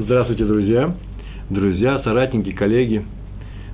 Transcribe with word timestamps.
Здравствуйте, 0.00 0.44
друзья, 0.44 0.94
друзья, 1.50 2.00
соратники, 2.04 2.52
коллеги, 2.52 3.04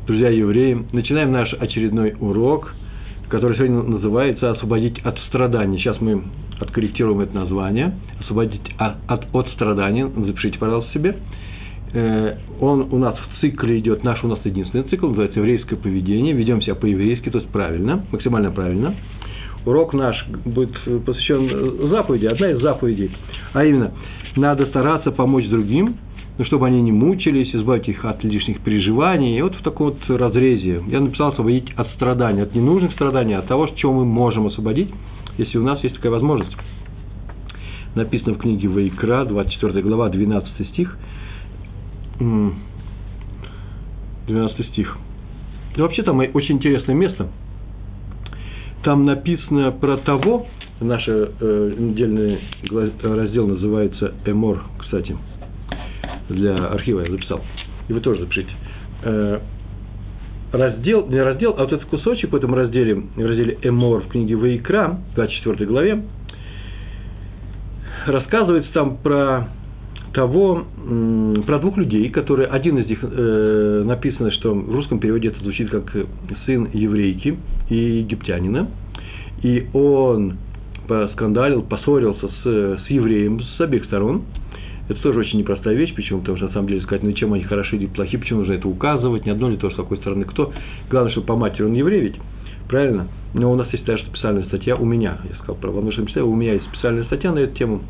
друзья 0.07 0.31
евреи. 0.31 0.87
Начинаем 0.91 1.31
наш 1.33 1.53
очередной 1.53 2.15
урок, 2.19 2.73
который 3.29 3.59
сегодня 3.59 3.83
называется 3.83 4.51
«Освободить 4.53 4.99
от 5.01 5.19
страданий». 5.29 5.77
Сейчас 5.77 6.01
мы 6.01 6.23
откорректируем 6.59 7.21
это 7.21 7.35
название. 7.35 7.93
«Освободить 8.21 8.63
от, 8.79 8.95
от, 9.07 9.35
от 9.35 9.49
страданий». 9.51 10.07
Запишите, 10.25 10.59
пожалуйста, 10.59 10.95
себе. 10.95 11.17
Э, 11.93 12.37
он 12.59 12.89
у 12.91 12.97
нас 12.97 13.17
в 13.19 13.41
цикле 13.43 13.79
идет, 13.79 14.03
наш 14.03 14.25
у 14.25 14.29
нас 14.29 14.39
единственный 14.45 14.85
цикл, 14.85 15.09
называется 15.09 15.41
«Еврейское 15.41 15.77
поведение». 15.77 16.33
Ведем 16.33 16.63
себя 16.63 16.75
по-еврейски, 16.75 17.29
то 17.29 17.37
есть 17.37 17.51
правильно, 17.51 18.03
максимально 18.11 18.51
правильно. 18.51 18.95
Урок 19.67 19.93
наш 19.93 20.27
будет 20.47 20.73
посвящен 21.05 21.91
заповеди, 21.91 22.25
одна 22.25 22.51
из 22.51 22.63
заповедей, 22.63 23.11
а 23.53 23.63
именно, 23.63 23.93
надо 24.37 24.65
стараться 24.67 25.11
помочь 25.11 25.49
другим, 25.49 25.97
ну, 26.37 26.45
чтобы 26.45 26.67
они 26.67 26.83
не 26.83 26.91
мучились, 26.91 27.55
избавить 27.55 27.89
их 27.89 28.05
от 28.05 28.25
лишних 28.25 28.61
переживаний. 28.61 29.39
И 29.39 29.43
вот 29.43 29.55
в 29.55 29.63
таком 29.63 29.91
вот 29.91 29.99
разрезе 30.09 30.83
я 30.89 31.01
написал 31.01 31.29
освободить 31.29 31.73
от 31.77 31.89
страданий, 31.91 32.43
от 32.43 32.55
ненужных 32.55 32.93
страданий, 32.93 33.35
от 33.35 33.47
того, 33.47 33.69
чего 33.77 33.93
мы 33.93 34.05
можем 34.05 34.47
освободить, 34.47 34.91
если 35.39 35.59
у 35.59 35.63
нас 35.63 35.83
есть 35.85 35.95
такая 35.97 36.11
возможность. 36.11 36.57
Написано 37.95 38.35
в 38.35 38.39
книге 38.39 38.67
Вайкра, 38.69 39.25
24 39.25 39.83
глава, 39.83 40.09
12 40.09 40.69
стих. 40.71 40.99
12 44.27 44.67
стих. 44.69 44.99
И 45.77 45.81
вообще 45.81 46.03
там 46.03 46.19
очень 46.19 46.57
интересное 46.57 46.95
место. 46.97 47.29
Там 48.83 49.05
написано 49.05 49.71
про 49.71 49.99
того, 49.99 50.47
наш 50.81 51.05
э, 51.07 51.75
недельный 51.79 52.41
раздел 53.03 53.47
называется 53.47 54.15
«Эмор», 54.27 54.65
кстати– 54.81 55.17
для 56.29 56.67
архива 56.67 57.01
я 57.01 57.11
записал. 57.11 57.41
И 57.89 57.93
вы 57.93 58.01
тоже 58.01 58.21
запишите. 58.21 58.51
Э, 59.03 59.41
раздел, 60.53 61.07
не 61.09 61.21
раздел, 61.21 61.55
а 61.57 61.63
вот 61.63 61.73
этот 61.73 61.87
кусочек 61.87 62.33
в 62.33 62.37
этом 62.37 62.55
разделе, 62.55 62.95
в 62.95 63.27
разделе 63.27 63.59
Эмор 63.63 64.03
в 64.03 64.09
книге 64.09 64.37
Ваикра, 64.37 64.99
24 65.15 65.67
главе, 65.67 66.03
рассказывается 68.07 68.73
там 68.73 68.97
про 68.99 69.49
того, 70.13 70.65
про 71.47 71.59
двух 71.59 71.77
людей, 71.77 72.09
которые, 72.11 72.47
один 72.47 72.79
из 72.79 72.87
них 72.87 73.01
э, 73.03 73.83
написано, 73.85 74.31
что 74.31 74.55
в 74.55 74.73
русском 74.73 75.01
переводе 75.01 75.29
это 75.29 75.41
звучит 75.41 75.71
как 75.71 75.93
сын 76.47 76.69
еврейки 76.73 77.37
и 77.69 77.75
египтянина, 77.75 78.69
и 79.43 79.67
он 79.73 80.37
поскандалил, 80.87 81.63
поссорился 81.63 82.29
с, 82.29 82.85
с 82.87 82.91
евреем 82.91 83.41
с 83.41 83.61
обеих 83.61 83.87
сторон– 83.87 84.23
это 84.89 85.01
тоже 85.01 85.21
очень 85.21 85.39
непростая 85.39 85.75
вещь, 85.75 85.95
почему? 85.95 86.21
Потому 86.21 86.37
что 86.37 86.47
на 86.47 86.53
самом 86.53 86.69
деле 86.69 86.83
сказать, 86.83 87.03
ну 87.03 87.13
чем 87.13 87.33
они 87.33 87.45
хороши 87.45 87.77
или 87.77 87.87
плохи, 87.87 88.19
почему 88.19 88.41
нужно 88.41 88.55
это 88.55 88.69
указывать, 88.69 89.25
не 89.25 89.33
одно 89.33 89.49
ли 89.49 89.57
то, 89.57 89.71
с 89.71 89.75
какой 89.75 89.97
стороны 89.99 90.25
кто. 90.25 90.53
Главное, 90.91 91.13
что 91.13 91.23
по 91.23 91.37
матери 91.37 91.63
он 91.63 91.73
еврей 91.73 92.01
ведь, 92.01 92.17
правильно? 92.69 93.09
Но 93.33 93.51
у 93.51 93.57
нас 93.57 93.73
есть 93.73 93.85
даже 93.85 94.05
специальная 94.05 94.45
статья, 94.45 94.77
у 94.77 94.85
меня, 94.85 95.19
я 95.29 95.37
сказал 95.37 95.57
про 95.57 95.71
Ванушин 95.71 96.07
у 96.23 96.37
меня 96.37 96.53
есть 96.55 96.67
специальная 96.67 97.05
статья 97.05 97.33
на 97.33 97.39
эту 97.39 97.57
тему 97.57 97.83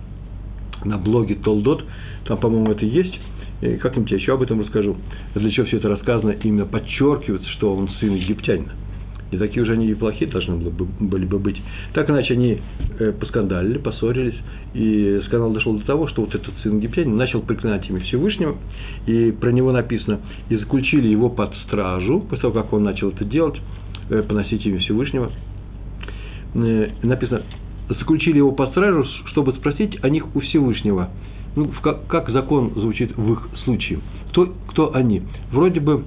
на 0.84 0.98
блоге 0.98 1.34
Толдот, 1.34 1.84
там, 2.26 2.38
по-моему, 2.38 2.70
это 2.70 2.84
есть, 2.84 3.18
и 3.60 3.76
как-нибудь 3.76 4.10
я 4.10 4.18
еще 4.18 4.34
об 4.34 4.42
этом 4.42 4.60
расскажу. 4.60 4.96
Для 5.34 5.50
чего 5.50 5.66
все 5.66 5.78
это 5.78 5.88
рассказано, 5.88 6.30
именно 6.30 6.66
подчеркивается, 6.66 7.48
что 7.50 7.74
он 7.74 7.88
сын 8.00 8.14
египтянина. 8.14 8.72
Не 9.32 9.38
такие 9.38 9.62
уже 9.62 9.72
они 9.72 9.86
и 9.88 9.94
плохие 9.94 10.30
должны 10.30 10.56
были 11.00 11.24
бы 11.24 11.38
быть. 11.38 11.60
Так 11.92 12.08
иначе 12.10 12.34
они 12.34 12.60
э, 12.98 13.12
поскандалили, 13.12 13.78
поссорились, 13.78 14.36
и 14.74 15.20
скандал 15.26 15.50
дошел 15.52 15.74
до 15.76 15.84
того, 15.84 16.06
что 16.08 16.22
вот 16.22 16.34
этот 16.34 16.54
сын 16.62 16.78
египтянин 16.78 17.16
начал 17.16 17.40
проклинать 17.40 17.88
имя 17.88 18.00
Всевышнего, 18.00 18.56
и 19.06 19.32
про 19.32 19.50
него 19.50 19.72
написано, 19.72 20.20
и 20.48 20.56
заключили 20.56 21.08
его 21.08 21.30
под 21.30 21.54
стражу, 21.66 22.20
после 22.20 22.42
того, 22.42 22.54
как 22.54 22.72
он 22.72 22.84
начал 22.84 23.10
это 23.10 23.24
делать, 23.24 23.60
э, 24.10 24.22
поносить 24.22 24.64
имя 24.66 24.78
Всевышнего, 24.78 25.32
э, 26.54 26.88
написано, 27.02 27.42
заключили 27.88 28.38
его 28.38 28.52
под 28.52 28.70
стражу, 28.70 29.04
чтобы 29.26 29.52
спросить 29.52 30.02
о 30.02 30.08
них 30.08 30.34
у 30.34 30.40
Всевышнего. 30.40 31.10
Ну, 31.56 31.70
как, 31.82 32.06
как 32.08 32.30
закон 32.30 32.72
звучит 32.74 33.16
в 33.16 33.32
их 33.32 33.48
случае? 33.64 34.00
Кто, 34.30 34.52
кто 34.68 34.94
они? 34.94 35.22
Вроде 35.52 35.80
бы 35.80 36.04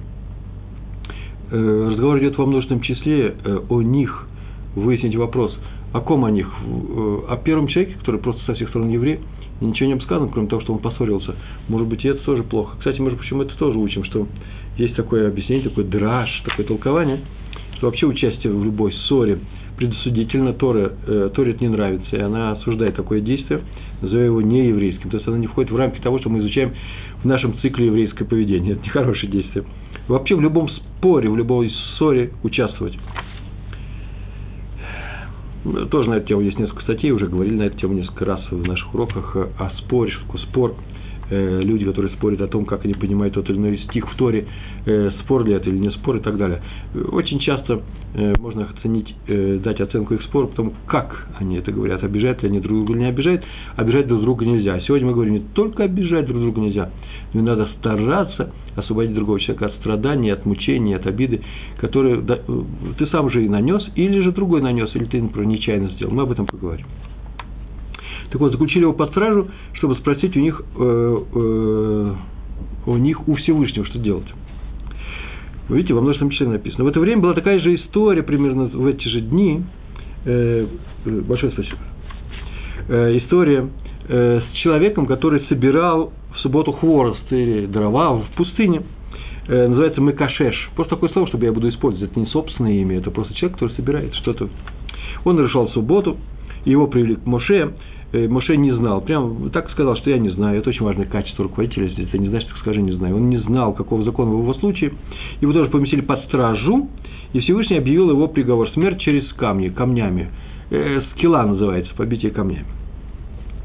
разговор 1.56 2.18
идет 2.18 2.38
во 2.38 2.46
множественном 2.46 2.82
числе 2.82 3.34
э, 3.44 3.60
о 3.68 3.82
них, 3.82 4.26
выяснить 4.74 5.16
вопрос, 5.16 5.56
о 5.92 6.00
ком 6.00 6.24
о 6.24 6.30
них, 6.30 6.46
э, 6.46 7.18
о 7.28 7.36
первом 7.36 7.68
человеке, 7.68 7.96
который 7.98 8.20
просто 8.20 8.44
со 8.44 8.54
всех 8.54 8.68
сторон 8.70 8.88
еврей, 8.90 9.20
ничего 9.60 9.92
не 9.92 10.00
сказано, 10.00 10.30
кроме 10.32 10.48
того, 10.48 10.62
что 10.62 10.72
он 10.72 10.78
поссорился. 10.78 11.34
Может 11.68 11.88
быть, 11.88 12.04
и 12.04 12.08
это 12.08 12.24
тоже 12.24 12.42
плохо. 12.42 12.76
Кстати, 12.78 13.00
между 13.00 13.16
прочим, 13.16 13.40
это 13.40 13.56
тоже 13.56 13.78
учим, 13.78 14.04
что 14.04 14.26
есть 14.76 14.94
такое 14.94 15.28
объяснение, 15.28 15.68
такой 15.68 15.84
драж, 15.84 16.30
такое 16.44 16.66
толкование, 16.66 17.20
что 17.76 17.86
вообще 17.86 18.06
участие 18.06 18.52
в 18.52 18.64
любой 18.64 18.92
ссоре 18.92 19.38
предосудительно 19.76 20.52
Торе, 20.52 20.92
э, 21.06 21.30
Торе 21.32 21.52
это 21.52 21.62
не 21.62 21.70
нравится, 21.70 22.16
и 22.16 22.20
она 22.20 22.52
осуждает 22.52 22.96
такое 22.96 23.20
действие, 23.20 23.60
называя 24.02 24.26
его 24.26 24.42
нееврейским. 24.42 25.08
То 25.08 25.16
есть 25.16 25.28
она 25.28 25.38
не 25.38 25.46
входит 25.46 25.70
в 25.70 25.76
рамки 25.76 26.00
того, 26.00 26.18
что 26.18 26.28
мы 26.28 26.40
изучаем 26.40 26.72
в 27.22 27.24
нашем 27.24 27.56
цикле 27.60 27.86
еврейское 27.86 28.24
поведение. 28.24 28.72
Это 28.72 28.84
нехорошее 28.84 29.30
действие. 29.30 29.64
Вообще 30.08 30.34
в 30.34 30.40
любом 30.40 30.68
споре, 30.70 31.28
в 31.28 31.36
любой 31.36 31.70
ссоре 31.70 32.32
участвовать. 32.42 32.98
Тоже 35.90 36.08
на 36.08 36.14
эту 36.14 36.28
тему 36.28 36.40
есть 36.40 36.58
несколько 36.58 36.82
статей, 36.82 37.10
уже 37.10 37.26
говорили 37.26 37.54
на 37.54 37.62
эту 37.64 37.78
тему 37.78 37.94
несколько 37.94 38.24
раз 38.24 38.40
в 38.50 38.66
наших 38.66 38.94
уроках 38.94 39.36
о 39.36 39.70
споре, 39.78 40.10
что 40.10 40.24
такое 40.24 40.40
спор. 40.42 40.74
Э, 41.30 41.60
люди, 41.62 41.84
которые 41.84 42.10
спорят 42.14 42.40
о 42.40 42.48
том, 42.48 42.64
как 42.64 42.86
они 42.86 42.94
понимают 42.94 43.34
тот 43.34 43.50
или 43.50 43.56
иной 43.58 43.78
стих 43.78 44.10
в 44.10 44.16
Торе, 44.16 44.46
э, 44.86 45.10
спор 45.20 45.44
ли 45.44 45.52
это 45.52 45.68
или 45.68 45.76
не 45.76 45.90
спор 45.90 46.16
и 46.16 46.20
так 46.20 46.38
далее. 46.38 46.62
Очень 47.12 47.38
часто 47.40 47.82
э, 48.14 48.34
можно 48.38 48.64
оценить, 48.64 49.14
дать 49.26 49.80
оценку 49.80 50.14
их 50.14 50.22
спору, 50.22 50.48
потому 50.48 50.72
как 50.86 51.28
они 51.38 51.56
это 51.56 51.70
говорят, 51.70 52.02
обижают 52.02 52.42
ли 52.42 52.48
они 52.48 52.60
друг 52.60 52.78
друга 52.78 52.92
или 52.94 53.00
не 53.00 53.08
обижают, 53.08 53.44
обижать 53.76 54.06
друг 54.06 54.22
друга 54.22 54.46
нельзя. 54.46 54.80
Сегодня 54.80 55.06
мы 55.08 55.12
говорим, 55.12 55.34
не 55.34 55.40
только 55.40 55.84
обижать 55.84 56.26
друг 56.26 56.40
друга 56.40 56.60
нельзя, 56.62 56.90
но 57.34 57.40
и 57.40 57.42
надо 57.42 57.68
стараться 57.78 58.54
освободить 58.74 59.14
другого 59.14 59.38
человека 59.38 59.66
от 59.66 59.74
страданий, 59.74 60.30
от 60.30 60.46
мучений, 60.46 60.94
от 60.94 61.06
обиды, 61.06 61.42
которые 61.78 62.22
ты 62.96 63.06
сам 63.08 63.30
же 63.30 63.44
и 63.44 63.48
нанес, 63.48 63.86
или 63.96 64.20
же 64.20 64.32
другой 64.32 64.62
нанес, 64.62 64.90
или 64.94 65.04
ты, 65.04 65.20
например, 65.20 65.46
нечаянно 65.46 65.90
сделал. 65.90 66.14
Мы 66.14 66.22
об 66.22 66.32
этом 66.32 66.46
поговорим. 66.46 66.86
Так 68.30 68.40
вот, 68.40 68.52
заключили 68.52 68.82
его 68.82 68.92
под 68.92 69.10
стражу, 69.10 69.48
чтобы 69.74 69.96
спросить 69.96 70.36
у 70.36 70.40
них, 70.40 70.62
э, 70.76 71.18
э, 71.34 72.14
у 72.86 72.96
них, 72.96 73.26
у 73.26 73.34
Всевышнего, 73.36 73.86
что 73.86 73.98
делать. 73.98 74.26
Видите, 75.68 75.94
во 75.94 76.00
множественном 76.00 76.30
числе 76.30 76.48
написано. 76.48 76.84
В 76.84 76.88
это 76.88 77.00
время 77.00 77.22
была 77.22 77.34
такая 77.34 77.60
же 77.60 77.74
история, 77.74 78.22
примерно 78.22 78.64
в 78.64 78.86
эти 78.86 79.06
же 79.08 79.20
дни. 79.20 79.62
Э, 80.24 80.66
большое 81.04 81.52
спасибо. 81.52 81.78
История 83.18 83.68
с 84.08 84.44
человеком, 84.62 85.04
который 85.04 85.42
собирал 85.48 86.12
в 86.32 86.38
субботу 86.38 86.72
хворост 86.72 87.30
или 87.30 87.66
дрова 87.66 88.14
в 88.14 88.30
пустыне. 88.34 88.82
Называется 89.46 90.00
Мекашеш. 90.00 90.70
Просто 90.74 90.94
такое 90.94 91.10
слово, 91.10 91.28
чтобы 91.28 91.44
я 91.44 91.52
буду 91.52 91.68
использовать. 91.68 92.12
Это 92.12 92.20
не 92.20 92.26
собственное 92.26 92.72
имя, 92.80 92.96
это 92.96 93.10
просто 93.10 93.34
человек, 93.34 93.58
который 93.58 93.74
собирает 93.74 94.14
что-то. 94.14 94.48
Он 95.24 95.38
решал 95.38 95.68
субботу, 95.70 96.16
его 96.64 96.86
привели 96.86 97.16
к 97.16 97.26
Моше, 97.26 97.74
Моше 98.12 98.56
не 98.56 98.72
знал, 98.72 99.02
прям 99.02 99.50
так 99.50 99.70
сказал, 99.70 99.96
что 99.96 100.08
я 100.08 100.18
не 100.18 100.30
знаю, 100.30 100.58
это 100.58 100.70
очень 100.70 100.84
важное 100.84 101.04
качество 101.04 101.42
руководителя, 101.44 101.88
если 101.88 102.06
ты 102.06 102.18
не 102.18 102.28
знаешь, 102.28 102.46
так 102.46 102.56
скажи, 102.58 102.80
не 102.80 102.92
знаю. 102.92 103.16
Он 103.16 103.28
не 103.28 103.36
знал, 103.38 103.74
какого 103.74 104.02
закона 104.02 104.30
в 104.30 104.40
его 104.40 104.54
случае, 104.54 104.92
его 105.42 105.52
тоже 105.52 105.68
поместили 105.68 106.00
под 106.00 106.24
стражу, 106.24 106.88
и 107.34 107.40
Всевышний 107.40 107.76
объявил 107.76 108.10
его 108.10 108.26
приговор 108.28 108.70
смерть 108.70 109.00
через 109.00 109.30
камни, 109.34 109.68
камнями. 109.68 110.30
Э, 110.70 111.02
скилла 111.12 111.42
называется, 111.42 111.94
побитие 111.94 112.30
камнями. 112.30 112.64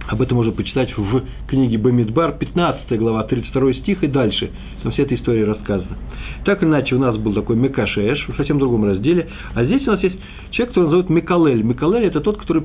Об 0.07 0.21
этом 0.21 0.37
можно 0.37 0.51
почитать 0.51 0.95
в 0.97 1.23
книге 1.47 1.77
Бамидбар, 1.77 2.33
15 2.33 2.99
глава, 2.99 3.23
32 3.23 3.73
стих 3.73 4.03
и 4.03 4.07
дальше. 4.07 4.51
Там 4.81 4.91
вся 4.91 5.03
эта 5.03 5.15
история 5.15 5.45
рассказана. 5.45 5.97
Так 6.43 6.61
или 6.61 6.69
иначе, 6.69 6.95
у 6.95 6.99
нас 6.99 7.15
был 7.17 7.33
такой 7.33 7.55
Мекашеш 7.55 8.27
в 8.27 8.35
совсем 8.35 8.59
другом 8.59 8.83
разделе. 8.83 9.29
А 9.53 9.63
здесь 9.63 9.87
у 9.87 9.91
нас 9.91 10.03
есть 10.03 10.17
человек, 10.51 10.69
который 10.69 10.83
называют 10.85 11.09
Мекалель. 11.09 11.63
Мекалель– 11.63 12.03
это 12.05 12.19
тот, 12.19 12.37
который 12.37 12.63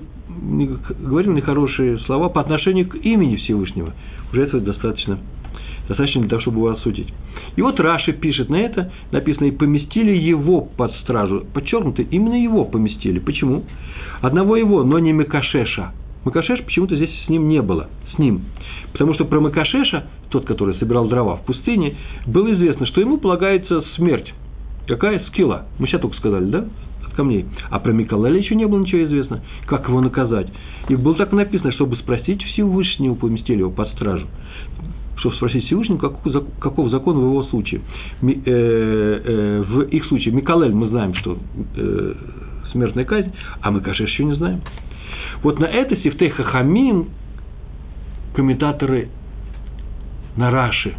говорил 1.01 1.33
нехорошие 1.33 1.99
слова 2.01 2.29
по 2.29 2.41
отношению 2.41 2.89
к 2.89 2.97
имени 2.97 3.37
Всевышнего. 3.37 3.93
Уже 4.33 4.43
этого 4.43 4.61
достаточно, 4.61 5.19
достаточно 5.87 6.21
для 6.23 6.31
того, 6.31 6.43
чтобы 6.43 6.59
его 6.59 6.69
осудить. 6.71 7.13
И 7.55 7.63
вот 7.63 7.79
Раши 7.79 8.13
пишет 8.13 8.49
на 8.51 8.57
это, 8.57 8.91
написано, 9.13 9.47
и 9.47 9.53
поместили 9.53 10.13
его 10.13 10.61
под 10.61 10.93
стражу. 10.97 11.45
Подчеркнуто, 11.55 12.03
именно 12.03 12.41
его 12.41 12.65
поместили. 12.65 13.21
Почему? 13.21 13.65
Одного 14.23 14.57
его, 14.57 14.83
но 14.83 14.99
не 14.99 15.13
Мекашеша. 15.13 15.93
Макашеш 16.29 16.63
почему-то 16.63 16.95
здесь 16.95 17.11
с 17.25 17.29
ним 17.29 17.49
не 17.49 17.63
было, 17.63 17.89
с 18.15 18.19
ним. 18.19 18.43
Потому 18.93 19.15
что 19.15 19.25
про 19.25 19.41
Макашеша, 19.41 20.07
тот, 20.29 20.45
который 20.45 20.75
собирал 20.75 21.09
дрова 21.09 21.37
в 21.37 21.47
пустыне, 21.47 21.97
было 22.27 22.53
известно, 22.53 22.85
что 22.87 23.01
ему 23.01 23.17
полагается 23.17 23.83
смерть. 23.97 24.35
Какая 24.87 25.21
скилла? 25.29 25.67
Мы 25.79 25.87
сейчас 25.87 26.01
только 26.01 26.17
сказали, 26.17 26.45
да? 26.45 26.65
камней. 27.17 27.47
А 27.71 27.81
про 27.81 27.91
Миколаля 27.91 28.39
еще 28.39 28.55
не 28.55 28.65
было 28.65 28.79
ничего 28.79 29.03
известно, 29.03 29.43
как 29.67 29.89
его 29.89 30.01
наказать. 30.01 30.53
И 30.89 30.95
было 30.95 31.17
так 31.17 31.33
написано, 31.33 31.73
чтобы 31.73 31.97
спросить 31.97 32.41
Всевышнего, 32.45 33.15
поместили 33.15 33.59
его 33.59 33.71
под 33.71 33.89
стражу 33.89 34.27
чтобы 35.17 35.35
спросить 35.35 35.65
Всевышнего, 35.65 35.99
каков, 35.99 36.45
каков 36.61 36.91
закон 36.91 37.19
в 37.19 37.23
его 37.23 37.43
случае. 37.45 37.81
Ми, 38.23 38.35
э, 38.35 38.41
э, 38.47 39.65
в 39.67 39.81
их 39.89 40.05
случае 40.05 40.33
Микалель 40.33 40.73
мы 40.73 40.89
знаем, 40.91 41.13
что 41.15 41.39
э, 41.77 42.15
смертная 42.71 43.05
казнь, 43.05 43.33
а 43.61 43.73
конечно, 43.81 44.05
еще 44.05 44.25
не 44.25 44.37
знаем. 44.37 44.61
Вот 45.43 45.59
на 45.61 45.67
это 45.67 45.97
Сифтей 45.97 46.31
Хахамим 46.31 47.09
комментаторы 48.35 49.09
на 50.37 50.51
Раши, 50.51 50.95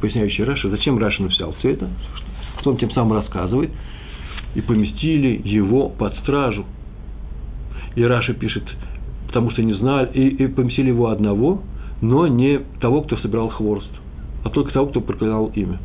поясняющие 0.00 0.46
Раши, 0.46 0.68
зачем 0.70 0.98
Раши 0.98 1.22
написал 1.22 1.54
все 1.58 1.72
это, 1.72 1.88
что 2.60 2.70
он 2.70 2.76
тем 2.76 2.90
самым 2.92 3.14
рассказывает, 3.14 3.70
и 4.54 4.60
поместили 4.60 5.40
его 5.44 5.88
под 5.88 6.14
стражу. 6.18 6.66
И 7.94 8.04
Раши 8.04 8.34
пишет, 8.34 8.64
потому 9.26 9.50
что 9.50 9.62
не 9.62 9.74
знали, 9.74 10.10
и, 10.12 10.28
и 10.28 10.46
поместили 10.48 10.88
его 10.88 11.08
одного, 11.08 11.62
но 12.00 12.26
не 12.26 12.60
того, 12.80 13.02
кто 13.02 13.16
собирал 13.18 13.48
хворост, 13.48 13.90
а 14.44 14.50
только 14.50 14.72
того, 14.72 14.86
кто 14.86 15.00
проклинал 15.00 15.52
имя. 15.54 15.78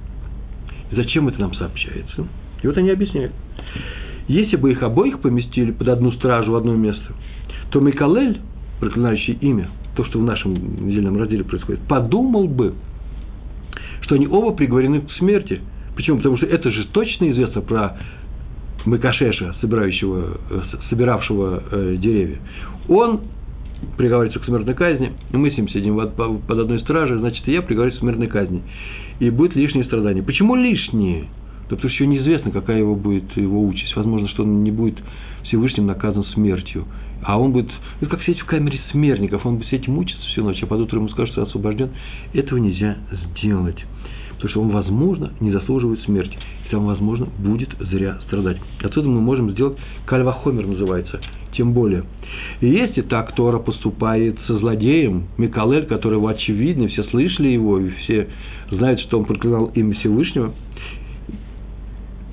И 0.91 0.95
зачем 0.95 1.27
это 1.27 1.39
нам 1.39 1.53
сообщается? 1.53 2.27
И 2.63 2.67
вот 2.67 2.77
они 2.77 2.89
объясняют. 2.89 3.33
Если 4.27 4.57
бы 4.57 4.71
их 4.71 4.83
обоих 4.83 5.19
поместили 5.19 5.71
под 5.71 5.87
одну 5.87 6.11
стражу 6.11 6.51
в 6.51 6.55
одно 6.55 6.75
место, 6.75 7.13
то 7.71 7.79
Микалель, 7.79 8.39
проклинающий 8.79 9.37
имя, 9.41 9.69
то, 9.95 10.03
что 10.05 10.19
в 10.19 10.23
нашем 10.23 10.53
недельном 10.85 11.17
разделе 11.17 11.43
происходит, 11.43 11.81
подумал 11.87 12.47
бы, 12.47 12.73
что 14.01 14.15
они 14.15 14.27
оба 14.27 14.51
приговорены 14.51 15.01
к 15.01 15.11
смерти. 15.13 15.61
Почему? 15.95 16.17
Потому 16.17 16.37
что 16.37 16.45
это 16.45 16.71
же 16.71 16.85
точно 16.87 17.31
известно 17.31 17.61
про 17.61 17.97
Мыкашеша, 18.85 19.55
собирающего, 19.59 20.37
э, 20.49 20.61
собиравшего 20.89 21.63
э, 21.71 21.95
деревья. 21.97 22.37
Он 22.87 23.21
приговаривается 23.97 24.39
к 24.39 24.45
смертной 24.45 24.73
казни, 24.75 25.13
мы 25.31 25.51
с 25.51 25.57
ним 25.57 25.69
сидим 25.69 25.97
под 25.97 26.59
одной 26.59 26.79
стражей, 26.79 27.17
значит, 27.17 27.47
и 27.47 27.51
я 27.51 27.61
приговариваюсь 27.61 27.97
к 27.97 28.01
смертной 28.01 28.27
казни. 28.27 28.61
И 29.19 29.29
будет 29.29 29.55
лишние 29.55 29.85
страдания. 29.85 30.23
Почему 30.23 30.55
лишние? 30.55 31.25
Потому 31.69 31.79
что 31.79 31.87
еще 31.87 32.07
неизвестно, 32.07 32.51
какая 32.51 32.79
его 32.79 32.95
будет 32.95 33.35
его 33.35 33.65
участь. 33.65 33.95
Возможно, 33.95 34.27
что 34.29 34.43
он 34.43 34.63
не 34.63 34.71
будет 34.71 34.97
Всевышним 35.43 35.85
наказан 35.85 36.23
смертью. 36.25 36.85
А 37.23 37.39
он 37.39 37.51
будет, 37.51 37.69
это 37.99 38.09
как 38.09 38.21
сидеть 38.23 38.39
в 38.39 38.45
камере 38.45 38.79
смертников, 38.91 39.45
он 39.45 39.57
будет 39.57 39.67
сидеть 39.67 39.87
мучиться 39.87 40.23
всю 40.27 40.43
ночь, 40.43 40.61
а 40.61 40.67
под 40.67 40.81
утро 40.81 40.97
ему 40.97 41.09
скажут, 41.09 41.33
что 41.33 41.43
освобожден. 41.43 41.89
Этого 42.33 42.59
нельзя 42.59 42.97
сделать. 43.11 43.83
Потому 44.35 44.49
что 44.49 44.61
он, 44.61 44.69
возможно, 44.69 45.31
не 45.39 45.51
заслуживает 45.51 46.01
смерти. 46.01 46.37
И 46.67 46.69
там, 46.69 46.85
возможно, 46.85 47.27
будет 47.39 47.69
зря 47.79 48.19
страдать. 48.27 48.57
Отсюда 48.83 49.07
мы 49.07 49.19
можем 49.19 49.49
сделать 49.51 49.77
кальвахомер 50.05 50.67
называется. 50.67 51.19
Тем 51.53 51.73
более. 51.73 52.03
И 52.61 52.67
если 52.67 53.01
так 53.01 53.33
Тора 53.33 53.57
поступает 53.57 54.37
со 54.45 54.59
злодеем, 54.59 55.25
Микалель, 55.39 55.87
которого 55.87 56.29
очевидно, 56.29 56.87
все 56.87 57.03
слышали 57.05 57.47
его, 57.47 57.79
и 57.79 57.89
все 57.89 58.27
знают, 58.69 58.99
что 58.99 59.17
он 59.17 59.25
проклинал 59.25 59.71
имя 59.73 59.95
Всевышнего, 59.95 60.53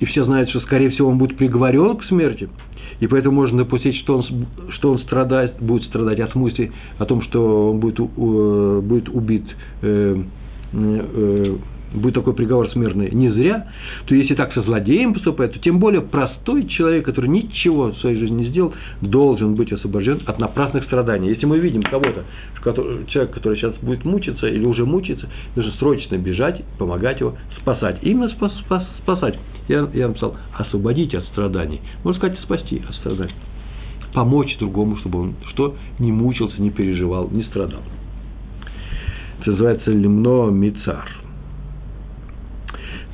и 0.05 0.07
все 0.07 0.23
знают, 0.23 0.49
что, 0.49 0.59
скорее 0.59 0.91
всего, 0.91 1.09
он 1.09 1.17
будет 1.17 1.35
приговорен 1.35 1.97
к 1.97 2.03
смерти, 2.03 2.47
и 2.99 3.07
поэтому 3.07 3.37
можно 3.37 3.59
допустить, 3.59 3.95
что 4.01 4.19
он, 4.19 4.45
что 4.69 4.91
он 4.91 4.99
страдает, 4.99 5.55
будет 5.59 5.83
страдать 5.85 6.19
от 6.19 6.35
мысли 6.35 6.71
о 6.99 7.05
том, 7.05 7.23
что 7.23 7.71
он 7.71 7.79
будет, 7.79 7.97
будет 7.97 9.09
убит, 9.09 9.45
э, 9.81 10.23
э, 10.73 11.55
будет 11.95 12.15
такой 12.15 12.33
приговор 12.33 12.69
смертный 12.71 13.11
не 13.11 13.29
зря, 13.29 13.67
то 14.05 14.15
если 14.15 14.35
так 14.35 14.53
со 14.53 14.61
злодеем 14.61 15.13
поступает, 15.13 15.53
то 15.53 15.59
тем 15.59 15.79
более 15.79 16.01
простой 16.01 16.67
человек, 16.67 17.05
который 17.05 17.29
ничего 17.29 17.87
в 17.87 17.97
своей 17.97 18.17
жизни 18.17 18.43
не 18.43 18.45
сделал, 18.49 18.73
должен 19.01 19.55
быть 19.55 19.71
освобожден 19.71 20.21
от 20.25 20.39
напрасных 20.39 20.85
страданий. 20.85 21.29
Если 21.29 21.45
мы 21.45 21.59
видим 21.59 21.83
кого-то, 21.83 22.23
человек, 23.07 23.31
который 23.31 23.57
сейчас 23.57 23.75
будет 23.81 24.05
мучиться 24.05 24.47
или 24.47 24.65
уже 24.65 24.85
мучится, 24.85 25.29
нужно 25.55 25.71
срочно 25.73 26.17
бежать, 26.17 26.63
помогать 26.77 27.19
его, 27.19 27.35
спасать. 27.59 27.99
Именно 28.01 28.29
спас, 28.29 28.53
спас, 28.65 28.87
спасать. 29.01 29.37
Я, 29.67 29.87
я 29.93 30.07
написал, 30.07 30.35
освободить 30.57 31.13
от 31.15 31.25
страданий. 31.25 31.81
Можно 32.03 32.19
сказать, 32.19 32.39
спасти 32.41 32.81
от 32.87 32.95
страданий. 32.95 33.33
Помочь 34.13 34.57
другому, 34.59 34.97
чтобы 34.97 35.19
он 35.19 35.35
что 35.49 35.75
не 35.99 36.11
мучился, 36.11 36.61
не 36.61 36.71
переживал, 36.71 37.29
не 37.31 37.43
страдал. 37.43 37.81
Это 39.41 39.51
называется 39.51 39.91
лимно 39.91 40.49
мицар. 40.49 41.24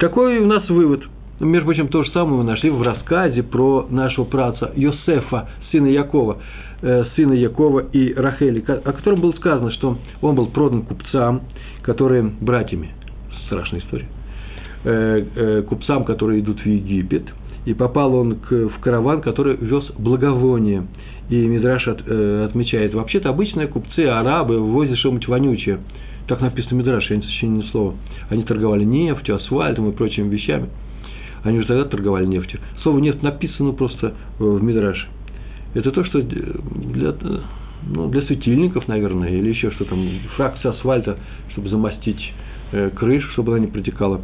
Какой 0.01 0.39
у 0.39 0.47
нас 0.47 0.67
вывод? 0.67 1.03
Между 1.39 1.65
прочим, 1.65 1.87
то 1.87 2.03
же 2.03 2.09
самое 2.09 2.37
мы 2.37 2.43
нашли 2.43 2.71
в 2.71 2.81
рассказе 2.81 3.43
про 3.43 3.85
нашего 3.87 4.25
праца 4.25 4.71
Йосефа, 4.75 5.47
сына 5.71 5.85
Якова, 5.85 6.37
э, 6.81 7.03
сына 7.15 7.33
Якова 7.33 7.81
и 7.81 8.11
Рахели, 8.15 8.65
о 8.67 8.93
котором 8.93 9.21
было 9.21 9.31
сказано, 9.33 9.71
что 9.71 9.99
он 10.23 10.33
был 10.33 10.47
продан 10.47 10.87
купцам, 10.87 11.43
которые 11.83 12.23
братьями. 12.23 12.89
Страшная 13.45 13.81
история 13.81 14.07
Э, 14.83 15.23
э, 15.35 15.61
купцам, 15.69 16.03
которые 16.03 16.39
идут 16.39 16.61
в 16.61 16.65
Египет, 16.65 17.25
и 17.65 17.75
попал 17.75 18.15
он 18.15 18.39
в 18.49 18.79
караван, 18.79 19.21
который 19.21 19.55
вез 19.55 19.91
благовоние. 19.99 20.87
И 21.29 21.35
Мидраш 21.35 21.87
от, 21.87 22.01
отмечает, 22.01 22.95
вообще-то 22.95 23.29
обычные 23.29 23.67
купцы, 23.67 23.99
арабы 24.07 24.59
возят 24.61 24.97
что-нибудь 24.97 25.27
вонючее. 25.27 25.77
Так 26.31 26.39
написано 26.39 26.75
в 26.75 26.79
Мидраше, 26.85 27.13
я 27.13 27.19
не 27.19 27.25
сочиню 27.25 27.57
ни 27.57 27.67
слова. 27.71 27.93
Они 28.29 28.43
торговали 28.43 28.85
нефтью, 28.85 29.35
асфальтом 29.35 29.89
и 29.89 29.91
прочими 29.91 30.29
вещами. 30.29 30.69
Они 31.43 31.57
уже 31.57 31.67
тогда 31.67 31.83
торговали 31.83 32.25
нефтью. 32.25 32.61
Слово 32.83 32.99
нефть 32.99 33.21
написано 33.21 33.73
просто 33.73 34.13
в 34.39 34.63
Мидраше. 34.63 35.07
Это 35.73 35.91
то, 35.91 36.05
что 36.05 36.21
для, 36.21 37.13
ну, 37.85 38.07
для 38.07 38.21
светильников, 38.21 38.87
наверное, 38.87 39.27
или 39.27 39.49
еще 39.49 39.71
что 39.71 39.83
там, 39.83 40.07
фракция 40.37 40.71
асфальта, 40.71 41.17
чтобы 41.49 41.67
замостить 41.67 42.31
э, 42.71 42.91
крышу, 42.91 43.29
чтобы 43.31 43.51
она 43.51 43.65
не 43.65 43.67
протекала 43.67 44.21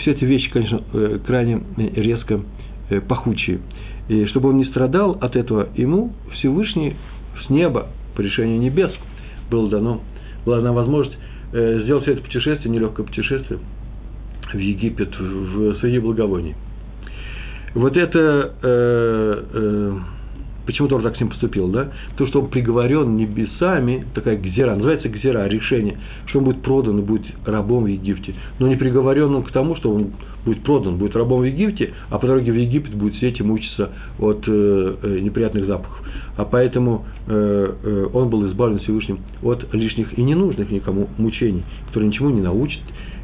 все 0.00 0.10
эти 0.10 0.24
вещи, 0.24 0.50
конечно, 0.50 0.82
э, 0.92 1.20
крайне 1.24 1.62
резко 1.76 2.40
э, 2.90 3.00
пахучие. 3.00 3.60
И 4.08 4.26
чтобы 4.26 4.48
он 4.48 4.56
не 4.56 4.64
страдал 4.64 5.18
от 5.20 5.36
этого, 5.36 5.68
ему 5.76 6.14
Всевышний 6.32 6.96
с 7.46 7.48
неба, 7.48 7.90
по 8.16 8.22
решению 8.22 8.58
небес, 8.58 8.90
было 9.52 9.70
дано, 9.70 10.00
была 10.44 10.56
дана 10.56 10.72
возможность 10.72 11.16
э, 11.54 11.80
сделать 11.84 12.02
все 12.02 12.12
это 12.12 12.22
путешествие, 12.22 12.72
нелегкое 12.72 13.06
путешествие 13.06 13.58
в 14.52 14.58
Египет, 14.58 15.18
в 15.18 15.78
свои 15.78 15.98
благовония. 15.98 16.54
Вот 17.74 17.96
это 17.96 18.54
э, 18.62 19.44
э, 19.52 19.98
Почему 20.66 20.88
Тор 20.88 21.02
так 21.02 21.16
с 21.16 21.20
ним 21.20 21.28
поступил, 21.28 21.68
да? 21.68 21.88
То, 22.16 22.26
что 22.26 22.40
он 22.40 22.48
приговорен 22.48 23.16
небесами, 23.16 24.06
такая 24.14 24.38
гзера, 24.38 24.74
называется 24.74 25.08
гзера, 25.08 25.46
решение, 25.46 25.98
что 26.26 26.38
он 26.38 26.46
будет 26.46 26.62
продан 26.62 27.00
и 27.00 27.02
будет 27.02 27.26
рабом 27.44 27.84
в 27.84 27.86
Египте. 27.86 28.34
Но 28.58 28.68
не 28.68 28.76
приговорен 28.76 29.34
он 29.34 29.42
к 29.42 29.50
тому, 29.50 29.76
что 29.76 29.90
он 29.92 30.12
будет 30.44 30.62
продан, 30.62 30.96
будет 30.96 31.16
рабом 31.16 31.40
в 31.40 31.44
Египте, 31.44 31.92
а 32.10 32.18
по 32.18 32.26
дороге 32.26 32.52
в 32.52 32.56
Египет 32.56 32.94
будет 32.94 33.14
сидеть 33.16 33.40
и 33.40 33.42
мучиться 33.42 33.90
от 34.18 34.44
э, 34.46 34.96
э, 35.02 35.18
неприятных 35.20 35.66
запахов. 35.66 36.00
А 36.36 36.44
поэтому 36.44 37.04
э, 37.26 37.74
э, 37.82 38.06
он 38.12 38.28
был 38.28 38.46
избавлен 38.48 38.78
Всевышним 38.80 39.20
от 39.42 39.72
лишних 39.72 40.18
и 40.18 40.22
ненужных 40.22 40.70
никому 40.70 41.08
мучений, 41.18 41.64
которые 41.86 42.08
ничему 42.08 42.30
не 42.30 42.40
научат, 42.40 42.82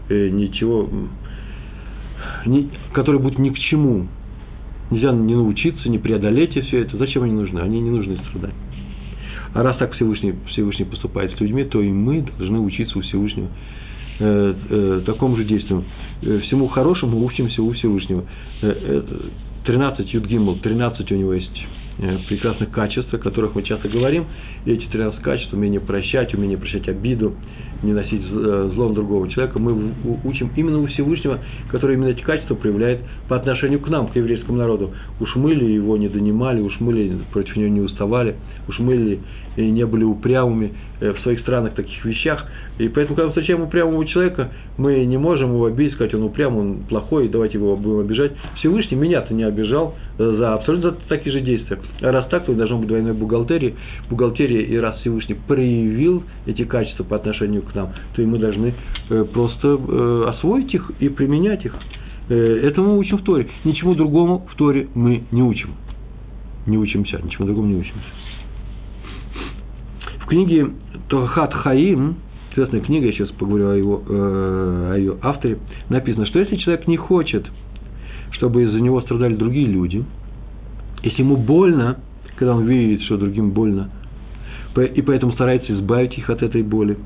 э, 0.08 0.28
ничего, 0.28 0.88
ни, 2.46 2.68
которые 2.92 3.20
будут 3.20 3.38
ни 3.38 3.50
к 3.50 3.58
чему 3.58 4.06
Нельзя 4.90 5.12
не 5.12 5.36
научиться, 5.36 5.88
не 5.88 5.98
преодолеть 5.98 6.56
и 6.56 6.62
все 6.62 6.82
это. 6.82 6.96
Зачем 6.96 7.22
они 7.22 7.32
нужны? 7.32 7.60
Они 7.60 7.80
не 7.80 7.90
нужны 7.90 8.18
страдать. 8.28 8.54
А 9.54 9.62
раз 9.62 9.76
так 9.76 9.92
Всевышний, 9.94 10.34
Всевышний 10.48 10.84
поступает 10.84 11.32
с 11.36 11.40
людьми, 11.40 11.64
то 11.64 11.80
и 11.80 11.90
мы 11.90 12.22
должны 12.38 12.58
учиться 12.60 12.98
у 12.98 13.02
Всевышнего 13.02 13.48
э, 14.20 14.54
э, 14.70 15.02
такому 15.06 15.36
же 15.36 15.44
действию. 15.44 15.84
Э, 16.22 16.38
всему 16.40 16.68
хорошему 16.68 17.24
учимся 17.24 17.62
у 17.62 17.72
Всевышнего. 17.72 18.24
Э, 18.62 19.02
13 19.64 20.00
э, 20.00 20.16
Юдгимл, 20.16 20.56
13 20.56 21.10
у 21.10 21.16
него 21.16 21.34
есть 21.34 21.66
прекрасных 22.28 22.71
качеств, 22.71 23.12
о 23.12 23.19
которых 23.19 23.54
мы 23.54 23.62
часто 23.62 23.88
говорим. 23.88 24.26
И 24.64 24.73
эти 24.73 24.87
13 24.87 25.21
качеств, 25.21 25.52
умение 25.52 25.80
прощать, 25.80 26.35
умение 26.35 26.59
прощать 26.59 26.88
обиду, 26.88 27.35
не 27.83 27.92
носить 27.92 28.23
э, 28.30 28.71
злом 28.75 28.95
другого 28.95 29.28
человека, 29.28 29.59
мы 29.59 29.92
учим 30.25 30.50
именно 30.57 30.80
у 30.80 30.87
Всевышнего, 30.87 31.40
который 31.71 31.97
именно 31.97 32.09
эти 32.09 32.21
качества 32.21 32.54
проявляет 32.54 33.00
по 33.28 33.37
отношению 33.37 33.80
к 33.80 33.88
нам, 33.88 34.09
к 34.09 34.16
еврейскому 34.16 34.59
народу. 34.59 34.92
Уж 35.19 35.37
мы 35.37 35.54
ли 35.54 35.75
его 35.75 35.97
не 35.97 36.09
донимали, 36.09 36.61
уж 36.61 36.78
мы 36.80 36.92
ли 36.92 37.12
против 37.33 37.57
него 37.57 37.69
не 37.69 37.80
уставали, 37.80 38.37
уж 38.69 38.78
мы 38.78 38.95
ли 38.95 39.21
не 39.57 39.85
были 39.85 40.04
упрямыми 40.04 40.73
э, 41.00 41.12
в 41.12 41.21
своих 41.21 41.40
странах 41.40 41.75
таких 41.75 42.04
вещах. 42.04 42.47
И 42.78 42.88
поэтому, 42.88 43.16
когда 43.16 43.25
мы 43.25 43.28
встречаем 43.30 43.62
упрямого 43.62 44.07
человека, 44.07 44.50
мы 44.76 45.04
не 45.04 45.19
можем 45.19 45.52
его 45.54 45.66
обидеть, 45.66 45.95
сказать, 45.95 46.14
он 46.14 46.23
упрям, 46.25 46.57
он 46.57 46.85
плохой, 46.88 47.28
давайте 47.28 47.59
его 47.59 47.76
будем 47.76 48.00
обижать. 48.00 48.33
Всевышний 48.57 48.97
меня-то 48.97 49.35
не 49.35 49.45
обижал 49.45 49.97
э, 50.19 50.37
за 50.38 50.54
абсолютно 50.54 50.95
такие 51.09 51.33
же 51.33 51.40
действия. 51.40 51.78
А 52.00 52.11
раз 52.12 52.26
так, 52.28 52.47
то 52.47 52.54
должно 52.54 52.78
быть 52.78 52.88
двойной 52.88 53.12
бухгалтерии. 53.12 53.75
Бухгалтерия, 54.09 54.62
и 54.62 54.76
раз 54.76 54.99
Всевышний 55.00 55.35
проявил 55.35 56.25
эти 56.47 56.64
качества 56.64 57.04
по 57.04 57.16
отношению 57.16 57.62
к 57.62 57.75
нам, 57.75 57.90
то 58.14 58.23
и 58.23 58.26
мы 58.26 58.38
должны 58.38 58.75
э, 59.11 59.25
просто 59.32 59.78
освоить 60.28 60.73
их 60.75 60.90
и 61.00 61.09
применять 61.09 61.64
их. 61.64 61.75
Это 62.28 62.80
мы 62.80 62.97
учим 62.97 63.18
в 63.18 63.25
Торе. 63.25 63.49
Ничему 63.64 63.97
другому 63.97 64.47
в 64.52 64.54
Торе 64.54 64.88
мы 64.94 65.25
не 65.32 65.42
учим. 65.42 65.70
не 66.66 66.78
учимся, 66.78 67.20
ничему 67.23 67.47
другому 67.47 67.68
не 67.68 67.80
учимся. 67.80 68.00
В 70.20 70.26
книге 70.26 70.68
Тохат 71.09 71.52
Хаим, 71.52 72.16
известная 72.52 72.80
книга, 72.80 73.06
я 73.06 73.12
сейчас 73.12 73.30
поговорю 73.30 73.70
о, 73.70 73.75
его, 73.75 74.02
э, 74.09 74.92
о 74.92 74.97
ее 74.97 75.16
авторе, 75.23 75.59
написано, 75.88 76.26
что 76.26 76.38
если 76.38 76.56
человек 76.56 76.87
не 76.87 76.97
хочет, 76.97 77.47
чтобы 78.32 78.62
из-за 78.62 78.80
него 78.80 79.00
страдали 79.00 79.35
другие 79.35 79.66
люди, 79.66 80.04
если 81.02 81.23
ему 81.23 81.37
больно, 81.37 81.99
когда 82.37 82.54
он 82.54 82.66
видит, 82.66 83.02
что 83.02 83.16
другим 83.16 83.50
больно, 83.50 83.90
и 84.76 85.02
поэтому 85.02 85.33
старается 85.33 85.73
избавить 85.75 86.16
их 86.16 86.30
от 86.30 86.42
этой 86.42 86.62
боли, 86.62 86.97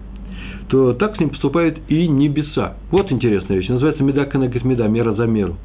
то 0.68 0.92
так 0.94 1.16
с 1.16 1.20
ним 1.20 1.30
поступают 1.30 1.78
и 1.88 2.08
небеса. 2.08 2.74
Вот 2.90 3.10
интересная 3.12 3.58
вещь. 3.58 3.68
Называется 3.68 4.02
меда 4.02 4.24
канагет 4.24 4.64
меда, 4.64 4.86
мера 4.86 5.14
за 5.14 5.26
меру. 5.26 5.56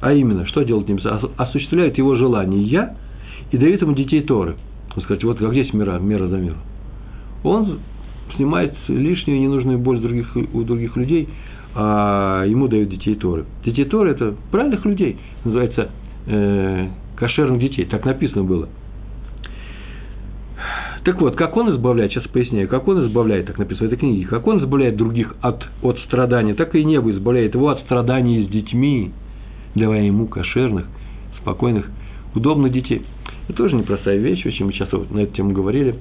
А 0.00 0.12
именно, 0.12 0.46
что 0.46 0.62
делают 0.62 0.88
небеса? 0.88 1.20
Осуществляют 1.36 1.98
его 1.98 2.16
желания 2.16 2.96
и 3.50 3.56
дают 3.56 3.82
ему 3.82 3.94
детей 3.94 4.22
Торы. 4.22 4.56
Он 4.94 5.02
скажет, 5.02 5.24
вот 5.24 5.38
как 5.38 5.52
здесь 5.52 5.72
мера, 5.72 5.98
мера 5.98 6.26
за 6.26 6.38
меру. 6.38 6.56
Он 7.44 7.78
снимает 8.36 8.74
лишнюю 8.88 9.40
ненужную 9.40 9.78
боль 9.78 10.00
других, 10.00 10.36
у 10.52 10.62
других 10.62 10.96
людей, 10.96 11.28
а 11.74 12.44
ему 12.46 12.68
дают 12.68 12.88
детей 12.88 13.14
Торы. 13.14 13.44
Детей 13.64 13.84
Торы– 13.84 14.10
это 14.12 14.34
правильных 14.50 14.84
людей, 14.84 15.16
называется 15.44 15.90
э, 16.26 16.88
кошерных 17.20 17.60
детей, 17.60 17.84
так 17.84 18.04
написано 18.04 18.42
было. 18.42 18.68
Так 21.04 21.20
вот, 21.20 21.36
как 21.36 21.56
он 21.56 21.74
избавляет, 21.74 22.12
сейчас 22.12 22.24
поясняю, 22.24 22.68
как 22.68 22.86
он 22.88 23.06
избавляет, 23.06 23.46
так 23.46 23.58
написано 23.58 23.88
в 23.88 23.92
этой 23.92 23.98
книге, 23.98 24.26
как 24.26 24.46
он 24.46 24.58
избавляет 24.58 24.96
других 24.96 25.34
от, 25.40 25.66
от 25.82 25.98
страдания, 26.00 26.54
так 26.54 26.74
и 26.74 26.84
небо 26.84 27.10
избавляет 27.10 27.54
его 27.54 27.68
от 27.68 27.80
страданий 27.80 28.44
с 28.44 28.48
детьми, 28.48 29.12
давая 29.74 30.02
ему 30.02 30.26
кошерных, 30.26 30.86
спокойных, 31.40 31.86
удобных 32.34 32.72
детей. 32.72 33.02
Это 33.48 33.56
тоже 33.56 33.76
непростая 33.76 34.18
вещь, 34.18 34.44
очень 34.44 34.66
мы 34.66 34.72
часто 34.72 34.98
на 35.10 35.20
эту 35.20 35.34
тему 35.34 35.52
говорили, 35.52 35.96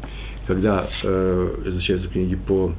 когда 0.48 0.90
э, 1.04 1.56
изучаются 1.66 2.10
книги 2.10 2.36
по 2.36 2.72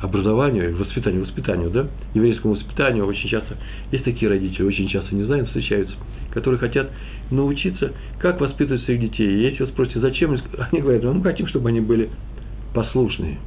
образованию, 0.00 0.76
воспитанию, 0.76 1.22
воспитанию, 1.22 1.70
да, 1.70 1.86
еврейскому 2.14 2.54
воспитанию 2.54 3.06
очень 3.06 3.28
часто, 3.28 3.56
есть 3.90 4.04
такие 4.04 4.28
родители, 4.28 4.62
очень 4.62 4.88
часто 4.88 5.14
не 5.14 5.24
знаю, 5.24 5.46
встречаются, 5.46 5.94
которые 6.32 6.60
хотят 6.60 6.90
научиться, 7.30 7.92
как 8.18 8.40
воспитывать 8.40 8.82
своих 8.82 9.00
детей. 9.00 9.28
И 9.28 9.42
если 9.50 9.64
вы 9.64 9.70
спросите, 9.70 10.00
зачем, 10.00 10.36
они 10.70 10.80
говорят, 10.80 11.02
«Ну, 11.02 11.14
мы 11.14 11.22
хотим, 11.22 11.48
чтобы 11.48 11.70
они 11.70 11.80
были 11.80 12.10
послушные. 12.72 13.38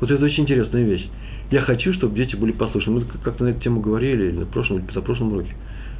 Вот 0.00 0.10
это 0.10 0.24
очень 0.24 0.44
интересная 0.44 0.84
вещь. 0.84 1.08
Я 1.50 1.60
хочу, 1.62 1.92
чтобы 1.92 2.16
дети 2.16 2.34
были 2.34 2.52
послушны. 2.52 2.92
Мы 2.92 3.04
как-то 3.22 3.44
на 3.44 3.48
эту 3.48 3.60
тему 3.60 3.80
говорили, 3.80 4.28
или 4.28 4.38
на 4.38 4.46
прошлом, 4.46 4.78
или 4.78 4.86
позапрошлом 4.86 5.32
уроке. 5.32 5.54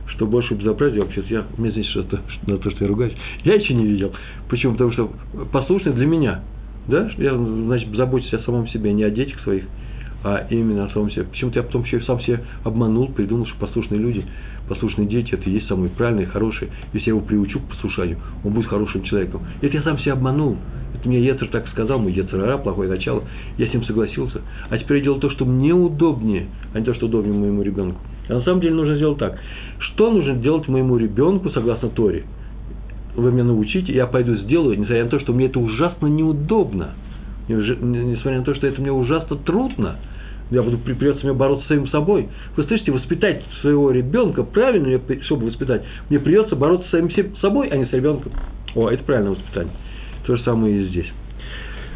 Что 0.06 0.26
больше 0.26 0.54
безобразия, 0.54 1.00
вообще, 1.00 1.22
я, 1.28 1.44
мне 1.58 1.70
здесь 1.70 1.86
что-то, 1.88 2.20
на 2.46 2.58
то, 2.58 2.70
что 2.70 2.84
я 2.84 2.88
ругаюсь, 2.88 3.14
я 3.44 3.54
еще 3.54 3.74
не 3.74 3.86
видел. 3.86 4.12
Почему? 4.48 4.72
Потому 4.72 4.92
что 4.92 5.12
послушный 5.52 5.92
для 5.92 6.06
меня. 6.06 6.40
Да? 6.88 7.10
Я, 7.18 7.36
значит, 7.36 7.94
забочусь 7.94 8.34
о 8.34 8.38
самом 8.40 8.68
себе, 8.68 8.92
не 8.92 9.04
о 9.04 9.10
детях 9.10 9.40
своих, 9.40 9.64
а 10.24 10.46
именно 10.50 10.84
о 10.84 10.90
самом 10.90 11.10
себе. 11.10 11.24
Почему-то 11.24 11.60
я 11.60 11.62
потом 11.62 11.84
еще 11.84 12.00
сам 12.02 12.20
себя 12.20 12.40
обманул, 12.64 13.08
придумал, 13.08 13.46
что 13.46 13.58
послушные 13.58 14.00
люди– 14.00 14.24
послушные 14.68 15.06
дети, 15.06 15.34
это 15.34 15.48
и 15.48 15.52
есть 15.52 15.68
самые 15.68 15.90
правильные, 15.90 16.26
хорошие. 16.26 16.70
Если 16.92 17.08
я 17.08 17.16
его 17.16 17.20
приучу 17.20 17.60
к 17.60 17.68
послушанию, 17.68 18.18
он 18.44 18.52
будет 18.52 18.68
хорошим 18.68 19.02
человеком. 19.02 19.42
Это 19.60 19.76
я 19.76 19.82
сам 19.82 19.98
себя 19.98 20.14
обманул. 20.14 20.56
Это 20.94 21.08
мне 21.08 21.20
Ецер 21.20 21.48
так 21.48 21.68
сказал, 21.68 21.98
мой 21.98 22.12
Ецерара, 22.12 22.58
плохое 22.58 22.88
начало. 22.88 23.24
Я 23.58 23.68
с 23.68 23.72
ним 23.72 23.84
согласился. 23.84 24.42
А 24.68 24.78
теперь 24.78 24.98
я 24.98 25.04
делаю 25.04 25.20
то, 25.20 25.30
что 25.30 25.44
мне 25.44 25.72
удобнее, 25.72 26.46
а 26.74 26.78
не 26.78 26.84
то, 26.84 26.94
что 26.94 27.06
удобнее 27.06 27.38
моему 27.38 27.62
ребенку. 27.62 28.00
А 28.28 28.34
на 28.34 28.42
самом 28.42 28.60
деле 28.60 28.74
нужно 28.74 28.96
сделать 28.96 29.18
так. 29.18 29.38
Что 29.78 30.10
нужно 30.10 30.34
делать 30.34 30.68
моему 30.68 30.96
ребенку 30.96 31.50
согласно 31.50 31.88
Торе? 31.88 32.24
Вы 33.14 33.32
меня 33.32 33.44
научите, 33.44 33.92
я 33.92 34.06
пойду 34.06 34.36
сделаю, 34.36 34.78
несмотря 34.78 35.04
на 35.04 35.10
то, 35.10 35.20
что 35.20 35.32
мне 35.32 35.46
это 35.46 35.60
ужасно 35.60 36.06
неудобно. 36.06 36.90
Несмотря 37.48 38.38
на 38.38 38.44
то, 38.44 38.54
что 38.54 38.66
это 38.66 38.80
мне 38.80 38.92
ужасно 38.92 39.36
трудно– 39.36 39.96
я 40.52 40.62
буду, 40.62 40.76
придется 40.78 41.24
мне 41.24 41.34
бороться 41.34 41.64
с 41.64 41.68
самим 41.68 41.88
собой. 41.88 42.28
Вы 42.56 42.64
слышите, 42.64 42.92
воспитать 42.92 43.42
своего 43.62 43.90
ребенка 43.90 44.42
правильно, 44.42 45.00
чтобы 45.22 45.46
воспитать, 45.46 45.82
мне 46.10 46.20
придется 46.20 46.56
бороться 46.56 46.86
с 46.88 46.90
самим 46.90 47.10
собой, 47.36 47.68
а 47.68 47.76
не 47.76 47.86
с 47.86 47.92
ребенком. 47.92 48.32
О, 48.74 48.90
это 48.90 49.02
правильное 49.02 49.32
воспитание. 49.32 49.72
То 50.26 50.36
же 50.36 50.42
самое 50.42 50.82
и 50.82 50.88
здесь. 50.88 51.10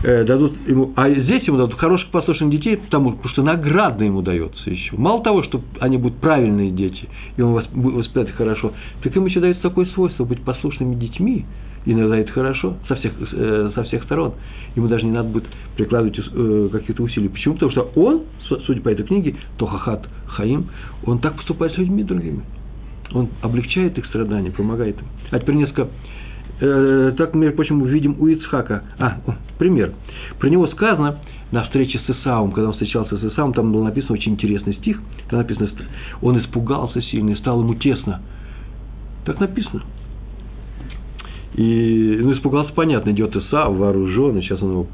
Э, 0.02 0.24
дадут 0.24 0.52
ему, 0.66 0.92
а 0.94 1.08
здесь 1.10 1.44
ему 1.44 1.56
дадут 1.56 1.78
хороших 1.78 2.10
послушных 2.10 2.50
детей, 2.50 2.76
потому, 2.76 3.12
потому 3.12 3.28
что 3.30 3.42
награда 3.42 4.04
ему 4.04 4.20
дается 4.20 4.68
еще. 4.68 4.94
Мало 4.96 5.22
того, 5.22 5.42
что 5.42 5.62
они 5.80 5.96
будут 5.96 6.18
правильные 6.18 6.70
дети, 6.70 7.08
и 7.36 7.42
он 7.42 7.64
воспитает 7.72 8.28
их 8.28 8.34
хорошо, 8.34 8.72
так 9.02 9.16
им 9.16 9.24
еще 9.24 9.40
дается 9.40 9.62
такое 9.62 9.86
свойство 9.86 10.24
быть 10.24 10.42
послушными 10.42 10.94
детьми, 10.96 11.46
иногда 11.86 12.18
это 12.18 12.30
хорошо 12.30 12.76
со 12.88 12.96
всех, 12.96 13.12
э, 13.32 13.70
со 13.74 13.84
всех 13.84 14.04
сторон. 14.04 14.34
Ему 14.74 14.88
даже 14.88 15.06
не 15.06 15.12
надо 15.12 15.30
будет 15.30 15.46
прикладывать 15.76 16.18
э, 16.18 16.68
каких-то 16.70 17.02
усилий. 17.02 17.28
Почему? 17.28 17.54
Потому 17.54 17.72
что 17.72 17.90
он, 17.94 18.24
судя 18.66 18.82
по 18.82 18.90
этой 18.90 19.04
книге, 19.06 19.36
Тохахат 19.56 20.06
Хаим, 20.26 20.66
он 21.06 21.20
так 21.20 21.36
поступает 21.36 21.72
с 21.72 21.78
людьми 21.78 22.02
другими. 22.02 22.42
Он 23.14 23.28
облегчает 23.40 23.96
их 23.96 24.04
страдания, 24.06 24.50
помогает 24.50 24.98
им. 24.98 25.06
А 25.30 25.38
теперь 25.38 25.54
несколько 25.54 25.88
э, 26.60 27.12
так, 27.16 27.34
между 27.34 27.56
прочим, 27.56 27.82
увидим 27.82 28.16
у 28.18 28.26
Ицхака. 28.28 28.82
А, 28.98 29.18
пример. 29.58 29.92
Про 30.38 30.48
него 30.48 30.66
сказано 30.68 31.18
на 31.52 31.64
встрече 31.64 32.00
с 32.06 32.10
Исаум, 32.10 32.52
когда 32.52 32.68
он 32.68 32.72
встречался 32.72 33.16
с 33.16 33.24
Исаум, 33.24 33.52
там 33.52 33.72
был 33.72 33.84
написан 33.84 34.12
очень 34.12 34.32
интересный 34.32 34.74
стих. 34.74 35.00
Там 35.28 35.38
написано, 35.38 35.68
он 36.22 36.40
испугался 36.40 37.00
сильно 37.02 37.30
и 37.30 37.36
стало 37.36 37.62
ему 37.62 37.74
тесно. 37.74 38.20
Так 39.24 39.40
написано. 39.40 39.82
И 41.54 42.18
ну, 42.20 42.34
испугался, 42.34 42.72
понятно, 42.74 43.10
идет 43.10 43.34
Иса, 43.34 43.68
вооруженный, 43.68 44.42
сейчас 44.42 44.62
он 44.62 44.72
его 44.72 44.86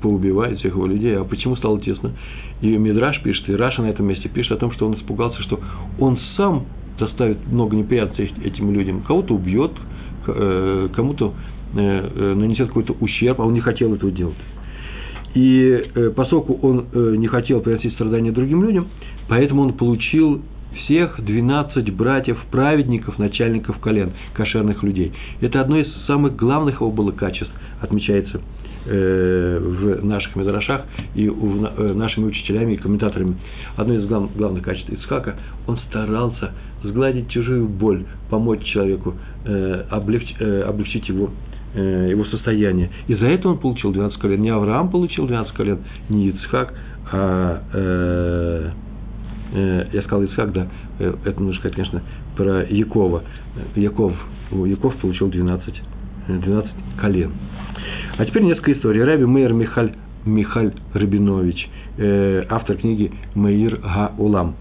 поубивает, 0.00 0.58
всех 0.58 0.74
его 0.74 0.86
людей. 0.86 1.18
А 1.18 1.24
почему 1.24 1.56
стало 1.56 1.80
тесно? 1.80 2.12
И 2.60 2.76
Мидраш 2.76 3.22
пишет, 3.22 3.48
и 3.48 3.54
Раша 3.54 3.82
на 3.82 3.86
этом 3.86 4.06
месте 4.06 4.28
пишет 4.28 4.52
о 4.52 4.56
том, 4.56 4.72
что 4.72 4.86
он 4.86 4.94
испугался, 4.94 5.42
что 5.42 5.60
он 5.98 6.18
сам 6.36 6.64
доставит 6.98 7.46
много 7.50 7.76
неприятностей 7.76 8.32
этим 8.44 8.72
людям. 8.72 9.02
Кого-то 9.02 9.34
убьет, 9.34 9.72
кому-то 10.94 11.34
э, 11.74 11.78
э, 11.78 12.34
нанесет 12.34 12.68
какой-то 12.68 12.94
ущерб, 13.00 13.40
а 13.40 13.44
он 13.44 13.54
не 13.54 13.60
хотел 13.60 13.94
этого 13.94 14.10
делать. 14.10 14.36
И 15.34 16.12
поскольку 16.16 16.54
он 16.54 16.86
не 16.94 17.26
хотел 17.26 17.60
приносить 17.60 17.92
страдания 17.92 18.32
другим 18.32 18.64
людям, 18.64 18.88
поэтому 19.28 19.62
он 19.62 19.74
получил 19.74 20.40
всех 20.84 21.22
12 21.22 21.92
братьев-праведников, 21.94 23.18
начальников 23.18 23.78
колен, 23.78 24.12
кошерных 24.34 24.82
людей. 24.82 25.12
Это 25.40 25.60
одно 25.60 25.78
из 25.78 25.92
самых 26.06 26.36
главных 26.36 26.76
его 26.76 26.90
было 26.90 27.12
качеств, 27.12 27.52
отмечается 27.80 28.38
э, 28.38 28.65
в 28.88 30.04
наших 30.04 30.36
медрашах 30.36 30.82
и 31.14 31.26
э, 31.26 31.92
нашими 31.94 32.26
учителями 32.26 32.74
и 32.74 32.76
комментаторами. 32.76 33.36
Одно 33.76 33.94
из 33.94 34.06
глав, 34.06 34.34
главных 34.36 34.62
качеств 34.62 34.90
Ицхака, 34.90 35.36
он 35.66 35.78
старался 35.88 36.52
сгладить 36.82 37.28
чужую 37.30 37.68
боль, 37.68 38.04
помочь 38.30 38.62
человеку, 38.64 39.14
э, 39.44 39.84
облегч, 39.90 40.34
э, 40.38 40.62
облегчить 40.62 41.08
его 41.08 41.30
э, 41.74 42.08
его 42.10 42.24
состояние. 42.26 42.90
И 43.08 43.14
за 43.14 43.26
это 43.26 43.48
он 43.48 43.58
получил 43.58 43.92
12 43.92 44.18
колен. 44.18 44.40
Не 44.40 44.50
Авраам 44.50 44.90
получил 44.90 45.26
12 45.26 45.52
колен, 45.54 45.78
не 46.08 46.28
Ицхак, 46.28 46.74
а 47.12 47.62
э, 47.72 48.70
Э, 49.52 49.86
я 49.92 50.02
сказал 50.02 50.24
Исхак, 50.24 50.52
да, 50.52 50.68
э, 50.98 51.14
это 51.24 51.40
нужно 51.40 51.58
сказать, 51.60 51.76
конечно, 51.76 52.02
про 52.36 52.64
Якова. 52.64 53.22
Яков, 53.74 54.12
Яков 54.50 54.96
получил 54.96 55.28
12, 55.28 55.82
12 56.28 56.70
колен. 57.00 57.32
А 58.18 58.24
теперь 58.24 58.42
несколько 58.42 58.72
историй. 58.72 59.02
Раби 59.02 59.24
Мейер 59.24 59.52
Михаль, 59.52 59.92
Михаль 60.24 60.72
Рабинович, 60.94 61.68
э, 61.98 62.44
автор 62.48 62.76
книги 62.76 63.12
Мейир 63.34 63.76
Га-Улам. 63.76 64.56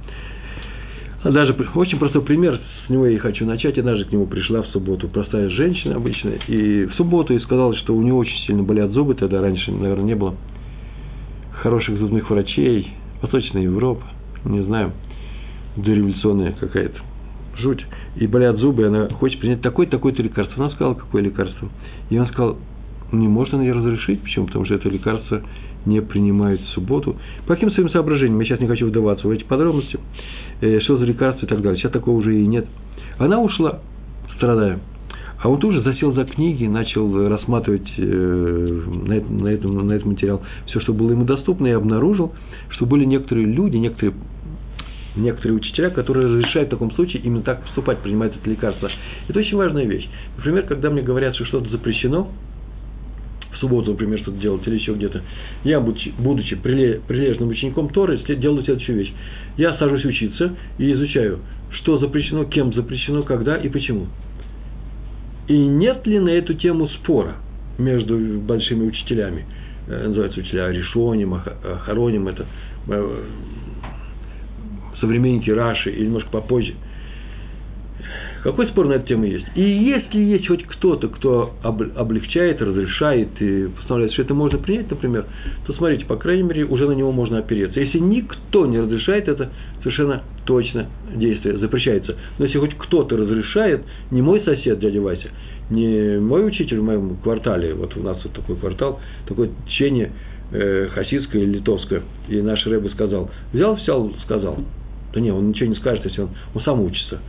Даже 1.24 1.54
очень 1.74 1.98
простой 1.98 2.22
пример, 2.22 2.60
с 2.86 2.90
него 2.90 3.08
я 3.08 3.14
и 3.14 3.18
хочу 3.18 3.46
начать. 3.46 3.80
Однажды 3.80 4.06
к 4.06 4.12
нему 4.12 4.28
пришла 4.28 4.62
в 4.62 4.68
субботу 4.68 5.08
простая 5.08 5.50
женщина 5.50 5.96
обычная, 5.96 6.38
и 6.48 6.86
в 6.86 6.94
субботу 6.94 7.34
и 7.34 7.40
сказала, 7.40 7.76
что 7.78 7.96
у 7.96 8.02
нее 8.02 8.14
очень 8.14 8.38
сильно 8.46 8.62
болят 8.62 8.92
зубы, 8.92 9.16
тогда 9.16 9.42
раньше, 9.42 9.72
наверное, 9.72 10.06
не 10.06 10.16
было 10.16 10.36
хороших 11.62 11.98
зубных 11.98 12.30
врачей, 12.30 12.92
Восточная 13.24 13.64
Европа 13.64 14.04
не 14.46 14.62
знаю, 14.62 14.92
дореволюционная 15.76 16.52
какая-то 16.52 17.00
жуть, 17.58 17.86
и 18.16 18.28
болят 18.28 18.58
зубы, 18.58 18.84
и 18.84 18.86
она 18.86 19.10
хочет 19.10 19.40
принять 19.40 19.62
такое-такое-то 19.62 20.22
лекарство. 20.22 20.64
Она 20.64 20.74
сказала, 20.74 20.94
какое 20.96 21.22
лекарство. 21.22 21.70
И 22.10 22.18
он 22.18 22.28
сказал, 22.28 22.58
не 23.12 23.28
может 23.28 23.54
она 23.54 23.64
ее 23.64 23.74
разрешить, 23.74 24.22
почему? 24.22 24.48
Потому 24.48 24.66
что 24.66 24.76
это 24.76 24.90
лекарство 24.90 25.42
не 25.86 26.02
принимают 26.02 26.62
в 26.62 26.68
субботу. 26.70 27.16
По 27.46 27.54
каким 27.54 27.72
своим 27.72 27.90
соображениям, 27.90 28.40
я 28.40 28.46
сейчас 28.46 28.60
не 28.60 28.68
хочу 28.68 28.88
вдаваться 28.88 29.28
в 29.28 29.32
эти 29.32 29.44
подробности, 29.44 30.00
э, 30.62 30.80
что 30.82 30.98
за 30.98 31.06
лекарство 31.06 31.46
и 31.46 31.50
так 31.50 31.62
далее. 31.62 31.80
Сейчас 31.80 31.92
такого 31.92 32.18
уже 32.18 32.40
и 32.40 32.46
нет. 32.46 32.66
Она 33.20 33.40
ушла, 33.40 33.80
страдая. 34.36 34.80
А 35.42 35.50
он 35.50 35.60
тоже 35.60 35.82
засел 35.82 36.14
за 36.14 36.24
книги, 36.24 36.66
начал 36.66 37.28
рассматривать 37.28 37.88
э, 37.98 38.82
на, 38.88 39.44
на, 39.44 39.48
этом, 39.50 39.88
на 39.88 39.92
этот 39.92 40.08
материал 40.08 40.42
все, 40.66 40.80
что 40.80 40.94
было 40.94 41.12
ему 41.12 41.26
доступно, 41.26 41.68
и 41.68 41.72
обнаружил, 41.72 42.34
что 42.70 42.86
были 42.86 43.06
некоторые 43.06 43.46
люди, 43.46 43.78
некоторые 43.78 44.16
некоторые 45.16 45.58
учителя, 45.58 45.90
которые 45.90 46.28
разрешают 46.28 46.70
в 46.70 46.72
таком 46.72 46.92
случае 46.92 47.22
именно 47.24 47.44
так 47.44 47.64
поступать, 47.64 48.00
принимать 48.00 48.36
это 48.36 48.50
лекарство. 48.50 48.90
Это 49.28 49.40
очень 49.40 49.58
важная 49.58 49.86
вещь. 49.86 50.08
Например, 50.38 50.64
когда 50.64 50.90
мне 50.90 51.02
говорят, 51.02 51.36
что 51.36 51.46
что-то 51.46 51.70
запрещено, 51.70 52.30
в 53.56 53.58
субботу, 53.58 53.92
например, 53.92 54.20
что-то 54.20 54.38
делать 54.38 54.68
или 54.68 54.76
еще 54.76 54.94
где-то, 54.94 55.22
я, 55.64 55.80
будучи 55.80 56.56
прилежным 56.56 57.50
учеником 57.50 57.90
Торы, 57.90 58.18
делаю 58.18 58.64
следующую 58.64 58.98
вещь. 58.98 59.14
Я 59.58 59.78
сажусь 59.78 60.04
учиться 60.06 60.56
и 60.78 60.92
изучаю, 60.92 61.40
что 61.72 61.98
запрещено, 61.98 62.46
кем 62.46 62.74
запрещено, 62.74 63.24
когда 63.24 63.56
и 63.58 63.70
почему. 63.70 64.08
И 65.48 65.58
нет 65.58 66.06
ли 66.08 66.20
на 66.20 66.30
эту 66.30 66.56
тему 66.56 66.88
спора 66.90 67.36
между 67.78 68.18
большими 68.40 68.88
учителями? 68.88 69.46
Э, 69.88 70.08
называются 70.08 70.40
учителя 70.40 70.72
Решоним, 70.72 71.40
Хароним, 71.86 72.28
это 72.28 72.46
э, 72.88 73.24
современники 75.06 75.52
Раши 75.52 75.92
или 75.92 76.06
немножко 76.06 76.30
попозже. 76.30 76.74
Какой 78.44 78.68
спор 78.68 78.88
на 78.88 78.94
эту 78.94 79.08
тему 79.08 79.26
есть? 79.26 79.46
И 79.56 79.62
если 79.62 80.20
есть 80.20 80.48
хоть 80.48 80.64
кто-то, 80.66 81.08
кто 81.08 81.56
облегчает, 81.64 82.62
разрешает 82.62 83.30
и 83.40 83.68
постановляет, 83.70 84.14
что 84.14 84.22
это 84.22 84.36
можно 84.36 84.60
принять, 84.60 84.90
например, 84.92 85.26
то 85.66 85.74
смотрите, 85.74 86.06
по 86.06 86.16
крайней 86.16 86.44
мере, 86.44 86.66
уже 86.66 86.88
на 86.88 86.92
него 86.92 87.12
можно 87.12 87.40
опереться. 87.40 87.80
Если 87.80 87.98
никто 87.98 88.68
не 88.68 88.80
разрешает, 88.80 89.28
это 89.28 89.50
совершенно 89.80 90.22
точно 90.46 90.90
действие 91.16 91.58
запрещается. 91.58 92.18
Но 92.38 92.46
если 92.46 92.60
хоть 92.60 92.76
кто-то 92.78 93.18
разрешает, 93.18 93.82
не 94.12 94.22
мой 94.22 94.42
сосед, 94.42 94.78
дядя 94.78 95.02
Вася, 95.02 95.30
не 95.72 96.20
мой 96.20 96.46
учитель 96.46 96.82
в 96.82 96.84
моем 96.84 97.18
квартале, 97.24 97.74
вот 97.74 97.98
у 97.98 98.04
нас 98.04 98.24
вот 98.24 98.34
такой 98.34 98.58
квартал, 98.58 99.00
такое 99.28 99.50
течение 99.66 100.12
э, 100.52 100.90
хасидское 100.94 101.42
или 101.42 101.58
литовское, 101.58 102.04
и 102.30 102.40
наш 102.44 102.64
Рэбе 102.68 102.90
сказал, 102.90 103.32
взял, 103.52 103.74
взял, 103.74 104.14
сказал, 104.24 104.60
да 105.16 105.22
не, 105.22 105.32
он 105.32 105.50
ничего 105.50 105.70
не 105.70 105.76
скажет, 105.76 106.06
если 106.06 106.22
он, 106.22 106.30
он 106.54 106.62
сам 106.62 106.82
учится. 106.82 107.20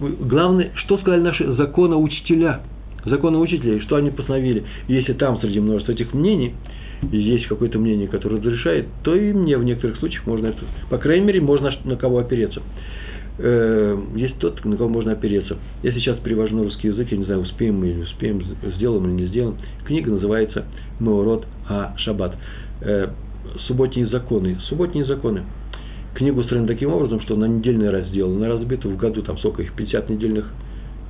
Главное, 0.00 0.70
что 0.74 0.96
сказали 0.98 1.20
наши 1.20 1.52
законоучителя, 1.52 2.62
законоучителя, 3.04 3.80
что 3.82 3.96
они 3.96 4.10
постановили. 4.10 4.64
Если 4.88 5.12
там 5.12 5.38
среди 5.40 5.60
множества 5.60 5.92
этих 5.92 6.14
мнений, 6.14 6.54
и 7.12 7.18
есть 7.18 7.46
какое-то 7.46 7.78
мнение, 7.78 8.08
которое 8.08 8.36
разрешает, 8.36 8.86
то 9.02 9.14
и 9.14 9.32
мне 9.32 9.58
в 9.58 9.64
некоторых 9.64 9.98
случаях 9.98 10.26
можно 10.26 10.48
это, 10.48 10.64
по 10.88 10.98
крайней 10.98 11.26
мере, 11.26 11.40
можно 11.40 11.72
на 11.84 11.96
кого 11.96 12.18
опереться. 12.18 12.62
Э, 13.38 13.98
есть 14.16 14.38
тот, 14.38 14.64
на 14.64 14.76
кого 14.76 14.88
можно 14.88 15.12
опереться. 15.12 15.58
Я 15.82 15.92
сейчас 15.92 16.18
перевожу 16.18 16.56
на 16.56 16.62
русский 16.62 16.88
язык, 16.88 17.08
я 17.10 17.18
не 17.18 17.24
знаю, 17.24 17.40
успеем 17.40 17.80
мы 17.80 17.88
или 17.88 18.00
успеем, 18.00 18.42
сделаем 18.76 19.04
или 19.06 19.22
не 19.22 19.26
сделаем. 19.26 19.56
Книга 19.86 20.10
называется 20.10 20.64
«Меород 21.00 21.46
А 21.68 21.94
Шаббат». 21.98 22.34
Э, 22.82 23.08
субботние 23.66 24.06
законы. 24.06 24.58
Субботние 24.68 25.04
законы 25.04 25.42
книгу 26.14 26.40
устроена 26.40 26.66
таким 26.66 26.92
образом, 26.92 27.20
что 27.20 27.36
на 27.36 27.46
недельные 27.46 27.90
разделы, 27.90 28.38
на 28.38 28.48
разбиты 28.48 28.88
в 28.88 28.96
году, 28.96 29.22
там 29.22 29.38
сколько 29.38 29.62
их, 29.62 29.72
50 29.72 30.10
недельных 30.10 30.46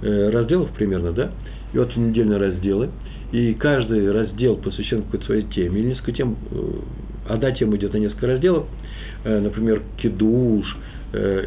э, 0.03 0.31
разделов 0.31 0.71
примерно, 0.71 1.13
да, 1.13 1.31
и 1.73 1.79
вот 1.79 1.95
недельные 1.97 2.39
разделы, 2.39 2.91
и 3.33 3.55
каждый 3.55 4.11
раздел 4.11 4.57
посвящен 4.57 5.03
какой-то 5.03 5.27
своей 5.27 5.45
теме, 5.45 5.81
или 5.81 5.89
несколько 5.89 6.13
тем, 6.13 6.37
э, 6.51 6.57
одна 7.29 7.53
тема 7.53 7.77
идет 7.77 7.93
на 7.93 7.99
несколько 7.99 8.27
разделов, 8.27 8.67
э, 9.25 9.41
например, 9.41 9.83
кидуш, 9.97 10.67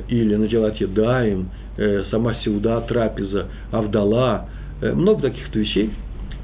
или 0.10 0.36
наделать 0.36 0.82
едаем, 0.82 1.48
сама 2.12 2.36
сеуда, 2.44 2.82
трапеза, 2.82 3.48
авдала, 3.72 4.50
много 4.82 5.22
таких 5.22 5.56
вещей, 5.56 5.90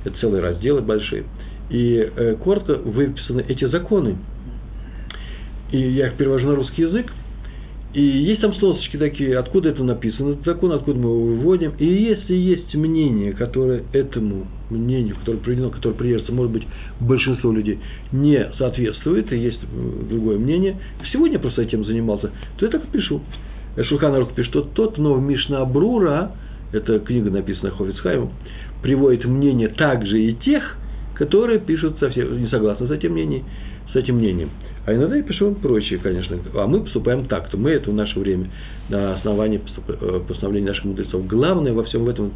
это 0.06 0.18
целые 0.22 0.42
разделы 0.42 0.80
большие, 0.80 1.26
и 1.70 2.14
коротко 2.42 2.76
выписаны 2.76 3.44
эти 3.46 3.66
законы, 3.66 4.16
и 5.72 5.78
я 5.78 6.08
их 6.08 6.16
перевожу 6.16 6.48
на 6.48 6.56
русский 6.56 6.84
язык, 6.84 7.12
и 7.92 8.02
есть 8.02 8.42
там 8.42 8.54
сносочки 8.54 8.98
такие, 8.98 9.38
откуда 9.40 9.70
это 9.70 9.84
написано, 9.84 10.34
этот 10.34 10.46
закон, 10.46 10.72
откуда 10.74 11.00
мы 11.00 11.10
его 11.10 11.22
выводим. 11.22 11.74
И 11.80 11.86
если 11.86 12.36
есть 12.36 12.76
мнение, 12.76 13.34
которое 13.34 13.84
этому 13.94 14.46
мнению, 14.70 15.16
которое 15.16 15.40
приведено, 15.40 15.72
которое 15.72 15.96
придерживается, 15.96 16.34
может 16.34 16.52
быть, 16.52 16.68
большинство 17.00 17.52
людей 17.52 17.80
не 18.12 18.48
соответствует, 18.60 19.34
и 19.34 19.38
есть 19.38 19.60
другое 20.08 20.38
мнение, 20.38 20.78
сегодня 21.12 21.40
просто 21.40 21.64
этим 21.64 21.84
занимался, 21.84 22.30
то 22.58 22.66
я 22.66 22.72
так 22.72 22.84
и 22.86 22.88
пишу. 22.90 23.22
Шулханарух 23.82 24.34
пишет, 24.34 24.52
что 24.52 24.62
тот, 24.62 25.00
но 25.00 25.16
в 25.16 25.22
Мишна 25.24 25.66
Брура, 25.66 26.34
эта 26.72 27.00
книга 27.00 27.32
написана 27.32 27.72
Хофицхаймом, 27.72 28.30
приводит 28.84 29.26
мнение 29.26 29.70
также 29.70 30.22
и 30.22 30.36
тех, 30.36 30.78
которые 31.16 31.60
пишут 31.60 31.98
совсем 32.00 32.40
не 32.40 32.50
согласны 32.50 32.88
с 32.88 32.92
этим 32.92 33.14
мнением, 33.14 33.46
с 33.92 33.96
этим 33.96 34.18
мнением. 34.18 34.50
А 34.90 34.94
иногда 34.96 35.18
я 35.18 35.22
пишу 35.22 35.54
прочее, 35.54 36.00
конечно. 36.00 36.40
А 36.56 36.66
мы 36.66 36.82
поступаем 36.82 37.26
так-то. 37.26 37.58
Мы 37.58 37.70
это 37.70 37.92
в 37.92 37.94
наше 37.94 38.18
время 38.18 38.50
на 38.90 39.18
основании 39.18 39.62
э, 39.88 40.20
постановления 40.28 40.70
наших 40.70 40.86
мудрецов. 40.86 41.28
Главное 41.28 41.74
во 41.74 41.84
всем 41.84 42.10
этом, 42.10 42.32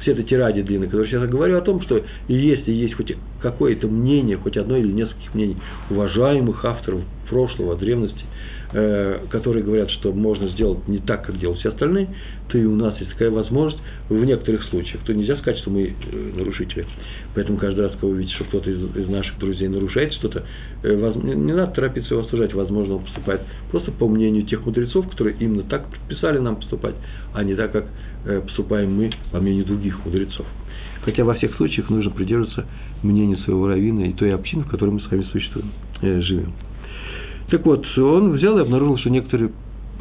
все 0.00 0.12
этой 0.12 0.24
тираде 0.24 0.62
длинной, 0.62 0.86
которую 0.86 1.06
сейчас 1.06 1.20
я 1.20 1.28
говорю 1.28 1.58
о 1.58 1.60
том, 1.60 1.82
что 1.82 2.02
если 2.28 2.72
есть 2.72 2.94
хоть 2.94 3.14
какое-то 3.42 3.88
мнение, 3.88 4.38
хоть 4.38 4.56
одно 4.56 4.78
или 4.78 4.90
нескольких 4.90 5.34
мнений 5.34 5.58
уважаемых 5.90 6.64
авторов 6.64 7.02
прошлого, 7.28 7.76
древности– 7.76 8.24
Э, 8.70 9.20
которые 9.30 9.64
говорят, 9.64 9.90
что 9.92 10.12
можно 10.12 10.46
сделать 10.50 10.86
не 10.88 10.98
так, 10.98 11.24
как 11.24 11.38
делают 11.38 11.58
все 11.60 11.70
остальные, 11.70 12.08
то 12.48 12.58
и 12.58 12.66
у 12.66 12.76
нас 12.76 12.98
есть 12.98 13.12
такая 13.12 13.30
возможность 13.30 13.82
в 14.10 14.22
некоторых 14.22 14.62
случаях. 14.64 15.02
То 15.04 15.14
нельзя 15.14 15.38
сказать, 15.38 15.58
что 15.60 15.70
мы 15.70 15.84
э, 15.86 16.32
нарушители. 16.36 16.84
Поэтому 17.34 17.56
каждый 17.56 17.86
раз, 17.86 17.92
когда 17.92 18.08
вы 18.08 18.18
видите, 18.18 18.34
что 18.34 18.44
кто-то 18.44 18.70
из, 18.70 18.94
из 18.94 19.08
наших 19.08 19.38
друзей 19.38 19.68
нарушает 19.68 20.12
что-то, 20.12 20.44
э, 20.82 21.12
не 21.24 21.54
надо 21.54 21.72
торопиться 21.72 22.12
его 22.12 22.26
осуждать, 22.26 22.52
возможно, 22.52 22.96
он 22.96 23.04
поступает 23.04 23.40
просто 23.70 23.90
по 23.90 24.06
мнению 24.06 24.44
тех 24.44 24.66
мудрецов, 24.66 25.08
которые 25.08 25.36
именно 25.40 25.62
так 25.62 25.88
предписали 25.88 26.36
нам 26.36 26.56
поступать, 26.56 26.96
а 27.32 27.44
не 27.44 27.54
так, 27.54 27.72
как 27.72 27.86
поступаем 28.44 28.94
мы 28.94 29.12
по 29.32 29.40
мнению 29.40 29.64
других 29.64 30.04
мудрецов. 30.04 30.44
Хотя 31.06 31.24
во 31.24 31.32
всех 31.36 31.54
случаях 31.56 31.88
нужно 31.88 32.10
придерживаться 32.10 32.66
мнению 33.02 33.38
своего 33.38 33.66
раввина 33.66 34.02
и 34.02 34.12
той 34.12 34.34
общины, 34.34 34.64
в 34.64 34.68
которой 34.68 34.90
мы 34.90 35.00
с 35.00 35.10
вами 35.10 35.22
существуем, 35.32 35.72
живем. 36.02 36.52
Так 37.50 37.64
вот, 37.64 37.86
он 37.96 38.32
взял 38.32 38.58
и 38.58 38.62
обнаружил, 38.62 38.98
что 38.98 39.10
некоторые 39.10 39.50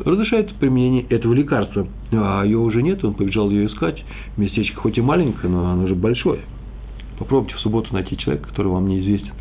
разрешают 0.04 0.54
применение 0.56 1.04
этого 1.10 1.34
лекарства. 1.34 1.88
А 2.12 2.44
ее 2.44 2.58
уже 2.58 2.84
нет, 2.84 3.04
он 3.04 3.14
побежал 3.14 3.50
ее 3.50 3.68
искать. 3.68 4.04
Местечко 4.36 4.82
хоть 4.82 4.98
и 4.98 5.02
маленькое, 5.02 5.52
но 5.52 5.72
оно 5.72 5.88
же 5.88 5.96
большое. 5.96 6.42
Попробуйте 7.18 7.56
в 7.56 7.60
субботу 7.60 7.94
найти 7.94 8.18
человека, 8.18 8.50
который 8.50 8.68
вам 8.68 8.88
неизвестен. 8.88 9.32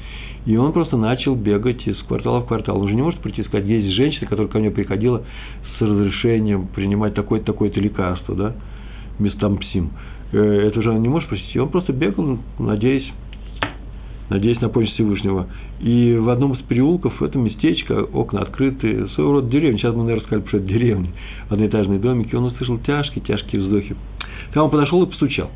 И 0.47 0.57
он 0.57 0.73
просто 0.73 0.97
начал 0.97 1.35
бегать 1.35 1.87
из 1.87 2.01
квартала 2.05 2.40
в 2.40 2.47
квартал. 2.47 2.77
Он 2.79 2.85
уже 2.85 2.95
не 2.95 3.03
может 3.03 3.21
прийти 3.21 3.42
и 3.42 3.61
есть 3.61 3.97
женщина, 3.97 4.27
которая 4.27 4.47
ко 4.47 4.59
мне 4.59 4.71
приходила 4.71 5.25
с 5.77 5.83
разрешением 5.83 6.69
принимать 6.69 7.14
такое-то, 7.14 7.47
такое-то 7.47 7.81
лекарство, 7.81 8.35
да, 8.37 8.55
местампсим. 9.19 9.90
Э, 10.33 10.38
это 10.38 10.79
уже 10.79 10.90
он 10.90 11.03
не 11.03 11.09
может 11.09 11.29
просить. 11.29 11.55
И 11.55 11.59
он 11.59 11.69
просто 11.69 11.92
бегал, 11.92 12.38
надеясь 12.61 13.12
надеясь 14.29 14.61
на 14.61 14.69
помощь 14.69 14.93
Всевышнего. 14.93 15.47
И 15.81 16.17
в 16.17 16.29
одном 16.29 16.55
из 16.55 16.61
переулков, 16.62 17.23
это 17.23 17.39
местечко, 17.39 18.03
окна 18.03 18.41
открыты, 18.41 19.09
своего 19.11 19.35
рода 19.35 19.49
деревня, 19.49 19.79
сейчас 19.79 19.95
мы, 19.95 20.03
наверное, 20.03 20.27
сказали, 20.27 20.47
что 20.49 20.57
это 20.59 20.67
деревня, 20.67 21.11
одноэтажные 21.49 21.99
домики, 21.99 22.35
он 22.35 22.45
услышал 22.45 22.79
тяжкие-тяжкие 22.79 23.62
вздохи. 23.62 23.97
Там 24.53 24.65
он 24.65 24.71
подошел 24.71 25.03
и 25.03 25.07
постучал. 25.07 25.51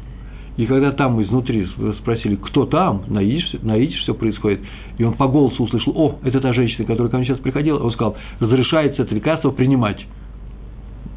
И 0.56 0.66
когда 0.66 0.92
там 0.92 1.22
изнутри 1.22 1.66
спросили, 2.00 2.36
кто 2.36 2.66
там, 2.66 3.04
на 3.08 3.22
идиш 3.22 4.00
все 4.02 4.14
происходит, 4.14 4.60
и 4.98 5.04
он 5.04 5.14
по 5.14 5.26
голосу 5.26 5.64
услышал, 5.64 5.94
о, 5.96 6.18
это 6.22 6.40
та 6.40 6.52
женщина, 6.52 6.84
которая 6.84 7.10
ко 7.10 7.16
мне 7.16 7.26
сейчас 7.26 7.38
приходила, 7.38 7.78
он 7.78 7.92
сказал, 7.92 8.16
разрешается 8.40 9.02
это 9.02 9.14
лекарство 9.14 9.50
принимать. 9.52 10.04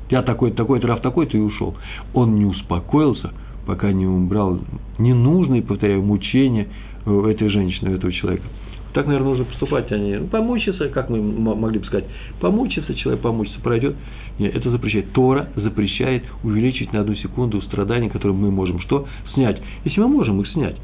Я 0.10 0.22
такой-то, 0.22 0.56
такой-то, 0.56 0.88
Раф 0.88 1.02
такой-то, 1.02 1.36
и 1.36 1.42
ушел. 1.42 1.76
Он 2.14 2.36
не 2.36 2.46
успокоился, 2.46 3.32
пока 3.66 3.92
не 3.92 4.06
убрал 4.06 4.60
ненужные, 4.98 5.62
повторяю, 5.62 6.04
мучения, 6.04 6.68
у 7.06 7.26
этой 7.26 7.50
женщины, 7.50 7.92
у 7.92 7.96
этого 7.96 8.12
человека. 8.12 8.46
Так, 8.94 9.08
наверное, 9.08 9.30
нужно 9.30 9.46
поступать, 9.46 9.92
а 9.92 9.98
не 9.98 10.20
ну, 10.20 10.28
помучиться, 10.28 10.88
как 10.90 11.10
мы 11.10 11.20
могли 11.20 11.80
бы 11.80 11.86
сказать, 11.86 12.06
помучиться, 12.40 12.94
человек 12.94 13.22
помучиться, 13.22 13.60
пройдет. 13.60 13.96
Нет, 14.38 14.56
это 14.56 14.70
запрещает. 14.70 15.12
Тора 15.14 15.50
запрещает 15.56 16.24
увеличить 16.44 16.94
на 16.94 17.00
одну 17.00 17.16
секунду 17.16 17.60
страдания, 17.64 18.10
которые 18.10 18.38
мы 18.38 18.52
можем 18.52 18.80
что? 18.82 19.08
Снять. 19.34 19.60
Если 19.84 20.00
мы 20.00 20.08
можем 20.08 20.42
их 20.42 20.48
снять. 20.50 20.76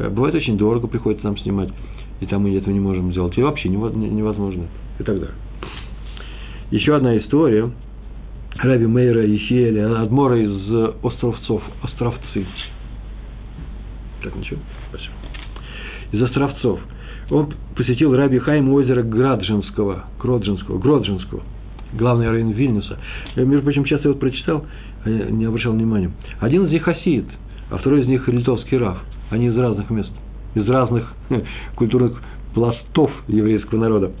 Э, 0.00 0.10
бывает 0.10 0.34
очень 0.34 0.58
дорого, 0.58 0.88
приходится 0.88 1.26
нам 1.26 1.38
снимать, 1.38 1.70
и 2.20 2.26
там 2.26 2.42
мы 2.42 2.56
этого 2.56 2.72
не 2.72 2.80
можем 2.80 3.12
сделать. 3.12 3.38
И 3.38 3.42
вообще 3.42 3.68
невозможно. 3.68 4.64
И 4.98 5.04
так 5.04 5.14
далее. 5.20 5.34
Еще 6.72 6.96
одна 6.96 7.16
история. 7.18 7.70
Раби 8.56 8.86
Мейра 8.86 9.24
Ехиэля, 9.24 10.00
Адмора 10.00 10.40
из 10.40 11.04
островцов, 11.04 11.62
островцы. 11.82 12.46
Так, 14.22 14.34
ничего? 14.36 14.60
Спасибо 14.88 15.23
из 16.14 16.22
Островцов. 16.22 16.80
Он 17.30 17.52
посетил 17.74 18.14
Раби 18.14 18.38
Хайм 18.38 18.70
озеро 18.70 19.02
Граджинского, 19.02 20.04
Гроджинского, 20.20 20.78
Гроджинского, 20.78 21.42
главный 21.92 22.28
район 22.28 22.50
Вильнюса. 22.50 22.98
Я, 23.34 23.44
между 23.44 23.64
прочим, 23.64 23.84
часто 23.84 24.08
его 24.08 24.18
прочитал, 24.18 24.64
а 25.04 25.08
не 25.08 25.44
обращал 25.44 25.72
внимания. 25.72 26.10
Один 26.40 26.66
из 26.66 26.70
них 26.70 26.82
хасид, 26.82 27.26
а 27.70 27.78
второй 27.78 28.02
из 28.02 28.06
них 28.06 28.28
литовский 28.28 28.76
раф. 28.76 28.98
Они 29.30 29.46
из 29.46 29.56
разных 29.56 29.90
мест, 29.90 30.12
из 30.54 30.68
разных 30.68 31.12
культурных 31.76 32.20
пластов 32.54 33.10
еврейского 33.26 33.80
народа. 33.80 34.12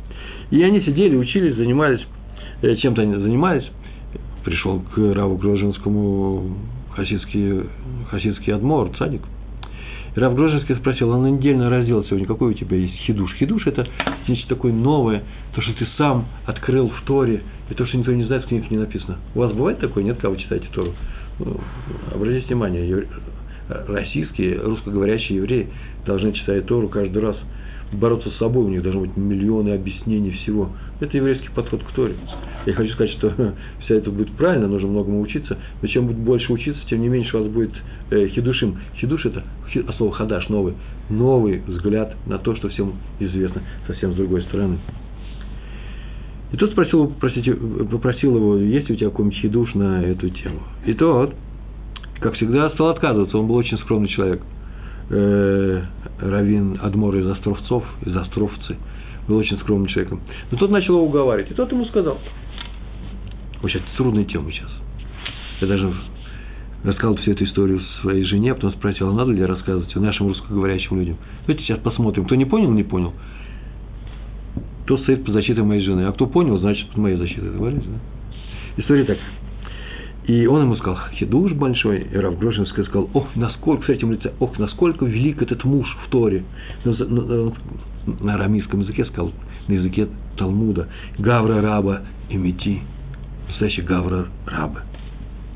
И 0.50 0.62
они 0.62 0.80
сидели, 0.80 1.16
учились, 1.16 1.54
занимались 1.56 2.00
э, 2.62 2.76
чем-то 2.76 3.02
они 3.02 3.14
занимались, 3.16 3.64
пришел 4.44 4.80
к 4.80 4.98
Раву 4.98 5.36
Грожинскому 5.36 6.56
хасидский, 6.94 7.64
хасидский 8.10 8.54
адмор, 8.54 8.90
цадик. 8.96 9.22
Рав 10.14 10.34
Грожинский 10.34 10.76
спросил, 10.76 11.12
а 11.12 11.18
на 11.18 11.26
недельный 11.26 11.68
раздел 11.68 12.04
сегодня 12.04 12.26
какой 12.26 12.50
у 12.50 12.54
тебя 12.54 12.76
есть 12.76 12.94
хидуш? 13.06 13.34
Хидуш– 13.34 13.66
это 13.66 13.86
нечто 14.28 14.48
такое 14.48 14.72
новое, 14.72 15.24
то, 15.54 15.60
что 15.60 15.72
ты 15.72 15.86
сам 15.98 16.26
открыл 16.46 16.88
в 16.88 17.02
Торе, 17.02 17.42
и 17.68 17.74
то, 17.74 17.84
что 17.86 17.96
никто 17.96 18.12
не 18.12 18.24
знает, 18.24 18.44
в 18.44 18.48
книгах 18.48 18.70
не 18.70 18.78
написано. 18.78 19.18
У 19.34 19.40
вас 19.40 19.52
бывает 19.52 19.80
такое? 19.80 20.04
Нет, 20.04 20.18
кого 20.20 20.36
читаете 20.36 20.66
Тору? 20.72 20.92
Ну, 21.40 21.60
обратите 22.14 22.46
внимание, 22.46 23.08
российские, 23.68 24.60
русскоговорящие 24.60 25.38
евреи 25.38 25.68
должны 26.06 26.32
читать 26.32 26.66
Тору 26.66 26.88
каждый 26.88 27.20
раз– 27.20 27.36
бороться 27.96 28.30
с 28.30 28.36
собой, 28.36 28.64
у 28.64 28.68
них 28.68 28.82
должны 28.82 29.02
быть 29.02 29.16
миллионы 29.16 29.70
объяснений 29.70 30.30
всего. 30.30 30.70
Это 31.00 31.16
еврейский 31.16 31.48
подход 31.54 31.82
к 31.82 31.92
Торе. 31.92 32.14
Я 32.66 32.74
хочу 32.74 32.92
сказать, 32.92 33.12
что 33.12 33.32
вся 33.84 33.94
это 33.94 34.10
будет 34.10 34.30
правильно, 34.32 34.68
нужно 34.68 34.88
многому 34.88 35.20
учиться, 35.20 35.58
но 35.82 35.88
чем 35.88 36.06
будет 36.06 36.18
больше 36.18 36.52
учиться, 36.52 36.80
тем 36.88 37.00
не 37.00 37.08
меньше 37.08 37.36
у 37.36 37.42
вас 37.42 37.50
будет 37.50 37.72
э, 38.10 38.28
хидушим. 38.28 38.78
Хидуш– 38.96 39.26
это 39.26 39.44
а 39.86 39.92
слово 39.94 40.12
хадаш, 40.12 40.48
новый. 40.48 40.74
Новый 41.10 41.62
взгляд 41.66 42.14
на 42.26 42.38
то, 42.38 42.54
что 42.56 42.68
всем 42.68 42.94
известно, 43.20 43.62
совсем 43.86 44.12
с 44.12 44.16
другой 44.16 44.42
стороны. 44.42 44.78
И 46.52 46.56
тот 46.56 46.70
спросил, 46.70 47.12
простите, 47.18 47.52
попросил 47.54 48.36
его, 48.36 48.56
есть 48.56 48.88
ли 48.88 48.94
у 48.94 48.98
тебя 48.98 49.10
какой-нибудь 49.10 49.38
хидуш 49.38 49.74
на 49.74 50.02
эту 50.02 50.30
тему. 50.30 50.60
И 50.86 50.94
тот, 50.94 51.34
как 52.20 52.34
всегда, 52.34 52.70
стал 52.70 52.90
отказываться, 52.90 53.36
он 53.36 53.48
был 53.48 53.56
очень 53.56 53.78
скромный 53.78 54.08
человек– 54.08 54.40
э, 55.10 55.82
Равин 56.20 56.78
Адмор 56.82 57.16
из 57.16 57.26
Островцов, 57.26 57.84
из 58.04 58.16
Островцы, 58.16 58.76
был 59.28 59.38
очень 59.38 59.58
скромным 59.58 59.88
человеком. 59.88 60.20
Но 60.50 60.58
тот 60.58 60.70
начал 60.70 60.94
его 60.94 61.06
уговаривать, 61.06 61.50
и 61.50 61.54
тот 61.54 61.70
ему 61.72 61.84
сказал, 61.86 62.18
очень 63.62 63.80
трудная 63.96 64.24
тема 64.24 64.50
сейчас. 64.52 64.70
Я 65.60 65.68
даже 65.68 65.92
рассказал 66.84 67.16
всю 67.16 67.32
эту 67.32 67.44
историю 67.44 67.80
своей 68.02 68.24
жене, 68.24 68.52
а 68.52 68.54
потом 68.54 68.72
спросил, 68.72 69.08
а 69.08 69.12
надо 69.12 69.32
ли 69.32 69.42
рассказывать 69.42 69.94
нашим 69.96 70.28
русскоговорящим 70.28 70.98
людям. 70.98 71.16
Давайте 71.46 71.64
сейчас 71.64 71.78
посмотрим. 71.80 72.26
Кто 72.26 72.34
не 72.34 72.44
понял, 72.44 72.70
не 72.70 72.82
понял. 72.82 73.14
Кто 74.84 74.98
стоит 74.98 75.24
по 75.24 75.32
защите 75.32 75.62
моей 75.62 75.82
жены. 75.82 76.02
А 76.02 76.12
кто 76.12 76.26
понял, 76.26 76.58
значит 76.58 76.86
под 76.88 76.98
моей 76.98 77.16
защитой. 77.16 77.50
Договорились, 77.50 77.86
да? 77.86 77.98
История 78.76 79.04
такая. 79.04 79.24
И 80.26 80.46
он 80.46 80.62
ему 80.62 80.76
сказал, 80.76 80.98
хидуш 81.12 81.52
большой, 81.52 82.08
и 82.10 82.16
Рав 82.16 82.38
Грошинский 82.38 82.84
сказал, 82.84 83.10
ох, 83.12 83.28
насколько, 83.36 83.82
кстати, 83.82 84.04
лице, 84.04 84.32
ох, 84.40 84.58
насколько 84.58 85.04
велик 85.04 85.42
этот 85.42 85.64
муж 85.64 85.86
в 86.06 86.10
Торе. 86.10 86.44
На, 86.84 86.92
на, 86.92 87.52
на 88.06 88.34
арамейском 88.34 88.80
языке 88.80 89.04
сказал, 89.04 89.32
на 89.68 89.74
языке 89.74 90.08
Талмуда, 90.38 90.88
Гавра 91.18 91.60
Раба 91.60 92.02
и 92.30 92.36
Мети, 92.38 92.80
настоящий 93.48 93.82
Гавра 93.82 94.26
Раба. 94.46 94.82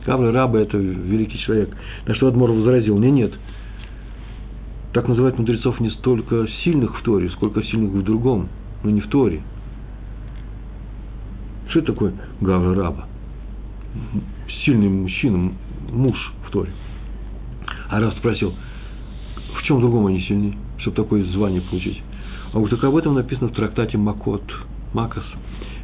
Гавра 0.05 0.33
Раба– 0.33 0.59
это 0.61 0.77
великий 0.77 1.39
человек. 1.39 1.75
На 2.07 2.15
что 2.15 2.29
Адмор 2.29 2.51
возразил, 2.51 2.99
не, 2.99 3.11
нет, 3.11 3.33
так 4.93 5.09
называют 5.09 5.39
мудрецов 5.39 5.81
не 5.81 5.91
столько 5.91 6.47
сильных 6.63 6.99
в 6.99 7.03
Торе, 7.03 7.31
сколько 7.31 7.63
сильных 7.63 7.93
в 7.93 8.03
другом, 8.03 8.49
но 8.85 8.91
не 8.91 9.01
в 9.01 9.09
Торе. 9.09 9.41
Что 11.69 11.79
это 11.79 11.93
такое 11.93 12.13
Гавра 12.43 12.75
Раба? 12.75 13.07
Сильный 14.65 14.89
мужчина, 14.89 15.53
муж 15.91 16.17
в 16.47 16.51
Торе. 16.51 16.71
А 17.89 18.01
Раф 18.01 18.15
спросил, 18.19 18.55
в 19.59 19.63
чем 19.63 19.81
другом 19.81 20.07
они 20.07 20.21
сильны, 20.23 20.55
чтобы 20.79 20.97
такое 20.97 21.25
звание 21.25 21.61
получить? 21.61 22.03
А 22.53 22.59
вот 22.59 22.71
так 22.71 22.83
об 22.85 22.97
этом 22.97 23.15
написано 23.15 23.49
в 23.49 23.55
трактате 23.55 23.99
Макот, 23.99 24.43
Макас, 24.95 25.25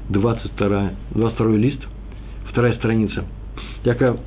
22, 0.09 0.91
22 1.11 1.57
лист, 1.57 1.81
вторая 2.51 2.75
страница. 2.75 3.25
Я 3.85 3.95
когда 3.95 4.19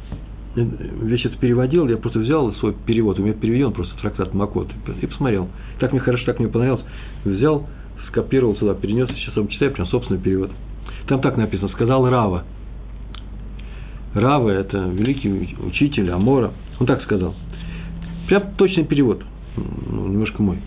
весь 0.55 1.25
это 1.25 1.37
переводил, 1.37 1.87
я 1.87 1.97
просто 1.97 2.19
взял 2.19 2.53
свой 2.55 2.73
перевод, 2.85 3.19
у 3.19 3.23
меня 3.23 3.33
переведен 3.33 3.71
просто 3.71 3.95
трактат 4.01 4.33
Макот, 4.33 4.69
и 5.01 5.05
посмотрел. 5.05 5.49
Так 5.79 5.91
мне 5.91 6.01
хорошо, 6.01 6.25
так 6.25 6.39
мне 6.39 6.47
понравилось. 6.47 6.83
Взял, 7.23 7.67
скопировал 8.07 8.55
сюда, 8.57 8.73
перенес, 8.73 9.09
сейчас 9.09 9.35
вам 9.35 9.47
читаю, 9.47 9.71
прям 9.71 9.87
собственный 9.87 10.19
перевод. 10.19 10.51
Там 11.07 11.21
так 11.21 11.37
написано, 11.37 11.69
сказал 11.69 12.09
Рава, 12.09 12.43
Рава– 14.17 14.49
это 14.51 14.77
великий 14.77 15.55
учитель 15.65 16.09
Амора. 16.11 16.51
Он 16.79 16.87
так 16.87 17.01
сказал. 17.03 17.35
Прям 18.27 18.55
точный 18.57 18.85
перевод, 18.85 19.23
ну, 19.55 20.07
немножко 20.07 20.41
мой. 20.41 20.57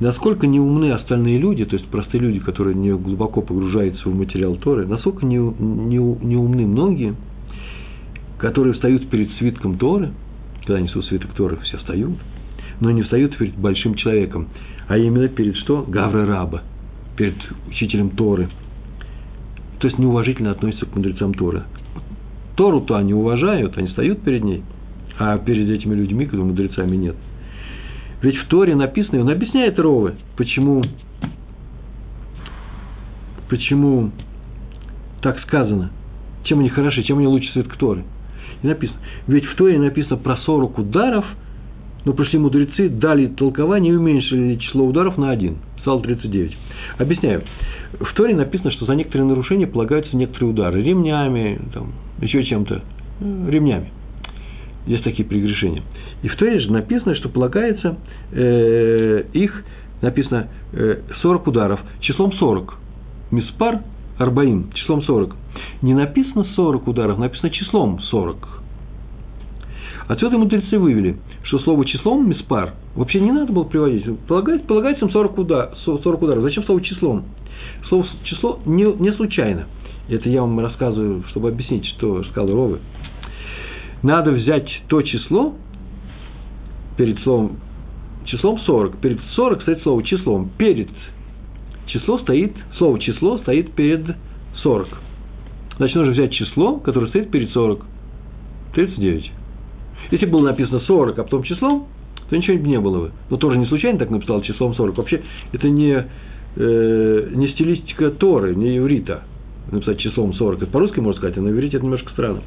Насколько 0.00 0.46
не 0.46 0.60
умны 0.60 0.92
остальные 0.92 1.38
люди, 1.38 1.64
то 1.64 1.76
есть 1.76 1.88
простые 1.88 2.20
люди, 2.20 2.38
которые 2.40 2.74
не 2.74 2.92
глубоко 2.92 3.42
погружаются 3.42 4.08
в 4.08 4.14
материал 4.14 4.56
Торы, 4.56 4.86
насколько 4.86 5.26
не, 5.26 5.36
не, 5.36 5.98
не 5.98 6.66
многие, 6.66 7.14
которые 8.38 8.74
встают 8.74 9.08
перед 9.10 9.30
свитком 9.32 9.76
Торы, 9.76 10.10
когда 10.64 10.80
несут 10.80 11.04
свиток 11.06 11.32
Торы, 11.32 11.58
все 11.64 11.78
встают, 11.78 12.16
но 12.80 12.90
не 12.90 13.02
встают 13.02 13.36
перед 13.36 13.56
большим 13.56 13.94
человеком, 13.94 14.48
а 14.86 14.98
именно 14.98 15.28
перед 15.28 15.56
что? 15.56 15.84
Гавра 15.86 16.26
Раба, 16.26 16.62
перед 17.16 17.36
учителем 17.68 18.10
Торы. 18.10 18.48
То 19.80 19.88
есть 19.88 19.98
неуважительно 19.98 20.52
относятся 20.52 20.86
к 20.86 20.94
мудрецам 20.94 21.34
Торы. 21.34 21.64
Тору-то 22.58 22.96
они 22.96 23.14
уважают, 23.14 23.78
они 23.78 23.86
стоят 23.90 24.20
перед 24.22 24.42
ней, 24.42 24.64
а 25.16 25.38
перед 25.38 25.68
этими 25.68 25.94
людьми, 25.94 26.26
когда 26.26 26.44
мудрецами 26.44 26.96
нет. 26.96 27.14
Ведь 28.20 28.36
в 28.36 28.48
Торе 28.48 28.74
написано, 28.74 29.18
и 29.18 29.20
он 29.20 29.30
объясняет 29.30 29.78
Ровы, 29.78 30.16
почему, 30.36 30.82
почему 33.48 34.10
так 35.22 35.38
сказано, 35.42 35.92
чем 36.42 36.58
они 36.58 36.68
хороши, 36.68 37.04
чем 37.04 37.18
они 37.18 37.28
лучше 37.28 37.48
свет 37.52 37.68
к 37.68 37.76
Торе. 37.76 38.02
И 38.64 38.66
написано, 38.66 38.98
ведь 39.28 39.44
в 39.44 39.54
Торе 39.54 39.78
написано 39.78 40.16
про 40.16 40.36
40 40.38 40.78
ударов, 40.78 41.26
но 42.04 42.12
пришли 42.12 42.40
мудрецы, 42.40 42.88
дали 42.88 43.28
толкование 43.28 43.92
и 43.92 43.96
уменьшили 43.96 44.56
число 44.56 44.84
ударов 44.84 45.16
на 45.16 45.30
один. 45.30 45.58
Стало 45.80 46.00
39. 46.02 46.56
Объясняю. 46.98 47.44
В 48.00 48.12
Торе 48.14 48.34
написано, 48.34 48.70
что 48.72 48.84
за 48.84 48.94
некоторые 48.94 49.26
нарушения 49.28 49.66
полагаются 49.66 50.16
некоторые 50.16 50.50
удары. 50.50 50.82
Ремнями, 50.82 51.60
там, 51.72 51.92
еще 52.20 52.44
чем-то, 52.44 52.82
ну, 53.20 53.48
ремнями. 53.48 53.90
Есть 54.86 55.04
такие 55.04 55.26
прегрешения. 55.26 55.82
И 56.22 56.28
в 56.28 56.36
Торе 56.36 56.60
же 56.60 56.72
написано, 56.72 57.14
что 57.14 57.28
полагается 57.28 57.96
э, 58.32 59.24
их, 59.32 59.64
написано 60.02 60.48
э, 60.72 61.00
40 61.22 61.46
ударов, 61.46 61.80
числом 62.00 62.32
40. 62.32 62.74
Миспар 63.30 63.80
Арбаим, 64.18 64.72
числом 64.72 65.02
40. 65.02 65.34
Не 65.82 65.94
написано 65.94 66.44
40 66.56 66.88
ударов, 66.88 67.18
написано 67.18 67.50
числом 67.50 68.00
40. 68.00 68.57
Отсюда 70.08 70.38
мудрецы 70.38 70.78
вывели, 70.78 71.16
что 71.44 71.58
слово 71.60 71.84
числом 71.84 72.28
миспар 72.28 72.74
вообще 72.96 73.20
не 73.20 73.30
надо 73.30 73.52
было 73.52 73.64
приводить. 73.64 74.04
Полагается, 74.26 74.66
полагается 74.66 75.04
им 75.04 75.10
40, 75.12 75.38
удар, 75.38 75.74
40 75.84 76.22
ударов. 76.22 76.42
Зачем 76.42 76.64
слово 76.64 76.80
числом? 76.80 77.24
Слово 77.88 78.06
число 78.24 78.58
не, 78.64 78.84
не 78.84 79.12
случайно– 79.12 79.66
это 80.08 80.28
я 80.30 80.40
вам 80.40 80.58
рассказываю, 80.58 81.22
чтобы 81.28 81.50
объяснить, 81.50 81.84
что 81.86 82.22
сказал 82.24 82.54
Ровы. 82.54 82.78
Надо 84.02 84.30
взять 84.30 84.68
то 84.88 85.02
число 85.02 85.54
перед 86.96 87.18
словом 87.20 87.58
числом 88.24 88.58
40. 88.60 88.98
Перед 88.98 89.20
40 89.34 89.62
стоит 89.62 89.82
слово 89.82 90.02
числом. 90.02 90.50
Перед 90.56 90.88
число 91.86 92.18
стоит, 92.18 92.54
слово 92.78 92.98
число 93.00 93.38
стоит 93.38 93.72
перед 93.72 94.16
40. 94.62 94.88
Значит, 95.76 95.96
нужно 95.96 96.12
взять 96.12 96.32
число, 96.32 96.78
которое 96.78 97.08
стоит 97.08 97.30
перед 97.30 97.50
40. 97.50 97.84
39. 98.74 99.32
Если 100.10 100.26
было 100.26 100.42
написано 100.42 100.80
40, 100.80 101.18
а 101.18 101.24
потом 101.24 101.42
числом, 101.42 101.88
то 102.28 102.36
ничего 102.36 102.56
не 102.56 102.78
было 102.78 103.00
бы. 103.00 103.12
Но 103.30 103.36
тоже 103.36 103.58
не 103.58 103.66
случайно 103.66 103.98
так 103.98 104.10
написал 104.10 104.42
числом 104.42 104.74
40. 104.74 104.96
Вообще, 104.96 105.22
это 105.52 105.68
не, 105.68 106.06
э, 106.56 107.28
не 107.34 107.48
стилистика 107.48 108.10
Торы, 108.10 108.54
не 108.54 108.76
еврита 108.76 109.22
написать 109.70 109.98
числом 109.98 110.34
40. 110.34 110.62
Это 110.62 110.70
по-русски 110.70 111.00
можно 111.00 111.18
сказать, 111.18 111.38
а 111.38 111.40
на 111.40 111.50
иврите 111.50 111.76
это 111.76 111.84
немножко 111.84 112.10
странно. 112.12 112.42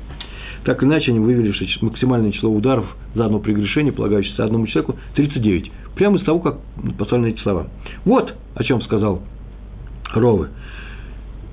Так 0.63 0.83
иначе, 0.83 1.11
они 1.11 1.19
вывели, 1.19 1.53
максимальное 1.81 2.31
число 2.31 2.51
ударов 2.51 2.85
за 3.15 3.25
одно 3.25 3.39
прегрешение, 3.39 3.91
полагающееся 3.91 4.43
одному 4.43 4.67
человеку, 4.67 4.95
39. 5.15 5.71
Прямо 5.95 6.17
из 6.17 6.23
того, 6.23 6.39
как 6.39 6.59
послали 6.97 7.31
эти 7.31 7.41
слова. 7.41 7.67
Вот 8.05 8.35
о 8.55 8.63
чем 8.63 8.81
сказал 8.81 9.21
Ровы. 10.13 10.49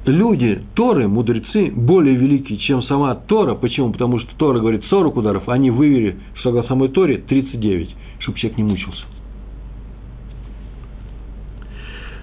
Люди, 0.08 0.62
Торы, 0.74 1.06
мудрецы, 1.06 1.70
более 1.70 2.14
великие, 2.14 2.56
чем 2.58 2.82
сама 2.84 3.14
Тора. 3.14 3.54
Почему? 3.54 3.92
Потому 3.92 4.18
что 4.20 4.34
Тора 4.38 4.58
говорит 4.58 4.84
40 4.88 5.14
ударов, 5.14 5.42
а 5.46 5.52
они 5.52 5.70
вывели, 5.70 6.16
согласно 6.42 6.70
самой 6.70 6.88
Торе, 6.88 7.18
39, 7.18 7.94
чтобы 8.20 8.38
человек 8.38 8.56
не 8.56 8.64
мучился. 8.64 9.04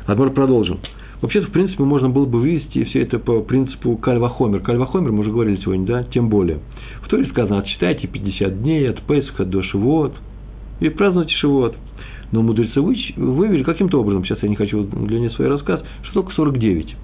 Адмор 0.07 0.31
продолжим. 0.31 0.79
Вообще-то, 1.21 1.47
в 1.47 1.51
принципе, 1.51 1.83
можно 1.83 2.09
было 2.09 2.25
бы 2.25 2.39
вывести 2.39 2.85
все 2.85 3.03
это 3.03 3.19
по 3.19 3.41
принципу 3.41 3.97
кальвахомер. 3.97 4.61
Кальвахомер, 4.61 5.11
мы 5.11 5.19
уже 5.19 5.31
говорили 5.31 5.57
сегодня, 5.57 5.85
да, 5.85 6.03
тем 6.05 6.27
более. 6.27 6.61
В 7.03 7.07
Торе 7.07 7.27
сказано, 7.27 7.59
отсчитайте 7.59 8.07
50 8.07 8.63
дней 8.63 8.89
от 8.89 9.03
Песха 9.03 9.45
до 9.45 9.61
Шивот, 9.61 10.15
и 10.79 10.89
празднуйте 10.89 11.35
Шивот. 11.35 11.75
Но 12.31 12.41
мудрецы 12.41 12.81
вывели 12.81 13.61
каким-то 13.61 14.01
образом, 14.01 14.25
сейчас 14.25 14.41
я 14.41 14.49
не 14.49 14.55
хочу 14.55 14.83
длиннее 14.85 15.29
свой 15.29 15.49
рассказ, 15.49 15.83
что 16.01 16.13
только 16.15 16.33
49. 16.33 16.95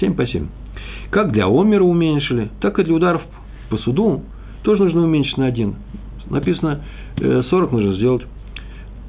7 0.00 0.14
по 0.14 0.26
7. 0.26 0.46
Как 1.10 1.32
для 1.32 1.46
омера 1.46 1.82
уменьшили, 1.82 2.50
так 2.60 2.78
и 2.78 2.84
для 2.84 2.94
ударов 2.94 3.22
по 3.70 3.76
суду 3.78 4.22
тоже 4.62 4.84
нужно 4.84 5.04
уменьшить 5.04 5.38
на 5.38 5.46
один. 5.46 5.76
Написано 6.30 6.82
40 7.18 7.52
э, 7.52 7.74
нужно 7.74 7.94
сделать 7.94 8.22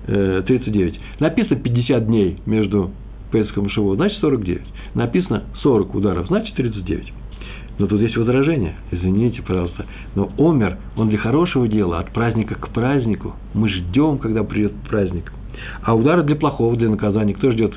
39. 0.05 0.95
Э, 0.95 0.99
Написано 1.19 1.59
50 1.59 2.05
дней 2.05 2.37
между 2.45 2.91
Песхом 3.31 3.67
и 3.67 3.69
Шивот, 3.69 3.97
значит 3.97 4.19
49. 4.19 4.61
Написано 4.93 5.43
40 5.61 5.95
ударов, 5.95 6.27
значит 6.27 6.55
39. 6.55 7.13
Но 7.77 7.87
тут 7.87 7.99
есть 8.01 8.15
возражение. 8.15 8.75
Извините, 8.91 9.41
пожалуйста. 9.41 9.85
Но 10.15 10.31
Омер, 10.37 10.77
он 10.95 11.09
для 11.09 11.17
хорошего 11.17 11.67
дела, 11.67 11.99
от 11.99 12.11
праздника 12.11 12.55
к 12.55 12.69
празднику. 12.69 13.33
Мы 13.53 13.69
ждем, 13.69 14.17
когда 14.17 14.43
придет 14.43 14.73
праздник. 14.89 15.33
А 15.81 15.95
удары 15.95 16.23
для 16.23 16.35
плохого, 16.35 16.75
для 16.75 16.89
наказания. 16.89 17.33
Кто 17.33 17.51
ждет 17.51 17.73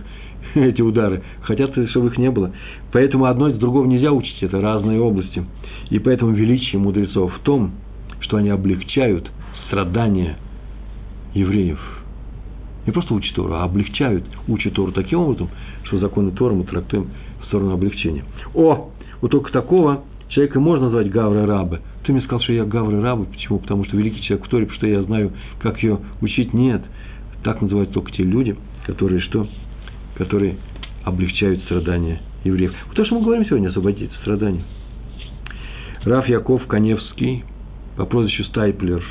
эти 0.54 0.80
удары? 0.80 1.22
Хотят, 1.42 1.72
чтобы 1.90 2.08
их 2.08 2.18
не 2.18 2.30
было. 2.30 2.52
Поэтому 2.92 3.26
одно 3.26 3.48
из 3.48 3.56
другого 3.56 3.86
нельзя 3.86 4.12
учить. 4.12 4.42
Это 4.42 4.60
разные 4.60 5.00
области. 5.00 5.44
И 5.90 5.98
поэтому 5.98 6.32
величие 6.32 6.80
мудрецов 6.80 7.34
в 7.34 7.40
том, 7.40 7.72
что 8.20 8.36
они 8.36 8.50
облегчают 8.50 9.30
страдания 9.66 10.36
евреев. 11.34 11.80
Не 12.86 12.92
просто 12.92 13.14
учат 13.14 13.34
Тору, 13.34 13.54
а 13.54 13.64
облегчают, 13.64 14.24
учат 14.46 14.72
Тору 14.74 14.92
таким 14.92 15.20
образом, 15.20 15.50
что 15.84 15.98
законы 15.98 16.30
Торы 16.30 16.54
мы 16.54 16.64
трактуем 16.64 17.08
в 17.42 17.46
сторону 17.46 17.72
облегчения. 17.72 18.24
О, 18.54 18.90
вот 19.20 19.30
только 19.30 19.52
такого 19.52 20.04
человека 20.28 20.60
можно 20.60 20.86
назвать 20.86 21.10
Гавра 21.10 21.46
Рабы. 21.46 21.80
Ты 22.04 22.12
мне 22.12 22.22
сказал, 22.22 22.40
что 22.40 22.52
я 22.52 22.64
Гавра 22.64 23.02
Рабы. 23.02 23.26
Почему? 23.26 23.58
Потому 23.58 23.84
что 23.84 23.96
великий 23.96 24.22
человек 24.22 24.46
в 24.46 24.48
Торе, 24.48 24.64
потому 24.64 24.78
что 24.78 24.86
я 24.86 25.02
знаю, 25.02 25.32
как 25.60 25.82
ее 25.82 25.98
учить. 26.20 26.54
Нет. 26.54 26.82
Так 27.44 27.60
называют 27.60 27.92
только 27.92 28.10
те 28.12 28.22
люди, 28.22 28.56
которые 28.86 29.20
что? 29.20 29.46
Которые 30.18 30.56
облегчают 31.04 31.62
страдания 31.62 32.20
евреев. 32.44 32.74
То, 32.94 33.04
что 33.04 33.14
мы 33.14 33.22
говорим 33.22 33.46
сегодня, 33.46 33.68
освободить 33.68 34.12
страдания. 34.20 34.62
Раф 36.04 36.28
Яков 36.28 36.66
Коневский 36.66 37.44
по 37.96 38.04
прозвищу 38.04 38.44
Стайплер. 38.44 39.02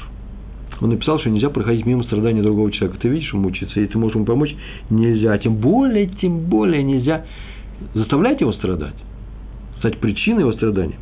Он 0.79 0.89
написал, 0.89 1.19
что 1.19 1.29
нельзя 1.29 1.49
проходить 1.49 1.85
мимо 1.85 2.03
страдания 2.03 2.43
другого 2.43 2.71
человека. 2.71 2.99
Ты 3.01 3.07
видишь, 3.07 3.33
он 3.33 3.41
мучается, 3.41 3.79
и 3.79 3.87
ты 3.87 3.97
можешь 3.97 4.15
ему 4.15 4.25
помочь? 4.25 4.55
Нельзя. 4.89 5.37
Тем 5.39 5.55
более, 5.55 6.07
тем 6.07 6.41
более 6.41 6.83
нельзя 6.83 7.25
заставлять 7.93 8.41
его 8.41 8.53
страдать 8.53 8.93
стать 9.79 9.97
причиной 9.99 10.41
его 10.41 10.53
страдания. 10.53 10.97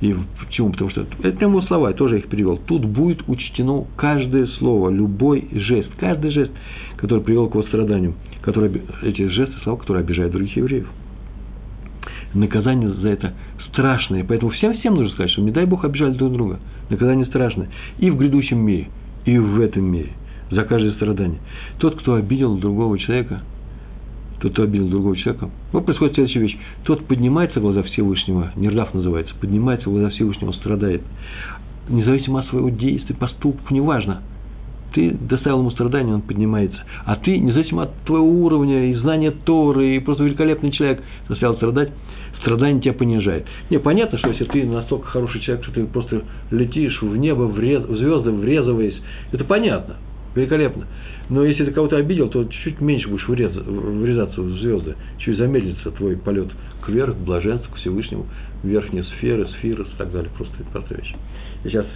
И 0.00 0.14
почему? 0.40 0.72
Потому 0.72 0.90
что 0.90 1.06
это 1.22 1.36
прямо 1.36 1.62
слова, 1.62 1.88
я 1.88 1.94
тоже 1.94 2.18
их 2.18 2.28
перевел. 2.28 2.58
Тут 2.58 2.84
будет 2.84 3.28
учтено 3.28 3.86
каждое 3.96 4.46
слово, 4.58 4.90
любой 4.90 5.48
жест, 5.52 5.90
каждый 5.98 6.32
жест, 6.32 6.50
который 6.96 7.22
привел 7.22 7.48
к 7.48 7.54
его 7.54 7.62
страданию, 7.64 8.14
который, 8.42 8.82
эти 9.02 9.28
жесты, 9.28 9.54
слова, 9.62 9.78
которые 9.78 10.02
обижают 10.02 10.32
других 10.32 10.56
евреев. 10.56 10.88
Наказание 12.34 12.90
за 12.90 13.08
это 13.08 13.34
страшное, 13.68 14.24
поэтому 14.24 14.50
всем 14.52 14.74
всем 14.78 14.94
нужно 14.94 15.10
сказать, 15.10 15.32
что 15.32 15.42
не 15.42 15.50
дай 15.50 15.64
Бог 15.64 15.84
обижали 15.84 16.12
друг 16.12 16.32
друга. 16.32 16.60
Наказание 16.90 17.26
страшное 17.26 17.68
и 17.98 18.10
в 18.10 18.18
грядущем 18.18 18.58
мире, 18.58 18.88
и 19.24 19.38
в 19.38 19.60
этом 19.60 19.84
мире, 19.84 20.10
за 20.50 20.64
каждое 20.64 20.92
страдание. 20.92 21.38
Тот, 21.78 21.98
кто 21.98 22.14
обидел 22.14 22.56
другого 22.56 22.98
человека, 22.98 23.42
тот, 24.40 24.52
кто 24.52 24.64
обидел 24.64 24.88
другого 24.88 25.16
человека. 25.16 25.50
Вот 25.72 25.84
происходит 25.84 26.14
следующая 26.14 26.40
вещь. 26.40 26.58
Тот 26.84 27.06
поднимается 27.06 27.60
в 27.60 27.62
глаза 27.62 27.82
Всевышнего, 27.82 28.50
Нердав 28.56 28.92
называется, 28.92 29.34
поднимается 29.40 29.88
в 29.88 29.92
глаза 29.92 30.10
Всевышнего, 30.10 30.52
страдает. 30.52 31.02
Независимо 31.88 32.40
от 32.40 32.46
своего 32.46 32.70
действия, 32.70 33.14
поступков, 33.14 33.70
неважно. 33.70 34.22
Ты 34.94 35.10
доставил 35.10 35.60
ему 35.60 35.70
страдания, 35.70 36.12
он 36.12 36.22
поднимается. 36.22 36.78
А 37.04 37.16
ты, 37.16 37.38
независимо 37.38 37.84
от 37.84 37.94
твоего 38.04 38.26
уровня 38.26 38.90
и 38.90 38.94
знания 38.94 39.30
Торы, 39.30 39.96
и 39.96 39.98
просто 40.00 40.24
великолепный 40.24 40.70
человек, 40.70 41.02
заставил 41.28 41.56
страдать, 41.56 41.90
страдание 42.40 42.82
тебя 42.82 42.92
понижает. 42.92 43.46
Не, 43.70 43.78
понятно, 43.78 44.18
что 44.18 44.28
если 44.28 44.44
ты 44.44 44.64
настолько 44.66 45.06
хороший 45.08 45.40
человек, 45.40 45.64
что 45.64 45.74
ты 45.74 45.86
просто 45.86 46.22
летишь 46.50 47.00
в 47.00 47.16
небо, 47.16 47.42
в, 47.42 47.58
рез, 47.58 47.82
в 47.84 47.96
звезды, 47.96 48.30
врезываясь, 48.30 49.00
это 49.32 49.44
понятно, 49.44 49.96
великолепно. 50.34 50.86
Но 51.28 51.44
если 51.44 51.64
ты 51.64 51.70
кого-то 51.70 51.96
обидел, 51.96 52.28
то 52.28 52.44
чуть 52.44 52.80
меньше 52.80 53.08
будешь 53.08 53.26
врезаться 53.26 54.42
в 54.42 54.50
звезды, 54.58 54.96
чуть 55.18 55.38
замедлится 55.38 55.90
твой 55.92 56.16
полет 56.16 56.48
кверх, 56.84 57.14
к 57.14 57.18
блаженству, 57.18 57.72
к 57.72 57.76
Всевышнему, 57.76 58.26
верхние 58.62 59.04
сферы, 59.04 59.46
сферы 59.58 59.84
и 59.84 59.96
так 59.96 60.12
далее. 60.12 60.30
Просто 60.36 60.54
это 60.60 60.94
вещь. 60.94 61.14
Я 61.64 61.70
сейчас 61.70 61.86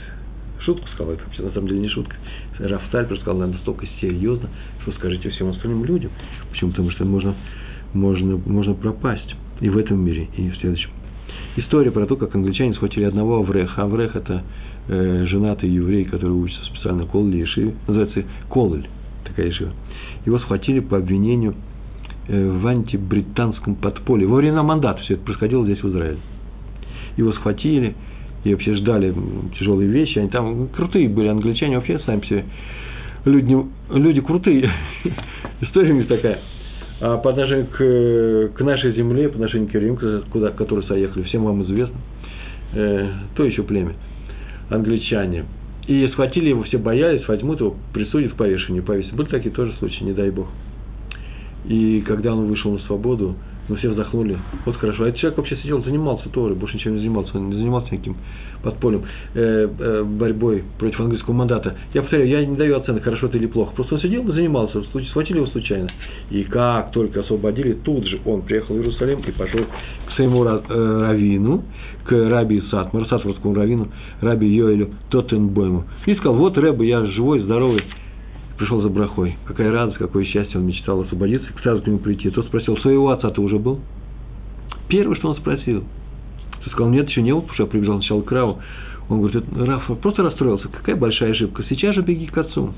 шутку 0.66 0.86
сказал, 0.88 1.14
это 1.14 1.24
вообще 1.24 1.42
на 1.42 1.50
самом 1.52 1.68
деле 1.68 1.80
не 1.80 1.88
шутка. 1.88 2.16
Раф 2.58 2.82
Тальпер 2.90 3.16
сказал, 3.20 3.38
наверное, 3.38 3.56
настолько 3.56 3.86
серьезно, 4.00 4.50
что 4.82 4.92
скажите 4.92 5.30
всем 5.30 5.48
остальным 5.48 5.84
людям. 5.84 6.10
Почему? 6.50 6.70
Потому 6.72 6.90
что 6.90 7.04
можно, 7.04 7.34
можно, 7.94 8.36
можно 8.44 8.74
пропасть 8.74 9.34
и 9.60 9.68
в 9.68 9.78
этом 9.78 10.04
мире, 10.04 10.28
и 10.36 10.50
в 10.50 10.56
следующем. 10.56 10.90
История 11.56 11.90
про 11.90 12.06
то, 12.06 12.16
как 12.16 12.34
англичане 12.34 12.74
схватили 12.74 13.04
одного 13.04 13.38
Авреха. 13.38 13.82
Аврех– 13.82 14.14
это 14.16 14.42
э, 14.88 15.24
женатый 15.26 15.70
еврей, 15.70 16.04
который 16.04 16.32
учится 16.32 16.62
специально 16.66 17.06
Колле 17.06 17.40
Ешиве. 17.40 17.74
Называется 17.86 18.24
Колель 18.50 18.86
такая 19.24 19.50
жива. 19.50 19.72
Его 20.26 20.38
схватили 20.40 20.80
по 20.80 20.98
обвинению 20.98 21.54
э, 22.28 22.50
в 22.50 22.66
антибританском 22.66 23.76
подполье. 23.76 24.26
Во 24.26 24.36
времена 24.36 24.62
мандата 24.62 25.00
все 25.02 25.14
это 25.14 25.24
происходило 25.24 25.64
здесь, 25.64 25.82
в 25.82 25.88
Израиле. 25.88 26.18
Его 27.16 27.32
схватили 27.32 27.94
и 28.44 28.52
вообще 28.52 28.76
ждали 28.76 29.14
тяжелые 29.58 29.90
вещи. 29.90 30.18
Они 30.18 30.28
там 30.28 30.68
крутые 30.68 31.08
были 31.08 31.28
англичане, 31.28 31.76
вообще 31.76 31.98
сами 32.00 32.20
все 32.20 32.44
люди, 33.24 33.56
люди 33.90 34.20
крутые. 34.20 34.70
История 35.60 35.92
у 35.92 35.96
них 35.96 36.08
такая. 36.08 36.38
А 37.00 37.18
по 37.18 37.30
отношению 37.30 37.66
к, 37.66 38.56
к 38.56 38.60
нашей 38.62 38.92
земле, 38.92 39.28
по 39.28 39.34
отношению 39.34 39.68
к 39.68 39.74
Рим, 39.74 39.98
куда, 40.30 40.50
которые 40.50 40.86
соехали, 40.86 41.24
всем 41.24 41.44
вам 41.44 41.62
известно, 41.64 41.96
э, 42.72 43.08
то 43.34 43.44
еще 43.44 43.62
племя, 43.62 43.92
англичане– 44.70 45.44
и 45.86 46.08
схватили 46.08 46.48
его, 46.48 46.64
все 46.64 46.78
боялись, 46.78 47.26
возьмут 47.28 47.60
его, 47.60 47.76
присудят 47.92 48.32
к 48.32 48.36
повешению, 48.36 48.82
повесят. 48.82 49.14
Были 49.14 49.28
такие 49.28 49.54
тоже 49.54 49.72
случаи, 49.78 50.02
не 50.02 50.12
дай 50.12 50.30
бог. 50.30 50.48
И 51.64 52.02
когда 52.06 52.34
он 52.34 52.46
вышел 52.46 52.72
на 52.72 52.78
свободу, 52.80 53.36
мы 53.68 53.76
все 53.76 53.90
вздохнули. 53.90 54.38
Вот 54.64 54.76
хорошо. 54.76 55.04
А 55.04 55.08
этот 55.08 55.20
человек 55.20 55.38
вообще 55.38 55.56
сидел, 55.56 55.82
занимался 55.82 56.28
Торой, 56.28 56.54
больше 56.54 56.76
ничем 56.76 56.94
не 56.94 57.00
занимался. 57.00 57.36
Он 57.36 57.50
не 57.50 57.56
занимался 57.56 57.92
никаким 57.92 58.16
подпольем, 58.62 59.02
э, 59.34 59.68
э, 59.78 60.02
борьбой 60.04 60.64
против 60.78 61.00
английского 61.00 61.34
мандата. 61.34 61.76
Я 61.94 62.02
повторяю, 62.02 62.28
я 62.28 62.44
не 62.44 62.56
даю 62.56 62.76
оценок, 62.76 63.04
хорошо 63.04 63.26
это 63.26 63.36
или 63.36 63.46
плохо. 63.46 63.72
Просто 63.74 63.94
он 63.94 64.00
сидел 64.00 64.28
и 64.28 64.32
занимался, 64.32 64.82
схватили 65.10 65.38
его 65.38 65.46
случайно. 65.48 65.88
И 66.30 66.42
как 66.44 66.90
только 66.92 67.20
освободили, 67.20 67.74
тут 67.74 68.06
же 68.06 68.20
он 68.24 68.42
приехал 68.42 68.74
в 68.74 68.78
Иерусалим 68.78 69.20
и 69.20 69.30
пошел 69.32 69.60
к 70.06 70.12
своему 70.12 70.44
э, 70.44 70.60
раввину, 70.68 71.62
к 72.04 72.12
раби 72.12 72.60
Сатмару, 72.70 73.06
сатмарскому 73.06 73.54
раввину, 73.54 73.88
раби 74.20 74.46
Йоэлю 74.48 74.90
Тоттенбойму. 75.10 75.84
И 76.06 76.14
сказал, 76.14 76.34
вот 76.34 76.56
Рэбе, 76.58 76.88
я 76.88 77.04
живой, 77.06 77.40
здоровый, 77.40 77.82
пришел 78.56 78.80
за 78.82 78.88
брахой. 78.88 79.36
Какая 79.46 79.72
радость, 79.72 79.98
какое 79.98 80.24
счастье, 80.24 80.58
он 80.58 80.66
мечтал 80.66 81.00
освободиться, 81.02 81.48
сразу 81.62 81.82
к 81.82 81.86
нему 81.86 81.98
прийти. 81.98 82.30
Тот 82.30 82.46
спросил, 82.46 82.76
своего 82.78 83.10
отца 83.10 83.30
ты 83.30 83.40
уже 83.40 83.58
был? 83.58 83.80
Первое, 84.88 85.16
что 85.16 85.30
он 85.30 85.36
спросил. 85.36 85.84
Ты 86.64 86.70
сказал, 86.70 86.90
нет, 86.90 87.08
еще 87.08 87.22
не 87.22 87.32
был, 87.32 87.42
потому 87.42 87.54
что 87.54 87.62
я 87.64 87.68
прибежал 87.68 87.98
сначала 87.98 88.22
к 88.22 88.32
Раву. 88.32 88.58
Он 89.08 89.20
говорит, 89.20 89.44
Раф 89.56 89.90
просто 90.00 90.22
расстроился, 90.22 90.68
какая 90.68 90.96
большая 90.96 91.32
ошибка. 91.32 91.64
Сейчас 91.68 91.94
же 91.94 92.02
беги 92.02 92.26
к 92.26 92.36
отцу. 92.36 92.72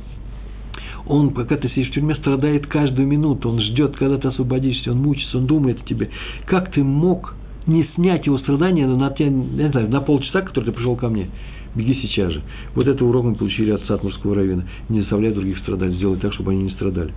Он, 1.06 1.30
пока 1.30 1.56
ты 1.56 1.68
сидишь 1.70 1.88
в 1.88 1.92
тюрьме, 1.92 2.14
страдает 2.16 2.66
каждую 2.66 3.08
минуту. 3.08 3.48
Он 3.48 3.60
ждет, 3.60 3.96
когда 3.96 4.18
ты 4.18 4.28
освободишься, 4.28 4.92
он 4.92 4.98
мучится, 4.98 5.38
он 5.38 5.46
думает 5.46 5.80
о 5.80 5.86
тебе. 5.86 6.10
Как 6.44 6.70
ты 6.70 6.84
мог 6.84 7.34
не 7.66 7.88
снять 7.94 8.26
его 8.26 8.38
страдания 8.38 8.86
на, 8.86 9.08
знаю, 9.08 9.88
на 9.88 10.00
полчаса, 10.00 10.42
который 10.42 10.66
ты 10.66 10.72
пришел 10.72 10.96
ко 10.96 11.08
мне? 11.08 11.28
Беги 11.74 11.94
сейчас 12.02 12.32
же. 12.32 12.42
Вот 12.74 12.86
это 12.86 13.04
урок 13.04 13.24
мы 13.24 13.34
получили 13.34 13.70
от 13.70 13.82
Сатмурского 13.84 14.34
равина. 14.34 14.64
Не 14.88 15.00
заставляй 15.00 15.32
других 15.32 15.58
страдать, 15.58 15.92
сделай 15.92 16.18
так, 16.18 16.32
чтобы 16.34 16.52
они 16.52 16.64
не 16.64 16.70
страдали. 16.70 17.12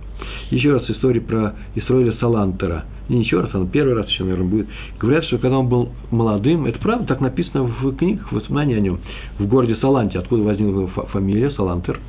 Еще 0.50 0.72
раз 0.72 0.88
история 0.90 1.20
про 1.20 1.54
Исроиля 1.74 2.12
Салантера. 2.14 2.84
Не 3.08 3.20
еще 3.20 3.40
раз, 3.40 3.50
а 3.54 3.66
первый 3.66 3.94
раз 3.94 4.08
еще, 4.08 4.24
наверное, 4.24 4.48
будет. 4.48 4.68
Говорят, 4.98 5.24
что 5.24 5.38
когда 5.38 5.58
он 5.58 5.68
был 5.68 5.90
молодым, 6.10 6.66
это 6.66 6.78
правда 6.78 7.06
так 7.06 7.20
написано 7.20 7.64
в 7.64 7.96
книгах, 7.96 8.30
воспоминания 8.32 8.76
о 8.76 8.80
нем, 8.80 9.00
в 9.38 9.46
городе 9.46 9.76
Саланте, 9.76 10.18
откуда 10.18 10.42
возникла 10.42 10.86
фамилия 10.88 11.50
Салантер. 11.50 12.00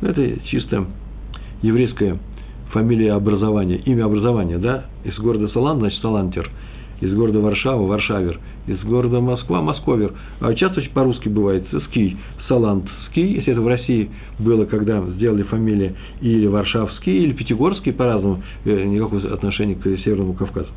Это 0.00 0.40
чисто 0.46 0.86
еврейская 1.62 2.18
фамилия 2.72 3.12
образования, 3.12 3.76
имя 3.76 4.04
образования, 4.04 4.58
да, 4.58 4.86
из 5.04 5.16
города 5.18 5.48
Салант, 5.48 5.80
значит, 5.80 6.00
Салантер– 6.00 6.50
из 7.00 7.14
города 7.14 7.40
Варшава– 7.40 7.86
Варшавер, 7.86 8.40
из 8.66 8.82
города 8.82 9.20
Москва– 9.20 9.60
Московер. 9.62 10.12
А 10.40 10.54
часто 10.54 10.82
по-русски 10.92 11.28
бывает 11.28 11.66
ский, 11.88 12.16
Салант, 12.48 12.86
ский, 13.08 13.34
если 13.34 13.52
это 13.52 13.60
в 13.60 13.68
России 13.68 14.10
было, 14.38 14.64
когда 14.64 15.02
сделали 15.10 15.42
фамилии 15.42 15.94
или 16.20 16.46
Варшавский, 16.46 17.24
или 17.24 17.32
Пятигорский, 17.32 17.92
по-разному, 17.92 18.42
никакого 18.64 19.20
отношения 19.32 19.74
к 19.74 19.82
Северному 19.82 20.34
Кавказу. 20.34 20.68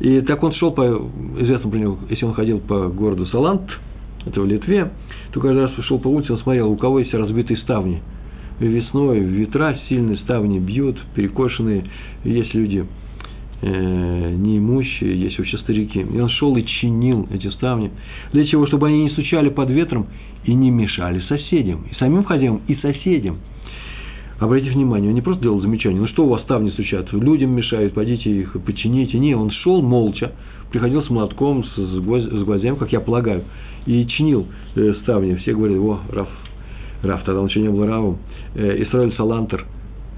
И 0.00 0.20
так 0.20 0.42
он 0.42 0.52
шел 0.54 0.72
по, 0.72 0.82
известно 1.40 1.70
про 1.70 1.78
него, 1.78 1.98
если 2.08 2.24
он 2.24 2.34
ходил 2.34 2.60
по 2.60 2.88
городу 2.88 3.26
Салант, 3.26 3.62
это 4.26 4.40
в 4.40 4.46
Литве, 4.46 4.90
то 5.32 5.40
каждый 5.40 5.62
раз 5.62 5.72
шел 5.84 5.98
по 5.98 6.08
улице, 6.08 6.32
он 6.32 6.38
смотрел, 6.40 6.70
у 6.70 6.76
кого 6.76 7.00
есть 7.00 7.12
разбитые 7.14 7.56
ставни. 7.58 8.02
Весной 8.60 9.20
ветра 9.20 9.78
сильные 9.88 10.18
ставни 10.18 10.58
бьют, 10.58 10.98
перекошенные, 11.14 11.84
есть 12.24 12.54
люди 12.54 12.86
э, 13.62 14.34
неимущие, 14.36 15.20
есть 15.20 15.38
вообще 15.38 15.58
старики. 15.58 16.00
И 16.00 16.20
он 16.20 16.28
шел 16.28 16.56
и 16.56 16.64
чинил 16.64 17.26
эти 17.32 17.48
ставни. 17.48 17.90
Для 18.32 18.46
чего? 18.46 18.66
Чтобы 18.66 18.88
они 18.88 19.04
не 19.04 19.10
стучали 19.10 19.48
под 19.48 19.70
ветром 19.70 20.06
и 20.44 20.54
не 20.54 20.70
мешали 20.70 21.20
соседям. 21.20 21.86
И 21.90 21.94
самим 21.94 22.24
хозяевам, 22.24 22.62
и 22.68 22.74
соседям. 22.76 23.38
Обратите 24.38 24.70
внимание, 24.70 25.08
он 25.08 25.14
не 25.14 25.20
просто 25.20 25.42
делал 25.42 25.60
замечание, 25.60 26.00
ну 26.00 26.06
что 26.06 26.24
у 26.24 26.28
вас 26.28 26.42
ставни 26.42 26.70
стучат, 26.70 27.12
людям 27.12 27.50
мешают, 27.50 27.92
пойдите 27.92 28.30
их 28.30 28.56
почините. 28.64 29.18
Не, 29.18 29.34
он 29.34 29.50
шел 29.50 29.82
молча, 29.82 30.30
приходил 30.70 31.02
с 31.02 31.10
молотком, 31.10 31.64
с, 31.64 31.74
с 31.74 32.44
гвоздями, 32.44 32.76
как 32.76 32.92
я 32.92 33.00
полагаю, 33.00 33.42
и 33.86 34.06
чинил 34.06 34.46
э, 34.76 34.94
ставни. 35.02 35.34
Все 35.36 35.54
говорили, 35.54 35.78
о, 35.78 35.98
Раф, 36.12 36.28
Раф, 37.02 37.24
тогда 37.24 37.40
он 37.40 37.48
еще 37.48 37.60
не 37.60 37.68
был 37.68 37.84
Равом. 37.84 38.18
Э, 38.54 38.80
Исраиль 38.84 39.12
Салантер, 39.14 39.66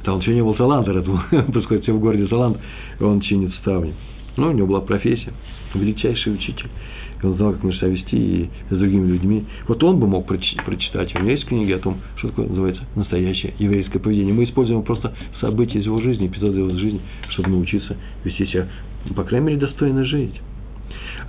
там 0.05 0.15
он 0.15 0.21
еще 0.21 0.35
не 0.35 0.43
был 0.43 0.57
Салантер, 0.57 0.99
это 0.99 1.11
происходит 1.53 1.83
все 1.83 1.93
в 1.93 2.01
городе 2.01 2.27
Салант, 2.29 2.59
он 3.01 3.21
чинит 3.21 3.55
ставни. 3.55 3.95
Ну, 4.37 4.49
у 4.49 4.53
него 4.53 4.67
была 4.67 4.81
профессия, 4.81 5.33
величайший 5.75 6.35
учитель 6.35 6.71
он 7.27 7.37
знал, 7.37 7.53
как 7.53 7.63
нужно 7.63 7.81
себя 7.81 7.91
вести 7.91 8.17
и 8.17 8.51
с 8.71 8.77
другими 8.77 9.09
людьми. 9.09 9.45
Вот 9.69 9.83
он 9.85 9.99
бы 9.99 10.07
мог 10.07 10.27
прочитать. 10.27 11.15
У 11.15 11.19
него 11.19 11.31
есть 11.31 11.47
книги 11.47 11.73
о 11.73 11.79
том, 11.79 11.99
что 12.17 12.29
такое 12.29 12.49
называется 12.49 12.83
настоящее 12.97 13.55
еврейское 13.59 13.99
поведение. 13.99 14.33
Мы 14.33 14.45
используем 14.45 14.83
просто 14.83 15.13
события 15.41 15.79
из 15.79 15.87
его 15.87 16.01
жизни, 16.01 16.27
эпизоды 16.27 16.61
из 16.61 16.69
его 16.69 16.79
жизни, 16.79 17.01
чтобы 17.31 17.51
научиться 17.51 17.97
вести 18.25 18.47
себя, 18.47 18.69
по 19.15 19.25
крайней 19.25 19.49
мере, 19.49 19.59
достойно 19.61 20.05
жить. 20.05 20.41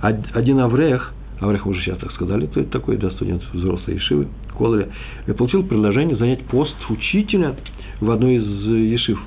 Один 0.00 0.60
Аврех, 0.60 1.12
Аврех 1.40 1.66
уже 1.66 1.80
сейчас 1.82 1.98
так 1.98 2.12
сказали, 2.12 2.46
кто 2.46 2.60
это 2.60 2.70
такой, 2.70 2.96
да, 2.96 3.10
студент 3.10 3.42
взрослой 3.52 3.94
Ешивы, 3.94 4.28
Колоре, 4.56 4.88
получил 5.36 5.62
предложение 5.64 6.16
занять 6.16 6.44
пост 6.44 6.74
учителя 6.88 7.56
в 8.02 8.10
одной 8.10 8.36
из 8.36 8.92
Ешив. 8.92 9.18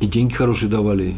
И 0.00 0.06
деньги 0.06 0.32
хорошие 0.32 0.68
давали. 0.68 1.16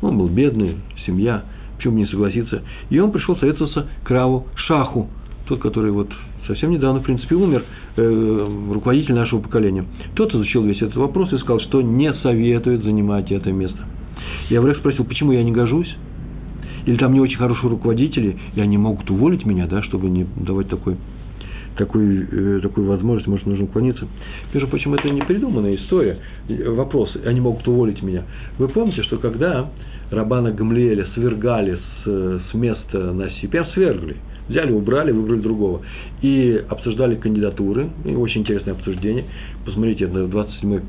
Он 0.00 0.16
был 0.16 0.28
бедный, 0.28 0.76
семья– 1.04 1.44
почему 1.78 1.96
не 1.96 2.06
согласиться. 2.06 2.62
И 2.90 2.98
он 2.98 3.10
пришел 3.10 3.36
советоваться 3.36 3.86
к 4.04 4.10
Раву 4.10 4.46
Шаху, 4.56 5.08
тот, 5.46 5.60
который 5.60 5.92
вот 5.92 6.08
совсем 6.46 6.70
недавно, 6.70 7.00
в 7.00 7.04
принципе, 7.04 7.36
умер, 7.36 7.64
э, 7.96 8.48
руководитель 8.72 9.14
нашего 9.14 9.40
поколения. 9.40 9.84
Тот 10.14 10.34
изучил 10.34 10.64
весь 10.64 10.82
этот 10.82 10.96
вопрос 10.96 11.32
и 11.32 11.38
сказал, 11.38 11.60
что 11.60 11.80
не 11.80 12.12
советует 12.14 12.82
занимать 12.82 13.30
это 13.32 13.50
место. 13.52 13.78
И 14.50 14.56
Аврех 14.56 14.78
спросил, 14.78 15.04
почему 15.04 15.32
я 15.32 15.42
не 15.42 15.52
гожусь? 15.52 15.94
Или 16.86 16.96
там 16.96 17.12
не 17.12 17.20
очень 17.20 17.36
хорошие 17.36 17.70
руководители, 17.70 18.36
и 18.54 18.60
они 18.60 18.76
могут 18.76 19.10
уволить 19.10 19.44
меня, 19.46 19.66
да, 19.66 19.82
чтобы 19.82 20.10
не 20.10 20.26
давать 20.36 20.68
такой 20.68 20.96
такую, 21.78 22.58
э, 22.58 22.60
такую 22.60 22.86
возможность, 22.86 23.26
может, 23.26 23.46
нужно 23.46 23.64
уклониться. 23.64 24.06
Между 24.52 24.68
прочим, 24.68 24.94
это 24.94 25.08
не 25.08 25.22
придуманная 25.22 25.76
история. 25.76 26.18
Вопрос, 26.66 27.16
они 27.24 27.40
могут 27.40 27.66
уволить 27.66 28.02
меня. 28.02 28.24
Вы 28.58 28.68
помните, 28.68 29.02
что 29.04 29.18
когда 29.18 29.70
Рабана 30.10 30.52
Гамлиэля 30.52 31.06
свергали 31.14 31.78
с, 32.04 32.40
с 32.50 32.54
места 32.54 33.12
на 33.12 33.30
Си, 33.30 33.46
прям 33.46 33.66
свергли, 33.68 34.16
взяли, 34.48 34.72
убрали, 34.72 35.12
выбрали 35.12 35.40
другого. 35.40 35.80
И 36.20 36.62
обсуждали 36.68 37.14
кандидатуры, 37.14 37.88
и 38.04 38.14
очень 38.14 38.42
интересное 38.42 38.74
обсуждение. 38.74 39.24
Посмотрите, 39.64 40.04
это 40.04 40.26
27 40.26 40.80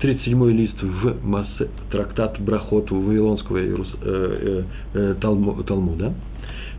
37 0.00 0.50
лист 0.50 0.82
в 0.82 1.26
массе, 1.26 1.68
трактат 1.90 2.38
Брахот 2.40 2.90
Вавилонского 2.90 3.58
э, 3.58 3.76
э, 4.02 4.62
э, 4.94 5.14
Талмуда. 5.20 6.12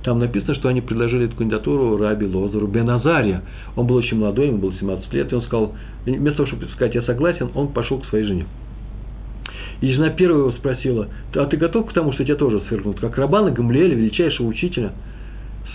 Там 0.03 0.19
написано, 0.19 0.55
что 0.55 0.69
они 0.69 0.81
предложили 0.81 1.25
эту 1.25 1.36
кандидатуру 1.36 1.97
Раби 1.97 2.25
Лозару 2.25 2.67
Беназария. 2.67 3.41
Он 3.75 3.88
был 3.88 3.95
очень 3.95 4.17
молодой, 4.17 4.47
ему 4.47 4.60
было 4.60 4.73
17 4.73 5.13
лет, 5.13 5.31
и 5.31 5.36
он 5.36 5.41
сказал, 5.41 5.73
вместо 6.05 6.38
того, 6.38 6.47
чтобы 6.47 6.67
сказать, 6.73 6.95
я 6.95 7.01
согласен, 7.03 7.49
он 7.55 7.69
пошел 7.69 7.99
к 7.99 8.05
своей 8.05 8.25
жене. 8.25 8.45
И 9.81 9.91
жена 9.93 10.10
первая 10.10 10.39
его 10.39 10.51
спросила, 10.53 11.07
а 11.36 11.45
ты 11.45 11.57
готов 11.57 11.88
к 11.88 11.93
тому, 11.93 12.12
что 12.13 12.23
тебя 12.23 12.36
тоже 12.36 12.62
свергнут? 12.67 12.99
Как 12.99 13.17
Рабана 13.17 13.51
Гамлиэля, 13.51 13.95
величайшего 13.95 14.47
учителя, 14.47 14.93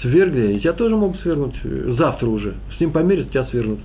свергли, 0.01 0.55
и 0.55 0.61
тебя 0.61 0.73
тоже 0.73 0.97
могут 0.97 1.21
свергнуть 1.21 1.55
завтра 1.97 2.27
уже. 2.27 2.55
С 2.77 2.81
ним 2.81 2.91
померят, 2.91 3.31
тебя 3.31 3.45
свергнут. 3.47 3.79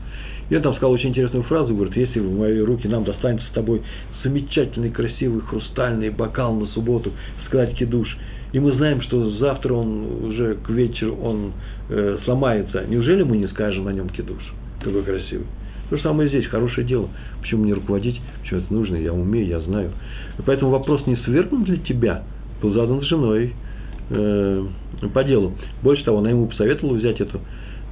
И 0.50 0.56
он 0.56 0.62
там 0.62 0.73
сказал 0.76 0.91
очень 0.91 1.10
интересную 1.10 1.43
фразу, 1.43 1.76
говорит, 1.76 1.95
если 1.97 2.19
в 2.19 2.39
мои 2.39 2.60
руки 2.60 2.88
нам 2.88 3.04
достанется 3.04 3.45
с 3.47 3.52
тобой 3.52 3.82
замечательный, 4.23 4.89
красивый, 4.89 5.41
хрустальный 5.41 6.10
бокал 6.10 6.56
на 6.56 6.67
субботу, 6.67 7.12
сказать 7.47 7.76
кидуш, 7.76 8.17
и 8.52 8.60
мы 8.60 8.74
знаем, 8.74 9.02
что 9.02 9.32
завтра 9.32 9.74
он 9.74 10.26
уже 10.26 10.56
к 10.56 10.70
вечеру 10.70 11.18
он 11.22 11.54
э, 11.90 12.18
сломается. 12.26 12.86
Неужели 12.88 13.24
мы 13.24 13.38
не 13.38 13.48
скажем 13.48 13.86
на 13.86 13.90
нем 13.90 14.10
кидуш? 14.10 14.42
Какой 14.84 15.04
красивый. 15.04 15.46
То 15.90 15.98
же 15.98 16.04
самое 16.04 16.30
здесь, 16.30 16.46
хорошее 16.48 16.86
дело. 16.86 17.10
Почему 17.42 17.66
не 17.66 17.74
руководить? 17.74 18.20
Почему 18.42 18.60
это 18.60 18.74
нужно? 18.74 18.96
Я 18.96 19.14
умею, 19.14 19.48
я 19.48 19.60
знаю. 19.62 19.92
И 20.38 20.42
поэтому 20.46 20.72
вопрос 20.72 21.06
не 21.08 21.16
свергнут 21.18 21.68
ли 21.70 21.80
тебя, 21.80 22.24
был 22.62 22.74
задан 22.74 23.02
с 23.02 23.06
женой 23.06 23.54
э, 24.10 24.66
по 25.14 25.24
делу. 25.24 25.54
Больше 25.82 26.04
того, 26.04 26.20
она 26.20 26.30
ему 26.30 26.48
посоветовала 26.48 26.96
взять 26.96 27.22
эту 27.22 27.40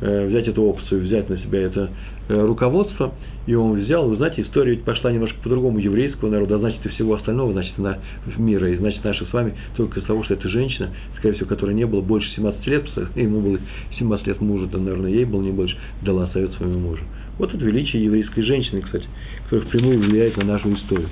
Э, 0.02 0.28
взять 0.28 0.46
эту 0.50 0.62
опцию, 0.64 1.04
взять 1.04 1.30
на 1.30 1.38
себя 1.38 1.62
это 1.62 1.90
руководство, 2.28 3.14
и 3.46 3.54
он 3.54 3.80
взял, 3.80 4.08
вы 4.08 4.16
знаете, 4.18 4.42
история 4.42 4.72
ведь 4.72 4.84
пошла 4.84 5.12
немножко 5.12 5.38
по-другому 5.44 5.80
еврейского 5.80 6.30
народа, 6.30 6.56
а 6.56 6.60
значит 6.60 6.84
и 6.86 6.90
всего 6.90 7.16
остального, 7.16 7.54
значит, 7.54 7.78
на, 7.78 8.00
мира, 8.38 8.70
и 8.70 8.78
значит 8.78 9.04
наша 9.04 9.26
с 9.26 9.34
вами 9.34 9.54
только 9.76 10.00
из 10.00 10.06
того, 10.06 10.24
что 10.24 10.34
это 10.34 10.50
женщина, 10.50 10.90
скорее 11.18 11.36
всего, 11.36 11.48
которой 11.48 11.76
не 11.76 11.86
было 11.86 12.02
больше 12.02 12.30
17 12.36 12.68
лет, 12.68 12.86
ему 13.16 13.42
было 13.42 13.60
17 13.98 14.28
лет 14.28 14.42
мужа, 14.42 14.68
да, 14.68 14.78
наверное, 14.78 15.12
ей 15.12 15.26
было 15.26 15.42
не 15.42 15.52
больше, 15.52 15.78
дала 16.02 16.28
совет 16.28 16.54
своему 16.54 16.80
мужу. 16.80 17.04
Вот 17.38 17.54
это 17.54 17.64
величие 17.64 18.04
еврейской 18.04 18.42
женщины, 18.42 18.82
кстати, 18.82 19.06
которая 19.44 19.68
впрямую 19.68 20.00
влияет 20.00 20.38
на 20.38 20.46
нашу 20.46 20.74
историю. 20.74 21.10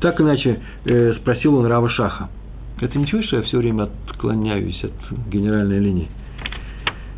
Так 0.00 0.20
иначе 0.20 0.60
э, 0.84 1.14
спросил 1.20 1.54
он 1.54 1.66
Рава 1.66 1.88
Шаха. 1.88 2.28
Это 2.80 2.98
ничего, 2.98 3.22
что 3.22 3.36
я 3.36 3.42
все 3.42 3.58
время 3.58 3.88
отклоняюсь 4.08 4.82
от 4.82 4.92
генеральной 5.30 5.78
линии? 5.78 6.08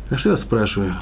А 0.09 0.17
что 0.17 0.31
я 0.31 0.37
спрашиваю? 0.37 0.93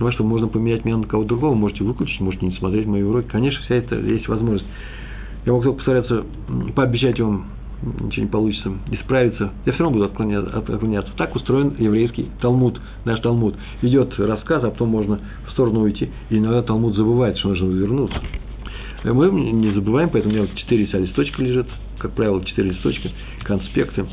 Ну, 0.00 0.10
что 0.10 0.24
можно 0.24 0.48
поменять 0.48 0.84
меня 0.84 0.96
на 0.96 1.06
кого-то 1.06 1.28
другого, 1.28 1.54
можете 1.54 1.84
выключить, 1.84 2.20
можете 2.20 2.46
не 2.46 2.52
смотреть 2.56 2.86
мои 2.86 3.02
уроки. 3.02 3.28
Конечно, 3.28 3.62
вся 3.62 3.76
это 3.76 3.96
есть 3.96 4.26
возможность. 4.28 4.66
Я 5.46 5.52
могу 5.52 5.64
только 5.64 5.76
постараться 5.76 6.24
пообещать 6.74 7.20
вам, 7.20 7.46
ничего 8.00 8.24
не 8.24 8.30
получится, 8.30 8.72
исправиться. 8.90 9.52
Я 9.66 9.72
все 9.72 9.84
равно 9.84 9.98
буду 9.98 10.10
отклоняться. 10.10 10.56
отклоняться. 10.56 11.12
Так 11.16 11.36
устроен 11.36 11.74
еврейский 11.78 12.28
Талмуд, 12.40 12.80
наш 13.04 13.20
Талмуд. 13.20 13.54
Идет 13.82 14.18
рассказ, 14.18 14.64
а 14.64 14.70
потом 14.70 14.88
можно 14.88 15.20
в 15.46 15.50
сторону 15.52 15.82
уйти, 15.82 16.10
и 16.30 16.38
иногда 16.38 16.62
Талмуд 16.62 16.96
забывает, 16.96 17.38
что 17.38 17.50
нужно 17.50 17.66
вернуться. 17.66 18.20
Мы 19.04 19.30
не 19.30 19.70
забываем, 19.72 20.08
поэтому 20.10 20.34
у 20.34 20.36
меня 20.36 20.46
вот 20.48 20.58
4 20.58 20.86
вся 20.86 20.98
листочка 20.98 21.42
лежит, 21.42 21.66
как 21.98 22.12
правило, 22.12 22.42
4 22.42 22.70
листочка, 22.70 23.10
конспекты, 23.44 24.06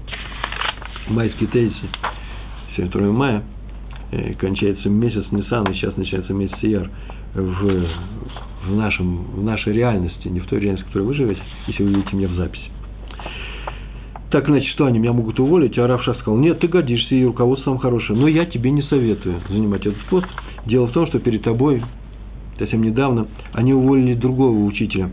майские 1.08 1.48
тезисы, 1.48 1.88
сегодня 2.76 2.92
2 2.92 3.12
мая– 3.14 3.44
Э, 3.54 3.61
кончается 4.40 4.90
месяц 4.90 5.26
Нисан, 5.32 5.66
и 5.72 5.74
сейчас 5.74 5.96
начинается 5.98 6.34
месяц 6.34 6.58
Яр 6.62 6.90
в, 7.34 7.88
в, 8.66 8.76
нашем, 8.76 9.24
в 9.36 9.44
нашей 9.44 9.74
реальности, 9.74 10.28
не 10.28 10.40
в 10.40 10.48
той 10.48 10.60
реальности, 10.60 10.86
в 10.86 10.88
которой 10.88 11.04
вы 11.04 11.14
живете, 11.14 11.42
если 11.68 11.84
вы 11.84 11.90
видите 11.92 12.16
меня 12.16 12.28
в 12.28 12.34
записи. 12.34 12.70
Так, 14.32 14.46
значит, 14.46 14.70
что 14.70 14.86
они 14.86 15.00
меня 15.00 15.12
могут 15.12 15.40
уволить? 15.40 15.78
А 15.78 15.88
Равшах 15.88 16.18
сказал, 16.20 16.40
нет, 16.40 16.60
ты 16.60 16.68
годишься, 16.68 17.16
и 17.16 17.26
руководство 17.26 17.74
там 17.74 17.80
хорошее, 17.80 18.18
но 18.18 18.28
я 18.28 18.46
тебе 18.46 18.72
не 18.72 18.82
советую 18.84 19.42
занимать 19.50 19.86
этот 19.86 20.02
пост. 20.10 20.28
Дело 20.66 20.88
в 20.88 20.92
том, 20.92 21.08
что 21.08 21.20
перед 21.20 21.44
тобой, 21.44 21.84
совсем 22.58 22.82
недавно, 22.82 23.28
они 23.52 23.74
уволили 23.74 24.14
другого 24.14 24.58
учителя. 24.64 25.10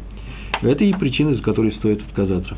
Это 0.62 0.84
и 0.84 0.92
причина, 0.92 1.30
из 1.30 1.40
которой 1.40 1.72
стоит 1.72 2.00
отказаться. 2.02 2.56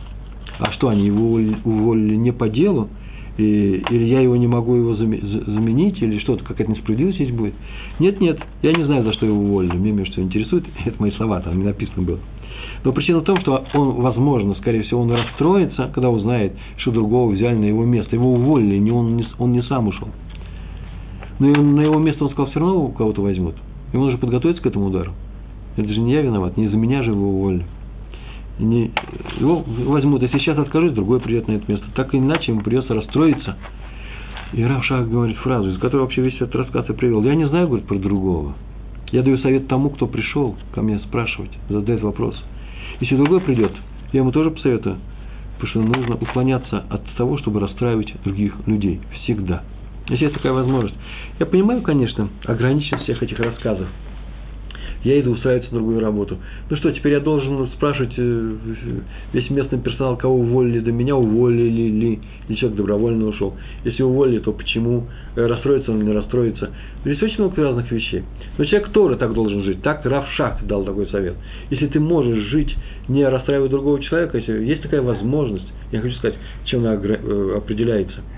А 0.58 0.72
что, 0.72 0.88
они 0.88 1.06
его 1.06 1.40
уволили 1.64 2.16
не 2.16 2.32
по 2.32 2.48
делу, 2.50 2.90
и, 3.36 3.82
или 3.90 4.04
я 4.04 4.20
его 4.20 4.36
не 4.36 4.46
могу 4.46 4.74
его 4.74 4.94
заменить, 4.94 6.00
или 6.02 6.18
что-то, 6.18 6.44
какая-то 6.44 6.72
несправедливость 6.72 7.16
здесь 7.16 7.30
будет. 7.30 7.54
Нет, 7.98 8.20
нет, 8.20 8.38
я 8.62 8.72
не 8.72 8.84
знаю, 8.84 9.04
за 9.04 9.12
что 9.12 9.26
его 9.26 9.38
уволили. 9.38 9.72
Мне 9.72 9.92
между 9.92 10.12
что 10.12 10.22
интересует, 10.22 10.64
это 10.84 10.96
мои 10.98 11.10
слова, 11.12 11.40
там 11.40 11.58
не 11.58 11.64
написано 11.64 12.02
было. 12.02 12.18
Но 12.84 12.92
причина 12.92 13.20
в 13.20 13.24
том, 13.24 13.40
что 13.40 13.64
он, 13.74 14.02
возможно, 14.02 14.54
скорее 14.56 14.82
всего, 14.82 15.02
он 15.02 15.10
расстроится, 15.10 15.90
когда 15.94 16.10
узнает, 16.10 16.52
что 16.78 16.90
другого 16.90 17.30
взяли 17.30 17.56
на 17.56 17.64
его 17.64 17.84
место. 17.84 18.16
Его 18.16 18.32
уволили, 18.32 18.78
не 18.78 18.90
он, 18.90 19.16
не, 19.16 19.26
он 19.38 19.52
не 19.52 19.62
сам 19.62 19.88
ушел. 19.88 20.08
Но 21.38 21.48
на 21.48 21.80
его 21.80 21.98
место 21.98 22.24
он 22.24 22.30
сказал, 22.30 22.50
все 22.50 22.60
равно 22.60 22.88
кого-то 22.88 23.22
возьмут. 23.22 23.54
Ему 23.92 24.04
нужно 24.04 24.18
подготовиться 24.18 24.62
к 24.62 24.66
этому 24.66 24.86
удару. 24.86 25.12
Это 25.76 25.88
же 25.92 26.00
не 26.00 26.12
я 26.12 26.22
виноват, 26.22 26.56
не 26.56 26.68
за 26.68 26.76
меня 26.76 27.02
же 27.02 27.10
его 27.10 27.28
уволили 27.28 27.64
не, 28.60 28.90
его 29.38 29.64
возьмут. 29.66 30.22
Если 30.22 30.38
сейчас 30.38 30.58
откажусь, 30.58 30.92
другой 30.92 31.20
придет 31.20 31.48
на 31.48 31.52
это 31.52 31.70
место. 31.70 31.86
Так 31.94 32.14
или 32.14 32.20
иначе, 32.20 32.52
ему 32.52 32.62
придется 32.62 32.94
расстроиться. 32.94 33.56
И 34.52 34.64
Равшах 34.64 35.08
говорит 35.08 35.36
фразу, 35.38 35.70
из 35.70 35.78
которой 35.78 36.02
вообще 36.02 36.22
весь 36.22 36.34
этот 36.36 36.54
рассказ 36.56 36.88
и 36.90 36.92
привел. 36.92 37.22
Я 37.22 37.34
не 37.34 37.48
знаю, 37.48 37.68
говорит, 37.68 37.86
про 37.86 37.98
другого. 37.98 38.54
Я 39.12 39.22
даю 39.22 39.38
совет 39.38 39.68
тому, 39.68 39.90
кто 39.90 40.06
пришел 40.06 40.56
ко 40.74 40.82
мне 40.82 40.98
спрашивать, 41.00 41.50
задать 41.68 42.00
вопрос. 42.02 42.40
Если 43.00 43.16
другой 43.16 43.40
придет, 43.40 43.72
я 44.12 44.20
ему 44.20 44.32
тоже 44.32 44.50
посоветую, 44.50 44.96
потому 45.54 45.68
что 45.70 45.80
нужно 45.80 46.14
уклоняться 46.16 46.84
от 46.88 47.04
того, 47.16 47.38
чтобы 47.38 47.60
расстраивать 47.60 48.12
других 48.24 48.54
людей. 48.66 49.00
Всегда. 49.22 49.62
Если 50.08 50.24
есть 50.24 50.36
такая 50.36 50.52
возможность. 50.52 50.96
Я 51.38 51.46
понимаю, 51.46 51.82
конечно, 51.82 52.28
ограниченность 52.44 53.04
всех 53.04 53.22
этих 53.22 53.38
рассказов. 53.38 53.88
Я 55.04 55.20
иду 55.20 55.32
устраиваться 55.32 55.72
на 55.72 55.78
другую 55.78 56.00
работу. 56.00 56.38
Ну 56.68 56.76
что, 56.76 56.92
теперь 56.92 57.12
я 57.12 57.20
должен 57.20 57.68
спрашивать 57.68 58.12
э, 58.16 58.54
весь 59.32 59.50
местный 59.50 59.78
персонал, 59.78 60.16
кого 60.16 60.34
уволили, 60.34 60.80
да 60.80 60.92
меня 60.92 61.16
уволили 61.16 61.88
ли, 61.88 62.20
или 62.48 62.56
человек 62.56 62.76
добровольно 62.76 63.26
ушел. 63.26 63.56
Если 63.84 64.02
уволили, 64.02 64.40
то 64.40 64.52
почему, 64.52 65.06
э, 65.36 65.46
расстроится 65.46 65.90
он 65.92 65.98
или 65.98 66.06
не 66.06 66.12
расстроится. 66.12 66.70
Здесь 67.04 67.22
очень 67.22 67.38
много 67.38 67.62
разных 67.62 67.90
вещей. 67.90 68.24
Но 68.58 68.64
человек 68.64 68.90
тоже 68.90 69.16
так 69.16 69.32
должен 69.32 69.62
жить. 69.62 69.82
Так 69.82 70.04
Равшах 70.04 70.64
дал 70.66 70.84
такой 70.84 71.06
совет. 71.08 71.34
Если 71.70 71.86
ты 71.86 71.98
можешь 71.98 72.44
жить, 72.48 72.74
не 73.08 73.26
расстраивая 73.26 73.68
другого 73.68 74.00
человека, 74.00 74.38
если 74.38 74.64
есть 74.64 74.82
такая 74.82 75.02
возможность, 75.02 75.66
я 75.92 76.00
хочу 76.00 76.14
сказать, 76.16 76.36
чем 76.64 76.80
она 76.80 76.94
э, 76.94 77.56
определяется– 77.56 78.20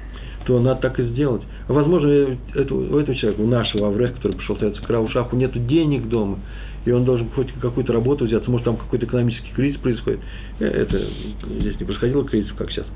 то 0.45 0.59
надо 0.61 0.81
так 0.81 0.99
и 0.99 1.05
сделать. 1.05 1.43
Возможно, 1.69 2.37
это, 2.55 2.75
у 2.75 2.99
этого 2.99 3.17
человека, 3.17 3.41
у 3.41 3.47
нашего 3.47 3.89
Авреха, 3.89 4.15
который 4.15 4.37
пришел 4.37 4.57
ставиться 4.57 4.83
к 4.83 4.91
Раушаху, 4.91 5.37
нет 5.37 5.53
денег 5.67 6.09
дома, 6.09 6.39
и 6.85 6.91
он 6.91 7.05
должен 7.05 7.29
хоть 7.31 7.53
какую-то 7.61 7.93
работу 7.93 8.25
взяться, 8.25 8.51
может, 8.51 8.65
там 8.65 8.77
какой-то 8.77 9.07
экономический 9.07 9.53
кризис 9.55 9.79
происходит. 9.81 10.21
Э, 10.59 10.67
это 10.67 11.01
здесь 11.61 11.79
не 11.79 11.87
происходило 11.87 12.25
кризис, 12.25 12.51
как 12.57 12.71
сейчас. 12.71 12.87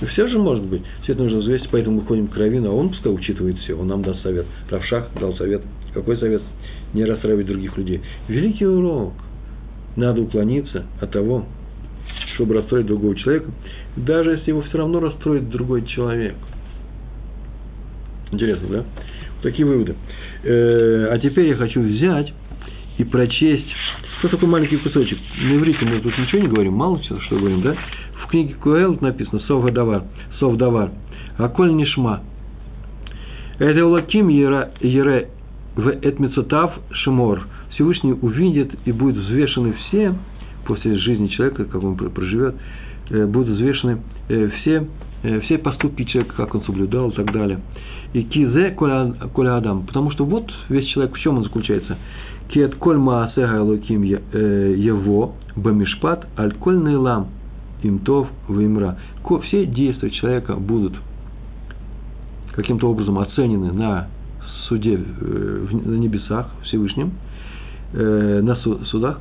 Но 0.00 0.06
все 0.08 0.28
же 0.28 0.38
может 0.38 0.64
быть. 0.64 0.82
Все 1.02 1.12
это 1.12 1.22
нужно 1.22 1.40
взвесить, 1.40 1.68
поэтому 1.70 2.00
мы 2.00 2.06
ходим 2.06 2.28
к 2.28 2.36
Равину, 2.36 2.70
а 2.70 2.74
он 2.74 2.88
пускай 2.90 3.12
учитывает 3.12 3.58
все, 3.58 3.74
он 3.74 3.88
нам 3.88 4.02
даст 4.02 4.22
совет. 4.22 4.46
Равшах 4.70 5.10
дал 5.20 5.34
совет. 5.34 5.62
Какой 5.92 6.16
совет? 6.16 6.42
Не 6.94 7.04
расстраивать 7.04 7.46
других 7.46 7.76
людей. 7.76 8.00
Великий 8.28 8.66
урок. 8.66 9.12
Надо 9.96 10.22
уклониться 10.22 10.86
от 11.00 11.10
того, 11.10 11.44
чтобы 12.34 12.54
расстроить 12.54 12.86
другого 12.86 13.14
человека, 13.14 13.50
даже 13.96 14.32
если 14.32 14.50
его 14.50 14.62
все 14.62 14.78
равно 14.78 15.00
расстроит 15.00 15.50
другой 15.50 15.84
человек– 15.84 16.34
Интересно, 18.34 18.68
да? 18.68 18.84
Такие 19.42 19.66
выводы. 19.66 19.94
Э, 20.42 21.08
а 21.10 21.18
теперь 21.18 21.48
я 21.48 21.56
хочу 21.56 21.80
взять 21.80 22.32
и 22.98 23.04
прочесть. 23.04 23.66
Что 24.18 24.28
такой 24.28 24.48
маленький 24.48 24.76
кусочек? 24.76 25.18
На 25.40 25.56
иврите 25.56 25.84
мы 25.84 26.00
тут 26.00 26.16
ничего 26.18 26.42
не 26.42 26.48
говорим, 26.48 26.74
мало 26.74 27.00
что 27.02 27.36
говорим, 27.36 27.62
да? 27.62 27.76
В 28.22 28.28
книге 28.28 28.54
Куэл 28.54 28.98
написано 29.00 29.40
Сов 29.40 29.70
Давар, 29.72 30.04
Сов 30.38 30.56
Давар, 30.56 30.90
Аколь 31.36 31.74
Нишма. 31.74 32.22
Это 33.58 33.86
Улаким 33.86 34.28
Ере 34.28 35.28
в 35.76 35.88
Этмицотав 35.88 36.74
Шимор. 36.90 37.46
Всевышний 37.70 38.12
увидит 38.12 38.70
и 38.84 38.92
будут 38.92 39.16
взвешены 39.16 39.74
все, 39.74 40.14
после 40.64 40.96
жизни 40.96 41.28
человека, 41.28 41.64
как 41.64 41.82
он 41.82 41.96
проживет, 41.96 42.54
э, 43.10 43.26
будут 43.26 43.48
взвешены 43.50 43.98
э, 44.28 44.50
все, 44.60 44.86
все 45.44 45.58
поступки 45.58 46.04
человека, 46.04 46.34
как 46.36 46.54
он 46.54 46.62
соблюдал 46.62 47.10
и 47.10 47.14
так 47.14 47.32
далее 47.32 47.60
и 48.14 48.22
кизе 48.22 48.70
коля 48.70 49.56
адам. 49.56 49.86
Потому 49.86 50.10
что 50.12 50.24
вот 50.24 50.50
весь 50.68 50.86
человек, 50.86 51.14
в 51.14 51.20
чем 51.20 51.36
он 51.36 51.42
заключается? 51.42 51.98
Кет 52.48 52.76
коль 52.76 52.96
маасега 52.96 53.60
луким 53.62 54.02
э, 54.02 54.74
его 54.78 55.34
бамишпат 55.56 56.26
аль 56.38 56.54
коль 56.54 56.78
нейлам 56.78 57.28
имтов 57.82 58.28
вимра. 58.48 58.98
Все 59.48 59.66
действия 59.66 60.10
человека 60.10 60.54
будут 60.54 60.94
каким-то 62.54 62.88
образом 62.88 63.18
оценены 63.18 63.72
на 63.72 64.08
суде 64.68 64.94
э, 64.94 65.66
на 65.72 65.96
небесах 65.96 66.50
Всевышнем, 66.62 67.12
э, 67.94 68.40
на 68.42 68.54
судах, 68.56 69.20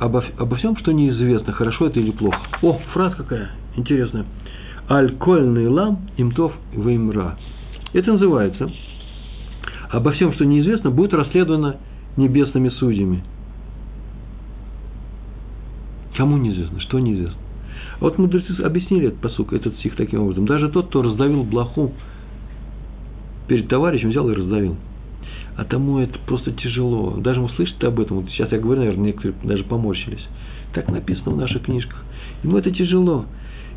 обо, 0.00 0.24
обо 0.36 0.56
всем, 0.56 0.76
что 0.78 0.90
неизвестно, 0.90 1.52
хорошо 1.52 1.86
это 1.86 2.00
или 2.00 2.10
плохо. 2.10 2.38
О, 2.62 2.80
фраза 2.92 3.16
какая 3.16 3.50
интересная. 3.76 4.24
Аль 4.88 5.16
коль 5.16 5.48
нейлам 5.48 5.98
имтов 6.16 6.52
вимра. 6.72 7.36
Это 7.92 8.12
называется 8.12 8.70
«Обо 9.90 10.12
всем, 10.12 10.32
что 10.34 10.44
неизвестно, 10.44 10.90
будет 10.90 11.12
расследовано 11.12 11.76
небесными 12.16 12.68
судьями». 12.68 13.24
Кому 16.16 16.36
неизвестно? 16.36 16.80
Что 16.80 16.98
неизвестно? 17.00 17.38
Вот 18.00 18.18
мудрецы 18.18 18.60
объяснили 18.62 19.08
этот 19.08 19.20
посук, 19.20 19.52
этот 19.52 19.74
стих 19.78 19.96
таким 19.96 20.22
образом. 20.22 20.46
Даже 20.46 20.68
тот, 20.68 20.86
кто 20.88 21.02
раздавил 21.02 21.42
блоху 21.42 21.92
перед 23.48 23.68
товарищем, 23.68 24.10
взял 24.10 24.28
и 24.30 24.34
раздавил. 24.34 24.76
А 25.56 25.64
тому 25.64 25.98
это 25.98 26.18
просто 26.26 26.52
тяжело. 26.52 27.16
Даже 27.16 27.40
услышать 27.40 27.82
об 27.84 27.98
этом, 27.98 28.20
вот 28.20 28.30
сейчас 28.30 28.52
я 28.52 28.58
говорю, 28.58 28.82
наверное, 28.82 29.06
некоторые 29.06 29.34
даже 29.42 29.64
поморщились. 29.64 30.24
Так 30.74 30.88
написано 30.88 31.32
в 31.32 31.36
наших 31.38 31.62
книжках. 31.62 32.04
Ему 32.42 32.58
это 32.58 32.70
тяжело 32.70 33.26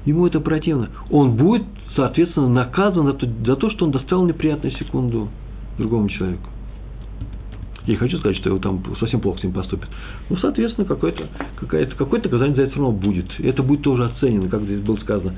ему 0.05 0.27
это 0.27 0.39
противно. 0.39 0.89
Он 1.09 1.35
будет, 1.35 1.63
соответственно, 1.95 2.49
наказан 2.49 3.05
за 3.05 3.13
то, 3.13 3.27
за 3.45 3.55
то 3.55 3.69
что 3.69 3.85
он 3.85 3.91
доставил 3.91 4.25
неприятную 4.25 4.75
секунду 4.75 5.29
другому 5.77 6.09
человеку. 6.09 6.49
Я 7.85 7.93
не 7.93 7.97
хочу 7.97 8.19
сказать, 8.19 8.37
что 8.37 8.49
его 8.49 8.59
там 8.59 8.83
совсем 8.99 9.19
плохо 9.19 9.39
с 9.39 9.43
ним 9.43 9.53
поступит. 9.53 9.87
Ну, 10.29 10.37
соответственно, 10.37 10.85
какое-то 10.85 11.27
какое 11.59 11.85
какое 11.87 12.21
наказание 12.21 12.55
за 12.55 12.61
это 12.63 12.71
все 12.71 12.81
равно 12.81 12.95
будет. 12.95 13.25
И 13.39 13.47
это 13.47 13.63
будет 13.63 13.81
тоже 13.81 14.05
оценено, 14.05 14.47
как 14.47 14.61
здесь 14.61 14.81
было 14.81 14.97
сказано, 14.97 15.33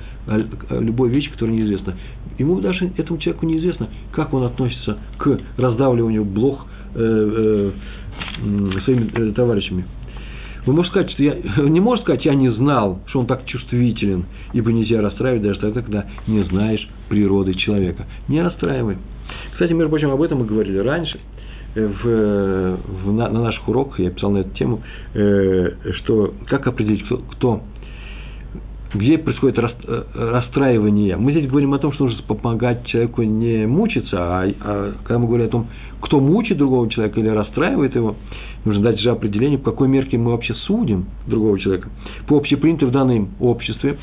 любой 0.70 1.10
вещь, 1.10 1.32
которая 1.32 1.56
неизвестна. 1.56 1.96
Ему 2.38 2.60
даже, 2.60 2.92
этому 2.98 3.20
человеку 3.20 3.46
неизвестно, 3.46 3.88
как 4.12 4.34
он 4.34 4.44
относится 4.44 4.98
к 5.18 5.40
раздавливанию 5.58 6.26
блох 6.26 6.66
э, 6.96 7.72
э, 8.44 8.82
своими 8.84 9.10
э, 9.14 9.32
товарищами. 9.32 9.86
Вы 10.66 10.74
можете 10.74 10.92
сказать, 10.92 11.12
что 11.12 11.24
я 11.24 11.36
не 11.70 11.80
может 11.80 12.04
сказать, 12.04 12.26
я 12.26 12.36
не 12.36 12.50
знал, 12.52 13.00
что 13.08 13.20
он 13.20 13.28
так 13.28 13.46
чувствителен, 13.46 14.26
ибо 14.54 14.72
нельзя 14.72 15.02
расстраивать 15.02 15.44
даже 15.44 15.60
тогда, 15.60 15.82
когда 15.82 16.06
не 16.28 16.44
знаешь 16.44 16.88
природы 17.10 17.54
человека. 17.56 18.06
Не 18.28 18.42
расстраивай. 18.42 18.98
Кстати, 19.54 19.74
между 19.74 19.90
прочим, 19.90 20.12
об 20.12 20.22
этом 20.22 20.40
мы 20.40 20.46
говорили 20.46 20.78
раньше. 20.78 21.20
Э, 21.74 21.88
в, 21.88 23.06
в, 23.06 23.14
на, 23.14 23.30
на 23.30 23.44
наших 23.44 23.68
уроках 23.68 24.00
я 24.00 24.12
писал 24.12 24.32
на 24.32 24.40
эту 24.40 24.52
тему, 24.52 24.82
э, 25.14 25.72
что 25.98 26.34
как 26.48 26.68
определить, 26.68 27.04
кто, 27.06 27.18
кто 27.18 27.62
где 28.94 29.18
происходит 29.18 29.58
э, 29.58 30.04
расстраивание. 30.14 31.16
Мы 31.16 31.32
здесь 31.32 31.50
говорим 31.50 31.74
о 31.74 31.80
том, 31.80 31.94
что 31.94 32.06
нужно 32.06 32.22
помогать 32.24 32.86
человеку 32.88 33.24
не 33.24 33.66
мучиться, 33.66 34.18
а, 34.18 34.54
а 34.62 34.94
когда 35.04 35.20
мы 35.20 35.28
говорим 35.28 35.48
о 35.48 35.50
том, 35.50 35.68
кто 36.02 36.20
мучит 36.20 36.58
другого 36.58 36.90
человека 36.90 37.20
или 37.20 37.30
расстраивает 37.30 37.96
его, 37.96 38.16
нужно 38.66 38.84
дать 38.84 39.00
же 39.00 39.10
определение, 39.10 39.58
в 39.58 39.64
какой 39.64 39.88
мерке 39.88 40.18
мы 40.18 40.32
вообще 40.32 40.54
судим 40.54 41.06
другого 41.28 41.60
человека. 41.60 41.90
По 42.28 42.38
общепринятой 42.38 42.88
в 42.88 42.92
данном 42.92 43.32
обществе, 43.40 43.98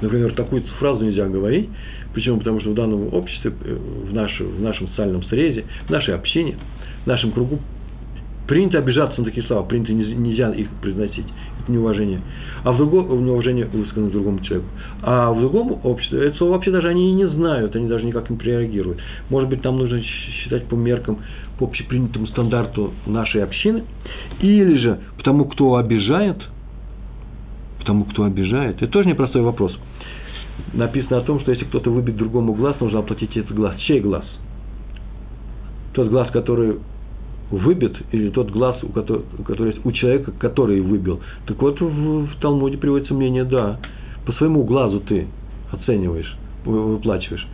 например, 0.00 0.34
такую 0.34 0.62
фразу 0.78 1.04
нельзя 1.04 1.28
говорить, 1.28 1.68
почему? 2.14 2.38
Потому 2.38 2.60
что 2.60 2.70
в 2.70 2.74
данном 2.74 3.12
обществе, 3.12 3.52
э, 3.64 3.74
в, 3.74 4.12
наше, 4.12 4.44
в 4.44 4.60
нашем 4.60 4.88
социальном 4.88 5.22
срезе, 5.24 5.64
в 5.86 5.90
нашей 5.90 6.14
общине, 6.14 6.56
в 7.04 7.06
нашем 7.06 7.32
кругу 7.32 7.58
принято 8.48 8.78
обижаться 8.78 9.20
на 9.20 9.26
такие 9.26 9.46
слова, 9.46 9.62
принято 9.62 9.92
нельзя 9.92 10.50
их 10.50 10.68
произносить 10.80 11.26
неуважение, 11.68 12.22
а 12.64 12.72
в 12.72 12.78
другом 12.78 13.24
неуважение 13.24 13.66
высказано 13.66 14.10
другому 14.10 14.40
человеку. 14.40 14.70
А 15.02 15.30
в 15.30 15.38
другом 15.38 15.78
обществе 15.84 16.26
это 16.26 16.38
слово 16.38 16.52
вообще 16.52 16.70
даже 16.70 16.88
они 16.88 17.10
и 17.10 17.12
не 17.12 17.28
знают, 17.28 17.76
они 17.76 17.88
даже 17.88 18.06
никак 18.06 18.30
не 18.30 18.38
реагируют. 18.38 18.98
Может 19.28 19.50
быть, 19.50 19.60
там 19.60 19.78
нужно 19.78 20.02
считать 20.02 20.64
по 20.64 20.74
меркам, 20.74 21.18
по 21.58 21.66
общепринятому 21.66 22.26
стандарту 22.28 22.94
нашей 23.06 23.44
общины, 23.44 23.84
или 24.40 24.78
же 24.78 24.98
потому, 25.18 25.44
кто 25.44 25.76
обижает, 25.76 26.38
потому, 27.78 28.04
кто 28.06 28.24
обижает. 28.24 28.76
Это 28.76 28.90
тоже 28.90 29.08
непростой 29.08 29.42
вопрос. 29.42 29.76
Написано 30.72 31.18
о 31.18 31.22
том, 31.22 31.38
что 31.40 31.52
если 31.52 31.66
кто-то 31.66 31.90
выбит 31.90 32.16
другому 32.16 32.54
глаз, 32.54 32.76
нужно 32.80 33.00
оплатить 33.00 33.36
этот 33.36 33.54
глаз. 33.54 33.76
Чей 33.86 34.00
глаз? 34.00 34.24
Тот 35.92 36.08
глаз, 36.08 36.30
который 36.30 36.78
выбит, 37.50 37.96
или 38.12 38.30
тот 38.30 38.50
глаз, 38.50 38.78
у 38.82 38.88
которого, 38.88 39.24
который 39.46 39.72
есть 39.72 39.84
у 39.84 39.92
человека, 39.92 40.32
который 40.38 40.80
выбил. 40.80 41.20
Так 41.46 41.60
вот, 41.60 41.80
в, 41.80 42.26
в 42.26 42.36
Талмуде 42.40 42.76
приводится 42.76 43.14
мнение, 43.14 43.44
да, 43.44 43.78
по 44.26 44.32
своему 44.32 44.64
глазу 44.64 45.00
ты 45.00 45.26
оцениваешь, 45.70 46.36
выплачиваешь. 46.64 47.46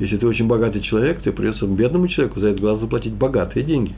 Если 0.00 0.16
ты 0.16 0.26
очень 0.26 0.46
богатый 0.46 0.80
человек, 0.80 1.20
ты 1.20 1.32
придется 1.32 1.66
бедному 1.66 2.08
человеку 2.08 2.40
за 2.40 2.48
этот 2.48 2.60
глаз 2.60 2.80
заплатить 2.80 3.12
богатые 3.12 3.64
деньги. 3.64 3.92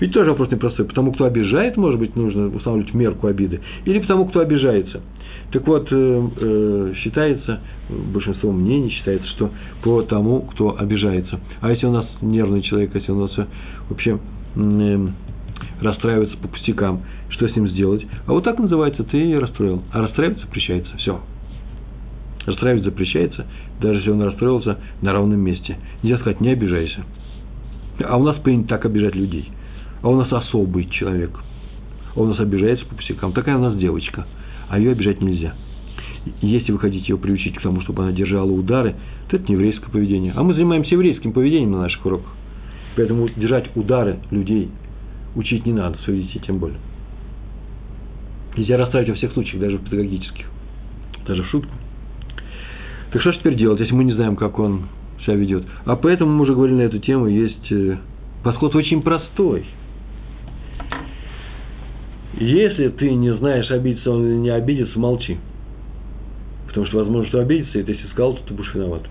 Ведь 0.00 0.12
тоже 0.12 0.30
вопрос 0.30 0.50
непростой. 0.50 0.86
Потому, 0.86 1.12
кто 1.12 1.24
обижает, 1.24 1.76
может 1.76 2.00
быть, 2.00 2.16
нужно 2.16 2.48
устанавливать 2.48 2.94
мерку 2.94 3.26
обиды. 3.26 3.60
Или 3.84 3.98
потому, 3.98 4.26
кто 4.26 4.40
обижается. 4.40 5.02
Так 5.52 5.66
вот, 5.66 5.88
э, 5.90 6.28
э, 6.36 6.92
считается, 6.96 7.60
большинство 8.12 8.50
мнений 8.50 8.90
считается, 8.90 9.28
что 9.28 9.50
по 9.82 10.02
тому, 10.02 10.40
кто 10.40 10.76
обижается. 10.76 11.38
А 11.60 11.70
если 11.70 11.86
у 11.86 11.92
нас 11.92 12.06
нервный 12.20 12.62
человек, 12.62 12.94
если 12.94 13.12
у 13.12 13.20
нас 13.20 13.32
вообще 13.88 14.12
Эм, 14.12 14.35
расстраивается 15.80 16.36
по 16.38 16.48
пустякам, 16.48 17.02
что 17.28 17.48
с 17.48 17.54
ним 17.54 17.68
сделать. 17.68 18.06
А 18.26 18.32
вот 18.32 18.44
так 18.44 18.58
называется, 18.58 19.04
ты 19.04 19.18
ее 19.18 19.38
расстроил. 19.38 19.82
А 19.92 20.00
расстраивать 20.00 20.40
запрещается, 20.40 20.96
все. 20.96 21.20
Расстраивать 22.46 22.84
запрещается, 22.84 23.46
даже 23.80 23.98
если 23.98 24.10
он 24.10 24.22
расстроился 24.22 24.78
на 25.02 25.12
равном 25.12 25.40
месте. 25.40 25.78
Нельзя 26.02 26.18
сказать, 26.18 26.40
не 26.40 26.50
обижайся. 26.50 27.04
А 28.04 28.16
у 28.16 28.22
нас 28.22 28.36
принято 28.36 28.68
так 28.68 28.84
обижать 28.84 29.14
людей. 29.14 29.50
А 30.02 30.08
у 30.08 30.16
нас 30.16 30.32
особый 30.32 30.88
человек. 30.88 31.30
А 32.14 32.20
у 32.20 32.26
нас 32.26 32.38
обижается 32.38 32.86
по 32.86 32.94
пустякам. 32.94 33.32
Такая 33.32 33.56
у 33.56 33.60
нас 33.60 33.76
девочка. 33.76 34.26
А 34.68 34.78
ее 34.78 34.92
обижать 34.92 35.20
нельзя. 35.20 35.54
Если 36.40 36.72
вы 36.72 36.78
хотите 36.78 37.12
ее 37.12 37.18
приучить 37.18 37.56
к 37.56 37.62
тому, 37.62 37.80
чтобы 37.82 38.02
она 38.02 38.12
держала 38.12 38.50
удары, 38.50 38.94
то 39.28 39.36
это 39.36 39.46
не 39.48 39.54
еврейское 39.54 39.90
поведение. 39.90 40.32
А 40.34 40.42
мы 40.42 40.54
занимаемся 40.54 40.94
еврейским 40.94 41.32
поведением 41.32 41.72
на 41.72 41.82
наших 41.82 42.04
уроках. 42.04 42.32
Поэтому 42.96 43.28
держать 43.28 43.70
удары 43.76 44.18
людей 44.30 44.70
учить 45.34 45.66
не 45.66 45.72
надо, 45.72 45.98
своих 45.98 46.26
детей 46.26 46.40
тем 46.46 46.58
более. 46.58 46.78
Нельзя 48.56 48.78
расставить 48.78 49.10
во 49.10 49.14
всех 49.14 49.32
случаях, 49.32 49.60
даже 49.60 49.76
в 49.76 49.84
педагогических, 49.84 50.46
даже 51.26 51.42
в 51.42 51.48
шутку. 51.48 51.72
Так 53.12 53.20
что 53.20 53.32
же 53.32 53.38
теперь 53.38 53.54
делать, 53.54 53.80
если 53.80 53.92
мы 53.92 54.04
не 54.04 54.14
знаем, 54.14 54.34
как 54.34 54.58
он 54.58 54.88
себя 55.24 55.36
ведет? 55.36 55.64
А 55.84 55.94
поэтому 55.94 56.32
мы 56.32 56.42
уже 56.42 56.54
говорили 56.54 56.78
на 56.78 56.82
эту 56.82 56.98
тему, 56.98 57.26
есть 57.26 57.70
э, 57.70 57.98
подход 58.42 58.74
очень 58.74 59.02
простой. 59.02 59.66
Если 62.38 62.88
ты 62.88 63.10
не 63.10 63.34
знаешь, 63.36 63.70
обидеться 63.70 64.10
он 64.10 64.26
или 64.26 64.36
не 64.36 64.50
обидится, 64.50 64.98
молчи. 64.98 65.38
Потому 66.66 66.86
что 66.86 66.98
возможно, 66.98 67.28
что 67.28 67.40
обидится, 67.40 67.78
и 67.78 67.82
ты 67.82 67.92
если 67.92 68.06
сказал, 68.08 68.34
то 68.34 68.42
ты 68.48 68.54
будешь 68.54 68.74
виноват. 68.74 69.02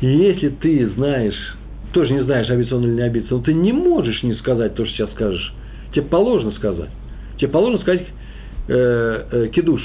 И 0.00 0.06
если 0.06 0.50
ты 0.50 0.88
знаешь, 0.90 1.55
тоже 1.96 2.12
не 2.12 2.22
знаешь, 2.24 2.50
обидится 2.50 2.76
он 2.76 2.84
или 2.84 2.90
не 2.90 3.00
обидится, 3.00 3.34
но 3.34 3.40
ты 3.40 3.54
не 3.54 3.72
можешь 3.72 4.22
не 4.22 4.34
сказать 4.34 4.74
то, 4.74 4.84
что 4.84 4.94
сейчас 4.94 5.10
скажешь. 5.12 5.54
Тебе 5.92 6.02
положено 6.02 6.52
сказать. 6.52 6.90
Тебе 7.38 7.48
положено 7.48 7.78
сказать 7.78 8.02
э, 8.68 9.24
э, 9.32 9.48
кидуш 9.48 9.80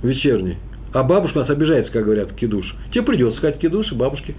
вечерний. 0.00 0.58
А 0.92 1.02
бабушка 1.02 1.40
нас 1.40 1.50
обижается, 1.50 1.92
как 1.92 2.04
говорят, 2.04 2.34
кидуш. 2.34 2.72
Тебе 2.92 3.02
придется 3.02 3.38
сказать 3.38 3.58
кидуш, 3.58 3.90
и 3.90 3.96
бабушке 3.96 4.36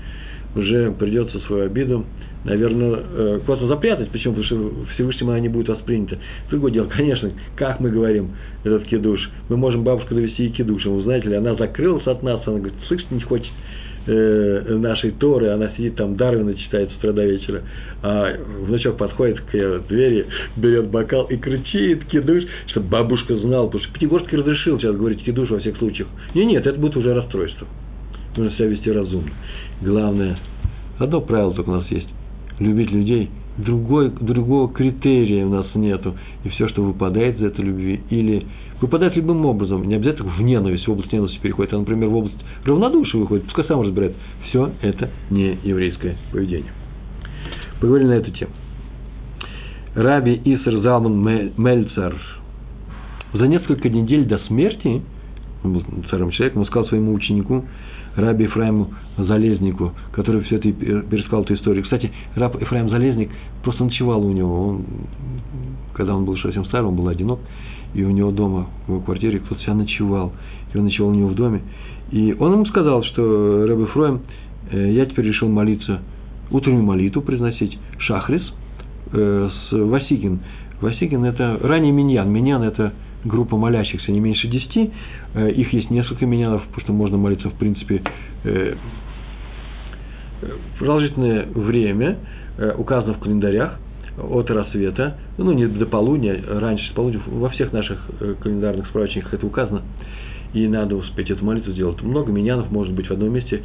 уже 0.56 0.94
придется 0.94 1.40
свою 1.40 1.66
обиду, 1.66 2.06
наверное, 2.46 3.02
э, 3.12 3.40
куда-то 3.46 3.68
запрятать, 3.68 4.10
почему? 4.10 4.36
Потому 4.36 4.46
что 4.46 4.86
Всевышним 4.94 5.28
она 5.28 5.42
не 5.42 5.50
будет 5.50 5.68
воспринята. 5.68 6.20
Другое 6.50 6.72
дело, 6.72 6.86
конечно, 6.88 7.30
как 7.58 7.82
мы 7.82 7.90
говорим 7.90 8.32
этот 8.64 8.86
кидуш, 8.86 9.30
мы 9.50 9.58
можем 9.58 9.84
бабушку 9.84 10.16
довести 10.16 10.46
и 10.46 10.50
кидушем. 10.50 10.96
Вы 10.96 11.04
знаете 11.04 11.28
ли, 11.28 11.36
она 11.36 11.56
закрылась 11.56 12.08
от 12.08 12.24
нас, 12.24 12.42
она 12.46 12.60
говорит, 12.60 12.78
слышь, 12.88 13.04
не 13.12 13.20
хочет 13.20 13.52
э, 14.08 14.76
нашей 14.78 15.12
Торы, 15.12 15.50
она 15.50 15.70
сидит 15.76 15.96
там, 15.96 16.16
Дарвина 16.16 16.56
читает 16.56 16.90
с 16.92 16.98
утра 16.98 17.12
до 17.12 17.26
вечера, 17.26 17.62
а 18.02 18.34
внучок 18.62 18.98
подходит 18.98 19.42
к 19.42 19.82
двери, 19.90 20.26
берет 20.56 20.90
бокал 20.90 21.26
и 21.26 21.38
кричит 21.38 22.06
кидуш, 22.06 22.44
чтобы 22.68 22.88
бабушка 22.88 23.36
знала, 23.38 23.68
потому 23.68 23.84
что 23.84 23.94
Пятигорский 23.94 24.38
разрешил 24.38 24.80
сейчас 24.80 24.96
говорить 24.96 25.24
кидуш 25.24 25.50
во 25.50 25.60
всех 25.60 25.78
случаях. 25.78 26.08
Не, 26.34 26.46
нет, 26.46 26.66
это 26.66 26.80
будет 26.80 26.96
уже 26.98 27.14
расстройство. 27.14 27.68
Нужно 28.36 28.56
себя 28.56 28.68
вести 28.68 28.92
разумно. 28.92 29.32
Главное, 29.82 30.38
одно 31.00 31.22
правило 31.22 31.54
только 31.54 31.70
у 31.70 31.74
нас 31.74 31.92
есть. 31.92 32.08
Любить 32.60 32.92
людей– 32.92 33.30
другой, 33.58 34.12
другого 34.12 34.72
критерия 34.72 35.46
у 35.46 35.50
нас 35.50 35.68
нету. 35.76 36.16
И 36.44 36.50
все, 36.50 36.68
что 36.70 36.84
выпадает 36.84 37.38
из 37.38 37.44
этой 37.44 37.66
любви, 37.66 38.02
или 38.10 38.46
выпадает 38.82 39.16
любым 39.16 39.46
образом, 39.46 39.84
не 39.88 39.96
обязательно 39.96 40.32
в 40.32 40.42
ненависть, 40.42 40.88
в 40.88 40.92
область 40.92 41.12
ненависти 41.12 41.40
переходит, 41.40 41.74
а, 41.74 41.80
например, 41.80 42.10
в 42.10 42.16
область 42.16 42.38
равнодушия 42.66 43.20
выходит, 43.20 43.46
пускай 43.46 43.66
сам 43.66 43.82
разбирает. 43.82 44.16
Все 44.50 44.72
это 44.82 45.10
не 45.30 45.58
еврейское 45.64 46.18
поведение. 46.32 46.72
Поговорили 47.80 48.08
на 48.08 48.14
эту 48.14 48.32
тему. 48.32 48.52
Раби 49.96 50.40
Исер 50.46 50.80
Залман 50.82 51.52
Мельцер 51.58 52.16
за 53.34 53.48
несколько 53.48 53.90
недель 53.90 54.26
до 54.26 54.38
смерти, 54.40 55.02
он 55.64 55.74
был 55.74 55.84
царем 56.10 56.30
человеком, 56.32 56.62
он 56.62 56.68
сказал 56.68 56.88
своему 56.88 57.14
ученику, 57.14 57.66
Раби 58.16 58.46
Ефраиму 58.46 58.94
Залезнику, 59.18 59.94
который 60.12 60.42
все 60.42 60.56
это 60.56 60.72
пересказал 60.72 61.44
эту 61.44 61.54
историю. 61.54 61.84
Кстати, 61.84 62.12
раб 62.36 62.60
Ефраим 62.60 62.90
Залезник 62.90 63.30
просто 63.64 63.84
ночевал 63.84 64.26
у 64.26 64.32
него. 64.32 64.70
Он, 64.70 64.86
когда 65.94 66.16
он 66.16 66.26
был 66.26 66.36
совсем 66.38 66.66
старый, 66.66 66.88
он 66.88 66.96
был 66.96 67.08
одинок, 67.08 67.40
и 67.94 68.04
у 68.04 68.12
него 68.12 68.32
дома, 68.32 68.68
в 68.86 68.92
его 68.92 69.02
квартире 69.02 69.40
кто-то 69.40 69.62
себя 69.62 69.74
ночевал. 69.74 70.34
И 70.74 70.78
он 70.78 70.86
ночевал 70.86 71.12
у 71.12 71.16
него 71.16 71.30
в 71.30 71.36
доме. 71.36 71.62
И 72.12 72.36
он 72.40 72.54
ему 72.54 72.66
сказал, 72.66 73.04
что 73.04 73.66
Раби 73.68 73.84
Ефраим, 73.84 74.22
э, 74.72 74.92
я 74.94 75.06
теперь 75.06 75.26
решил 75.26 75.50
молиться, 75.50 76.02
утреннюю 76.52 76.84
молитву 76.84 77.22
произносить, 77.22 77.78
шахрис, 78.00 78.44
э, 79.14 79.50
с 79.52 79.72
Васигин. 79.72 80.40
Васигин– 80.82 81.26
это 81.26 81.60
ранний 81.62 81.92
миньян. 81.92 82.32
Миньян– 82.32 82.62
это 82.64 82.94
группа 83.26 83.58
молящихся 83.58 84.12
не 84.12 84.20
меньше 84.20 84.48
десяти, 84.48 84.92
э, 85.34 85.52
их 85.52 85.74
есть 85.74 85.90
несколько 85.90 86.26
миньянов, 86.26 86.64
потому 86.68 86.82
что 86.82 86.94
можно 86.94 87.18
молиться, 87.18 87.50
в 87.50 87.54
принципе, 87.54 88.02
э, 88.44 88.76
продолжительное 90.78 91.48
время, 91.54 92.18
э, 92.58 92.74
указано 92.78 93.14
в 93.14 93.20
календарях, 93.20 93.80
от 94.18 94.50
рассвета, 94.50 95.18
ну, 95.38 95.52
не 95.52 95.68
до 95.68 95.86
полудня, 95.86 96.42
раньше 96.48 96.94
полудня, 96.94 97.22
во 97.28 97.50
всех 97.50 97.72
наших 97.74 98.00
календарных 98.42 98.88
справочниках 98.88 99.34
это 99.36 99.46
указано, 99.46 99.82
и 100.54 100.68
надо 100.68 100.96
успеть 100.96 101.30
эту 101.30 101.44
молитву 101.46 101.72
сделать. 101.74 102.02
Много 102.02 102.32
миньянов 102.32 102.72
может 102.72 102.94
быть 102.94 103.08
в 103.08 103.12
одном 103.12 103.32
месте, 103.32 103.62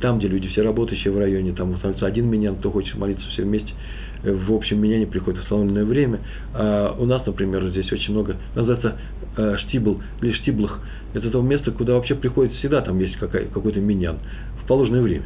там, 0.00 0.18
где 0.18 0.28
люди 0.28 0.48
все 0.48 0.62
работающие 0.62 1.12
в 1.12 1.18
районе, 1.18 1.52
там 1.52 1.70
устанавливается 1.70 2.06
один 2.06 2.28
миньян, 2.28 2.56
кто 2.56 2.70
хочет 2.70 2.96
молиться 2.96 3.26
все 3.30 3.42
вместе– 3.42 3.72
в 4.22 4.52
общем 4.52 4.80
меня 4.80 4.98
не 4.98 5.06
приходит 5.06 5.40
в 5.40 5.42
установленное 5.44 5.84
время. 5.84 6.20
А 6.54 6.94
у 6.98 7.04
нас, 7.04 7.24
например, 7.26 7.68
здесь 7.68 7.90
очень 7.92 8.12
много, 8.12 8.36
называется 8.54 8.96
э, 9.36 9.56
штибл 9.58 10.00
или 10.22 10.32
штиблах. 10.32 10.80
Это 11.14 11.30
то 11.30 11.40
место, 11.42 11.70
куда 11.70 11.94
вообще 11.94 12.14
приходит 12.14 12.52
всегда, 12.54 12.80
там 12.80 12.98
есть 12.98 13.16
какой-то 13.16 13.80
миньян 13.80 14.18
в 14.62 14.66
положенное 14.66 15.02
время. 15.02 15.24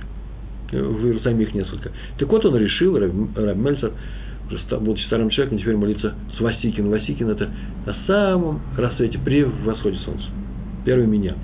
В 0.71 1.07
Иерусалиме 1.07 1.45
их 1.45 1.55
несколько. 1.55 1.91
Так 2.19 2.29
вот 2.29 2.45
он 2.45 2.57
решил, 2.57 2.97
Раб 2.97 3.13
Мельцер, 3.57 3.93
будучи 4.81 5.03
старым 5.07 5.31
человеком, 5.31 5.59
теперь 5.59 5.77
молиться 5.77 6.15
с 6.37 6.41
Васикин. 6.41 6.91
Васикин 6.91 7.31
это 7.31 7.51
на 7.87 7.95
самом 8.07 8.61
рассвете, 8.77 9.19
при 9.19 9.43
восходе 9.43 9.97
солнца. 9.99 10.27
Первый 10.85 11.07
миньян. 11.07 11.37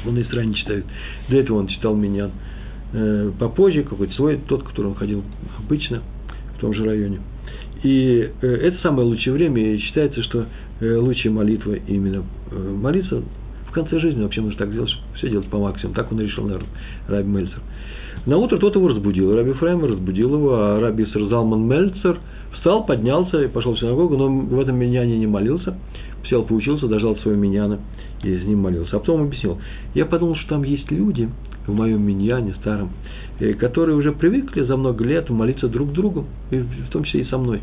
Шманы 0.00 0.22
Исраиль 0.22 0.48
не 0.48 0.54
читают. 0.54 0.86
До 1.28 1.36
этого 1.36 1.58
он 1.58 1.68
читал 1.68 1.94
миньян 1.94 2.32
э, 2.92 3.30
попозже, 3.38 3.84
какой-то 3.84 4.14
свой, 4.14 4.38
тот, 4.48 4.62
который 4.64 4.86
он 4.86 4.94
ходил 4.94 5.22
обычно– 5.58 6.02
том 6.62 6.72
же 6.72 6.84
районе. 6.84 7.20
И 7.82 8.30
э, 8.40 8.46
это 8.46 8.80
самое 8.82 9.06
лучшее 9.06 9.34
время, 9.34 9.74
и 9.74 9.78
считается, 9.78 10.22
что 10.22 10.46
э, 10.80 10.96
лучшая 10.96 11.32
молитва 11.32 11.74
именно 11.88 12.24
молиться 12.52 13.22
в 13.68 13.72
конце 13.72 13.98
жизни 13.98 14.22
вообще 14.22 14.40
нужно 14.40 14.58
так 14.58 14.72
делать, 14.72 14.90
чтобы 14.90 15.16
все 15.16 15.28
делать 15.28 15.48
по 15.48 15.58
максимуму. 15.58 15.94
Так 15.94 16.12
он 16.12 16.20
и 16.20 16.24
решил, 16.24 16.44
наверное, 16.44 16.68
Раби 17.08 17.28
Мельцер. 17.28 17.60
На 18.26 18.36
утро 18.36 18.58
тот 18.58 18.74
его 18.76 18.88
разбудил. 18.88 19.34
Раби 19.34 19.52
Фрайм 19.52 19.84
разбудил 19.84 20.34
его, 20.34 20.54
а 20.54 20.80
Раби 20.80 21.06
Залман 21.12 21.66
Мельцер 21.66 22.18
встал, 22.52 22.86
поднялся 22.86 23.42
и 23.42 23.48
пошел 23.48 23.74
в 23.74 23.78
синагогу, 23.80 24.16
но 24.16 24.28
в 24.28 24.60
этом 24.60 24.76
миньяне 24.76 25.18
не 25.18 25.26
молился. 25.26 25.76
Сел, 26.28 26.44
поучился, 26.44 26.86
дожал 26.86 27.16
своего 27.16 27.40
миньяна 27.40 27.80
и 28.22 28.38
с 28.38 28.44
ним 28.44 28.60
молился. 28.60 28.96
А 28.96 29.00
потом 29.00 29.22
объяснил. 29.22 29.58
Я 29.94 30.06
подумал, 30.06 30.36
что 30.36 30.50
там 30.50 30.62
есть 30.62 30.90
люди 30.90 31.28
в 31.66 31.74
моем 31.74 32.02
миньяне 32.02 32.54
старом, 32.60 32.90
которые 33.58 33.96
уже 33.96 34.12
привыкли 34.12 34.62
за 34.62 34.76
много 34.76 35.04
лет 35.04 35.28
молиться 35.30 35.68
друг 35.68 35.92
другу, 35.92 36.26
и 36.50 36.58
в 36.58 36.90
том 36.90 37.04
числе 37.04 37.22
и 37.22 37.24
со 37.24 37.38
мной. 37.38 37.60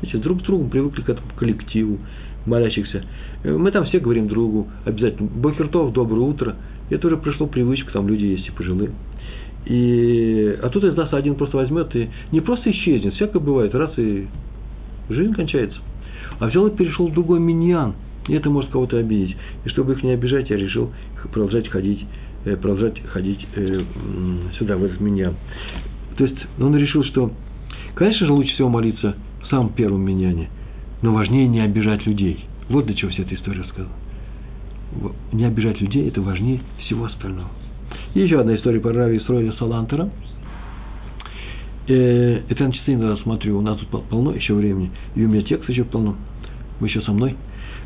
Видите, 0.00 0.18
друг 0.18 0.42
с 0.42 0.44
другом 0.44 0.70
привыкли 0.70 1.02
к 1.02 1.08
этому 1.08 1.28
коллективу 1.36 1.98
молящихся. 2.46 3.04
Мы 3.44 3.70
там 3.70 3.84
все 3.86 4.00
говорим 4.00 4.28
другу 4.28 4.68
обязательно 4.84 5.28
«Бохертов, 5.28 5.92
доброе 5.92 6.20
утро». 6.20 6.56
Это 6.90 7.06
уже 7.06 7.16
пришло 7.16 7.46
привычка, 7.46 7.92
там 7.92 8.08
люди 8.08 8.24
есть 8.24 8.48
и 8.48 8.50
пожилые. 8.50 8.90
И, 9.66 10.58
а 10.62 10.68
тут 10.70 10.84
из 10.84 10.96
нас 10.96 11.12
один 11.12 11.36
просто 11.36 11.56
возьмет 11.56 11.94
и 11.94 12.08
не 12.32 12.40
просто 12.40 12.70
исчезнет, 12.70 13.14
всякое 13.14 13.38
бывает, 13.38 13.74
раз 13.74 13.92
и 13.96 14.26
жизнь 15.08 15.34
кончается. 15.34 15.78
А 16.40 16.46
взял 16.46 16.66
и 16.66 16.76
перешел 16.76 17.08
в 17.08 17.14
другой 17.14 17.38
миньян, 17.38 17.94
и 18.28 18.34
это 18.34 18.50
может 18.50 18.70
кого-то 18.70 18.98
обидеть. 18.98 19.36
И 19.64 19.68
чтобы 19.68 19.92
их 19.92 20.02
не 20.02 20.10
обижать, 20.10 20.50
я 20.50 20.56
решил 20.56 20.90
продолжать 21.32 21.68
ходить 21.68 22.04
Э, 22.44 22.56
продолжать 22.56 23.00
ходить 23.06 23.46
э, 23.54 23.84
сюда, 24.58 24.76
в 24.76 24.82
этот 24.82 25.00
меня. 25.00 25.32
То 26.16 26.24
есть 26.24 26.36
он 26.58 26.76
решил, 26.76 27.04
что, 27.04 27.30
конечно 27.94 28.26
же, 28.26 28.32
лучше 28.32 28.52
всего 28.54 28.68
молиться 28.68 29.14
в 29.42 29.46
самом 29.46 29.72
первом 29.72 30.02
миньяне, 30.02 30.48
но 31.02 31.14
важнее 31.14 31.46
не 31.46 31.60
обижать 31.60 32.04
людей. 32.04 32.44
Вот 32.68 32.86
для 32.86 32.96
чего 32.96 33.12
вся 33.12 33.22
эта 33.22 33.36
история 33.36 33.60
рассказана. 33.60 33.94
Не 35.32 35.44
обижать 35.44 35.80
людей– 35.80 36.08
это 36.08 36.20
важнее 36.20 36.60
всего 36.80 37.04
остального. 37.04 37.48
И 38.14 38.20
еще 38.20 38.40
одна 38.40 38.54
история 38.56 38.80
про 38.80 38.92
Рави 38.92 39.18
Исроиля 39.18 39.52
Салантера. 39.52 40.10
Э, 41.88 42.42
это 42.48 42.64
на 42.64 42.72
часы 42.72 42.94
иногда 42.94 43.16
смотрю, 43.22 43.58
у 43.58 43.62
нас 43.62 43.78
тут 43.78 44.08
полно 44.08 44.32
еще 44.34 44.54
времени, 44.54 44.90
и 45.14 45.24
у 45.24 45.28
меня 45.28 45.42
текст 45.42 45.68
еще 45.68 45.84
полно. 45.84 46.16
Вы 46.80 46.88
еще 46.88 47.00
со 47.02 47.12
мной? 47.12 47.36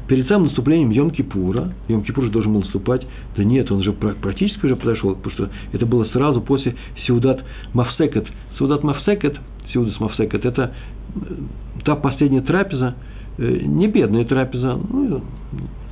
перед 0.09 0.29
самым 0.29 0.47
наступлением 0.47 0.91
Йом-Кипура, 0.91 1.73
Йом-Кипур 1.89 2.25
же 2.25 2.31
должен 2.31 2.53
был 2.53 2.61
наступать, 2.61 3.07
да 3.37 3.45
нет, 3.45 3.71
он 3.71 3.83
же 3.83 3.93
практически 3.93 4.67
уже 4.67 4.77
подошел, 4.77 5.15
потому 5.15 5.33
что 5.33 5.51
это 5.73 5.87
было 5.87 6.05
сразу 6.07 6.41
после 6.41 6.77
Сеудат 7.07 7.45
Мавсекет. 7.73 8.27
Сеудат 8.59 8.83
Мавсекет, 8.83 9.37
Сеудас 9.73 9.99
Мавсекет, 10.01 10.45
это 10.45 10.75
э, 11.15 11.19
та 11.85 11.97
последняя 11.97 12.41
трапеза, 12.41 12.95
не 13.39 13.89
бедная 13.89 14.25
трапеза, 14.25 14.79
ну, 14.91 15.23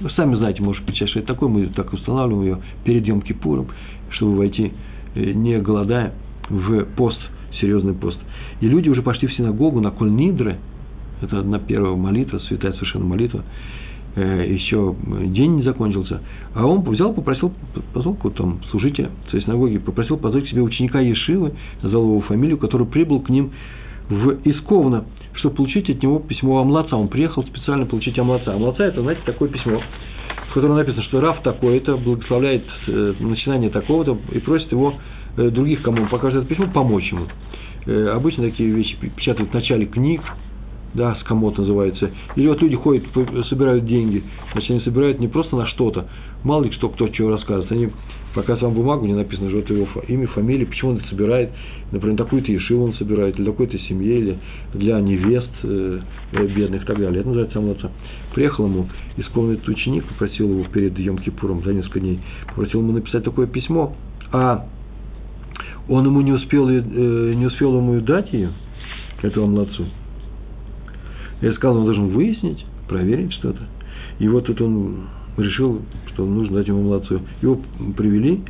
вы 0.01 0.11
сами 0.11 0.35
знаете, 0.37 0.63
может 0.63 0.85
быть, 0.85 0.97
что 0.97 1.19
это 1.19 1.27
такое, 1.27 1.49
мы 1.49 1.67
так 1.67 1.93
устанавливаем 1.93 2.43
ее 2.43 2.59
перед 2.85 3.07
Йом-Кипуром, 3.07 3.67
чтобы 4.11 4.37
войти, 4.37 4.73
э, 5.15 5.33
не 5.33 5.59
голодая, 5.59 6.13
в 6.49 6.85
пост, 6.97 7.21
серьезный 7.61 7.95
пост. 7.95 8.19
И 8.61 8.69
люди 8.69 8.89
уже 8.89 9.03
пошли 9.03 9.29
в 9.29 9.35
синагогу 9.35 9.81
на 9.81 9.91
Коль-Нидры, 9.91 10.57
это 11.23 11.39
одна 11.39 11.59
первая 11.59 11.95
молитва, 11.95 12.39
святая 12.39 12.73
совершенно 12.73 13.05
молитва, 13.05 13.45
Э, 14.17 14.47
еще 14.49 14.95
день 15.27 15.57
не 15.57 15.63
закончился, 15.63 16.21
а 16.55 16.65
он 16.65 16.83
взял, 16.83 17.13
попросил, 17.13 17.53
позвал 17.93 18.17
там 18.37 18.61
служителя 18.71 19.11
своей 19.29 19.45
синагоги, 19.45 19.79
попросил 19.79 20.19
позвать 20.19 20.45
к 20.45 20.49
себе 20.49 20.63
ученика 20.63 21.01
Ешивы, 21.01 21.53
назвал 21.83 22.05
его 22.05 22.21
фамилию, 22.21 22.57
который 22.59 22.87
прибыл 22.87 23.21
к 23.21 23.29
ним 23.29 23.51
в 24.09 24.37
Исковно, 24.45 25.07
чтобы 25.35 25.57
получить 25.57 25.91
от 25.91 26.03
него 26.03 26.19
письмо 26.19 26.61
Амлаца. 26.61 26.97
Он 26.97 27.09
приехал 27.09 27.43
специально 27.45 27.87
получить 27.87 28.19
Амлаца. 28.19 28.55
Амлаца– 28.55 28.83
это, 28.85 29.03
знаете, 29.03 29.23
такое 29.25 29.49
письмо, 29.49 29.81
в 30.51 30.55
котором 30.55 30.77
написано, 30.77 31.03
что 31.05 31.21
Раф 31.21 31.43
такой-то 31.43 31.97
благословляет 31.97 32.65
э, 32.87 33.15
начинание 33.21 33.71
такого-то 33.71 34.19
и 34.33 34.39
просит 34.39 34.71
его 34.73 34.95
э, 35.37 35.51
других, 35.51 35.83
кому 35.83 36.03
он 36.03 36.09
покажет 36.09 36.41
это 36.43 36.49
письмо, 36.49 36.69
помочь 36.73 37.11
ему. 37.11 37.27
Э, 37.87 38.13
обычно 38.15 38.45
такие 38.45 38.71
вещи 38.71 38.97
печатают 38.97 39.51
в 39.51 39.55
начале 39.55 39.87
книг, 39.87 40.23
да, 40.95 41.17
скомот 41.17 41.59
называется. 41.59 42.11
Или 42.37 42.49
вот 42.49 42.63
люди 42.63 42.77
ходят, 42.77 43.05
собирают 43.49 43.85
деньги. 43.85 44.23
Значит, 44.53 44.71
они 44.71 44.81
собирают 44.81 45.19
не 45.19 45.29
просто 45.29 45.57
на 45.57 45.67
что-то. 45.67 46.07
Мало 46.45 46.65
ли 46.65 46.71
кто, 46.71 46.89
кто 46.89 47.09
чего 47.09 47.31
рассказывает. 47.31 47.73
Они 47.73 47.91
показывают 48.35 48.63
вам 48.63 48.75
бумагу, 48.75 49.07
не 49.07 49.15
написано, 49.15 49.49
что 49.51 49.61
это 49.61 49.73
его 49.75 49.87
имя, 50.09 50.27
фамилия, 50.29 50.67
почему 50.67 50.93
он 50.93 50.97
это 50.99 51.09
собирает. 51.09 51.51
Например, 51.93 52.17
такую-то 52.19 52.51
ешиву 52.53 52.85
он 52.85 52.95
собирает, 52.95 53.37
для 53.37 53.47
такой-то 53.47 53.79
семье, 53.79 54.19
или 54.19 54.39
для 54.75 55.01
невест 55.01 55.51
э, 55.63 56.01
э 56.33 56.47
бедных 56.49 56.83
и 56.83 56.87
так 56.87 56.99
далее. 56.99 57.21
Это 57.21 57.29
называется 57.29 57.59
амлаца. 57.59 57.91
Приехал 58.35 58.67
ему 58.67 58.89
из 59.17 59.27
комнаты 59.29 59.71
ученик, 59.71 60.05
попросил 60.05 60.51
его 60.51 60.65
перед 60.65 60.99
Йом-Кипуром 60.99 61.65
за 61.65 61.73
несколько 61.73 62.01
дней, 62.01 62.21
попросил 62.49 62.81
ему 62.81 62.93
написать 62.93 63.25
такое 63.25 63.47
письмо, 63.47 63.95
а 64.33 64.67
он 65.89 66.05
ему 66.05 66.21
не 66.21 66.33
успел, 66.33 66.69
э, 66.69 67.35
не 67.35 67.47
успел 67.47 67.77
ему 67.77 68.01
дать 68.01 68.33
ее, 68.33 68.51
этому 69.23 69.47
младцу. 69.47 69.87
Я 71.41 71.53
сказал, 71.55 71.79
он 71.79 71.85
должен 71.85 72.09
выяснить, 72.09 72.65
проверить 72.89 73.33
что-то. 73.35 73.63
И 74.19 74.29
вот 74.29 74.47
тут 74.47 74.61
он 74.61 75.09
решил, 75.37 75.83
что 76.13 76.25
нужно 76.25 76.59
дать 76.59 76.69
ему 76.69 76.83
младцу. 76.83 77.21
Его 77.43 77.61
привели, 77.97 78.41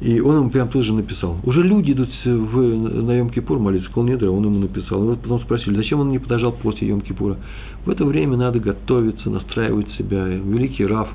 и 0.00 0.20
он 0.20 0.36
ему 0.36 0.50
прям 0.50 0.68
тут 0.68 0.84
же 0.84 0.92
написал. 0.92 1.38
Уже 1.44 1.62
люди 1.62 1.92
идут 1.92 2.10
в, 2.24 2.56
на 3.02 3.20
Йом-Кипур 3.20 3.58
молиться, 3.58 3.90
Колнедра, 3.90 4.30
он 4.30 4.44
ему 4.44 4.58
написал. 4.58 5.02
И 5.04 5.06
вот 5.08 5.20
потом 5.20 5.40
спросили, 5.40 5.76
зачем 5.76 6.00
он 6.00 6.10
не 6.10 6.18
подождал 6.18 6.52
после 6.52 6.88
Йом-Кипура? 6.88 7.36
В 7.84 7.90
это 7.90 8.04
время 8.04 8.36
надо 8.36 8.58
готовиться, 8.58 9.30
настраивать 9.30 9.90
себя. 9.92 10.26
Великий 10.26 10.86
Раф. 10.86 11.08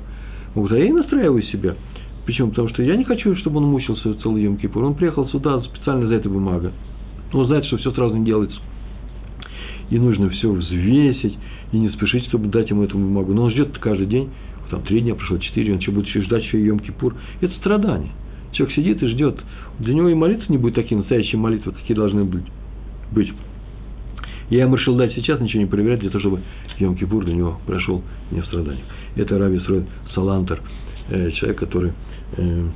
Он 0.54 0.64
говорит, 0.64 0.82
а 0.82 0.84
я 0.84 0.90
и 0.90 0.92
настраиваю 0.92 1.42
себя. 1.44 1.76
Почему? 2.26 2.50
Потому 2.50 2.68
что 2.68 2.82
я 2.82 2.96
не 2.96 3.04
хочу, 3.04 3.36
чтобы 3.36 3.58
он 3.58 3.64
мучился 3.64 4.14
целый 4.22 4.44
Йом-Кипур. 4.44 4.84
Он 4.84 4.94
приехал 4.94 5.28
сюда 5.28 5.60
специально 5.60 6.06
за 6.06 6.14
этой 6.14 6.30
бумагой. 6.30 6.70
Он 7.32 7.46
знает, 7.46 7.64
что 7.66 7.76
все 7.76 7.92
сразу 7.92 8.16
не 8.16 8.24
делается 8.24 8.58
и 9.90 9.98
нужно 9.98 10.30
все 10.30 10.50
взвесить, 10.50 11.36
и 11.72 11.78
не 11.78 11.90
спешить, 11.90 12.24
чтобы 12.26 12.48
дать 12.48 12.70
ему 12.70 12.84
эту 12.84 12.96
бумагу. 12.96 13.34
Но 13.34 13.44
он 13.44 13.50
ждет 13.50 13.76
каждый 13.78 14.06
день, 14.06 14.30
там 14.70 14.82
три 14.82 15.00
дня 15.00 15.14
прошло, 15.14 15.38
четыре, 15.38 15.72
он 15.72 15.78
еще 15.78 15.90
будет 15.90 16.06
еще 16.06 16.22
ждать 16.22 16.44
и 16.52 16.56
Йом-Кипур. 16.56 17.14
Это 17.40 17.54
страдание. 17.54 18.10
Человек 18.52 18.76
сидит 18.76 19.02
и 19.02 19.06
ждет. 19.08 19.40
Для 19.78 19.94
него 19.94 20.08
и 20.08 20.14
молиться 20.14 20.50
не 20.50 20.58
будет 20.58 20.74
такие 20.74 20.96
настоящие 20.96 21.38
молитвы, 21.38 21.72
какие 21.72 21.96
должны 21.96 22.24
быть. 22.24 23.32
Я 24.50 24.62
ему 24.62 24.76
решил 24.76 24.96
дать 24.96 25.12
сейчас, 25.14 25.40
ничего 25.40 25.62
не 25.62 25.68
проверять, 25.68 26.00
для 26.00 26.10
того, 26.10 26.20
чтобы 26.20 26.40
Йом-Кипур 26.78 27.24
для 27.24 27.34
него 27.34 27.60
прошел 27.66 28.02
не 28.30 28.40
в 28.40 28.46
страданиях. 28.46 28.84
Это 29.16 29.38
Раби 29.38 29.58
Срой 29.60 29.84
Салантер, 30.14 30.60
э, 31.08 31.30
человек, 31.32 31.58
который 31.58 31.92
э, 32.36 32.68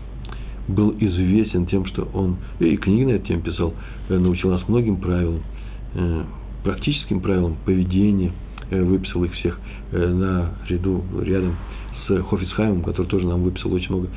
был 0.69 0.95
известен 0.99 1.67
тем, 1.67 1.87
что 1.87 2.09
он, 2.15 2.37
и 2.61 2.77
книги 2.77 3.05
на 3.05 3.11
эту 3.11 3.27
тему 3.27 3.43
писал, 3.43 3.75
э, 4.09 4.19
научил 4.19 4.51
нас 4.51 4.67
многим 4.69 4.97
правилам, 4.97 5.43
практическим 6.65 7.21
правилам 7.21 7.57
поведения, 7.65 8.33
э, 8.71 8.83
выписал 8.83 9.23
их 9.25 9.33
всех 9.35 9.61
э, 9.93 9.99
на 9.99 10.55
ряду 10.69 11.05
рядом 11.23 11.57
с 12.07 12.23
Хофисхаймом, 12.23 12.83
который 12.83 13.07
тоже 13.07 13.27
нам 13.27 13.43
выписал 13.43 13.73
очень 13.73 13.91
много 13.91 14.09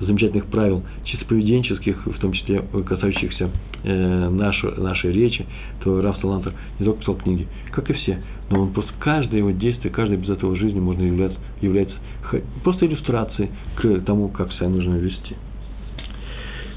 замечательных 0.00 0.46
правил, 0.46 0.82
чисто 1.04 1.26
поведенческих, 1.26 2.06
в 2.06 2.18
том 2.18 2.32
числе 2.32 2.62
касающихся 2.86 3.50
э, 3.84 4.28
нашей, 4.28 4.76
нашей 4.78 5.12
речи, 5.12 5.46
то 5.84 6.00
Раф 6.00 6.18
Салантер 6.20 6.54
не 6.78 6.86
только 6.86 7.00
писал 7.00 7.14
книги, 7.16 7.46
как 7.70 7.88
и 7.90 7.92
все, 7.92 8.18
но 8.50 8.62
он 8.62 8.72
просто 8.72 8.92
каждое 8.98 9.38
его 9.38 9.50
действие, 9.50 9.92
каждый 9.92 10.16
без 10.16 10.30
этого 10.30 10.56
жизни 10.56 10.80
можно 10.80 11.02
являться, 11.02 11.38
является 11.60 11.96
просто 12.64 12.86
иллюстрацией 12.86 13.50
к 13.76 14.00
тому, 14.04 14.28
как 14.28 14.52
себя 14.54 14.68
нужно 14.68 14.94
вести. 14.94 15.36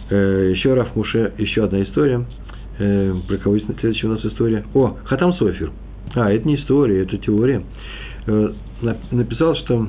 Э, 0.09 0.51
еще 0.53 0.73
Раф 0.73 0.95
Муше, 0.95 1.33
еще 1.37 1.63
одна 1.63 1.81
история– 1.81 2.25
э, 2.79 3.13
про 3.27 3.37
кого 3.37 3.55
есть 3.55 3.67
следующая 3.79 4.07
у 4.07 4.11
нас 4.11 4.25
история? 4.25 4.65
О, 4.73 4.97
Хатам 5.05 5.33
Софер. 5.33 5.71
А, 6.15 6.31
это 6.31 6.47
не 6.47 6.55
история, 6.55 7.03
это 7.03 7.17
теория. 7.17 7.63
Э, 8.27 8.53
написал, 9.11 9.55
что 9.55 9.87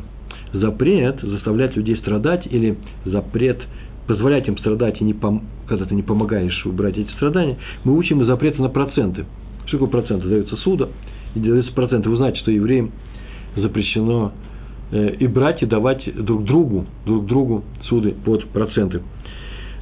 запрет 0.53 1.21
заставлять 1.21 1.77
людей 1.77 1.97
страдать 1.97 2.47
или 2.47 2.77
запрет 3.05 3.61
позволять 4.07 4.47
им 4.49 4.57
страдать, 4.59 5.01
и 5.01 5.05
не 5.05 5.13
пом- 5.13 5.43
когда 5.67 5.85
ты 5.85 5.95
не 5.95 6.03
помогаешь 6.03 6.65
убрать 6.65 6.97
эти 6.97 7.11
страдания, 7.13 7.59
мы 7.85 7.97
учим 7.97 8.23
из 8.23 8.27
запрета 8.27 8.63
на 8.63 8.69
проценты. 8.69 9.27
Что 9.67 9.79
такое 9.79 9.89
проценты? 9.89 10.29
Дается 10.29 10.57
суда, 10.57 10.89
и 11.35 11.41
даются 11.41 11.73
проценты. 11.73 12.09
Вы 12.09 12.17
знаете, 12.17 12.39
что 12.39 12.51
евреям 12.51 12.93
запрещено 13.57 14.33
э, 14.93 15.17
и 15.19 15.27
брать, 15.27 15.63
и 15.63 15.67
давать 15.67 16.09
друг 16.15 16.45
другу, 16.45 16.87
друг 17.05 17.27
другу 17.27 17.65
суды 17.89 18.15
под 18.25 18.47
проценты. 18.47 19.03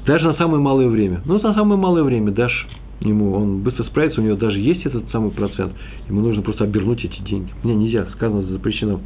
Даже 0.07 0.27
на 0.27 0.35
самое 0.35 0.63
малое 0.63 0.89
время. 0.89 1.21
Ну, 1.25 1.35
на 1.35 1.55
самое 1.55 1.79
малое 1.79 2.03
время 2.03 2.31
дашь 2.33 2.67
ему, 3.01 3.33
он 3.33 3.63
быстро 3.63 3.85
справится, 3.85 4.21
у 4.21 4.25
него 4.25 4.37
даже 4.37 4.59
есть 4.59 4.87
этот 4.87 5.11
самый 5.11 5.31
процент, 5.31 5.73
ему 6.09 6.21
нужно 6.21 6.43
просто 6.43 6.65
обернуть 6.65 7.05
эти 7.05 7.21
деньги. 7.23 7.51
Не, 7.63 7.75
нельзя, 7.75 8.07
сказано, 8.13 8.43
запрещено. 8.43 9.01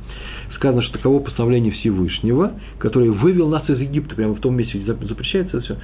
Сказано, 0.54 0.82
что 0.82 0.94
таково 0.94 1.20
постановление 1.20 1.72
Всевышнего, 1.72 2.52
который 2.78 3.10
вывел 3.10 3.48
нас 3.48 3.68
из 3.68 3.80
Египта, 3.80 4.14
прямо 4.14 4.34
в 4.34 4.40
том 4.40 4.56
месте, 4.56 4.78
где 4.78 4.92
запрещается 4.92 5.60
все, 5.60 5.76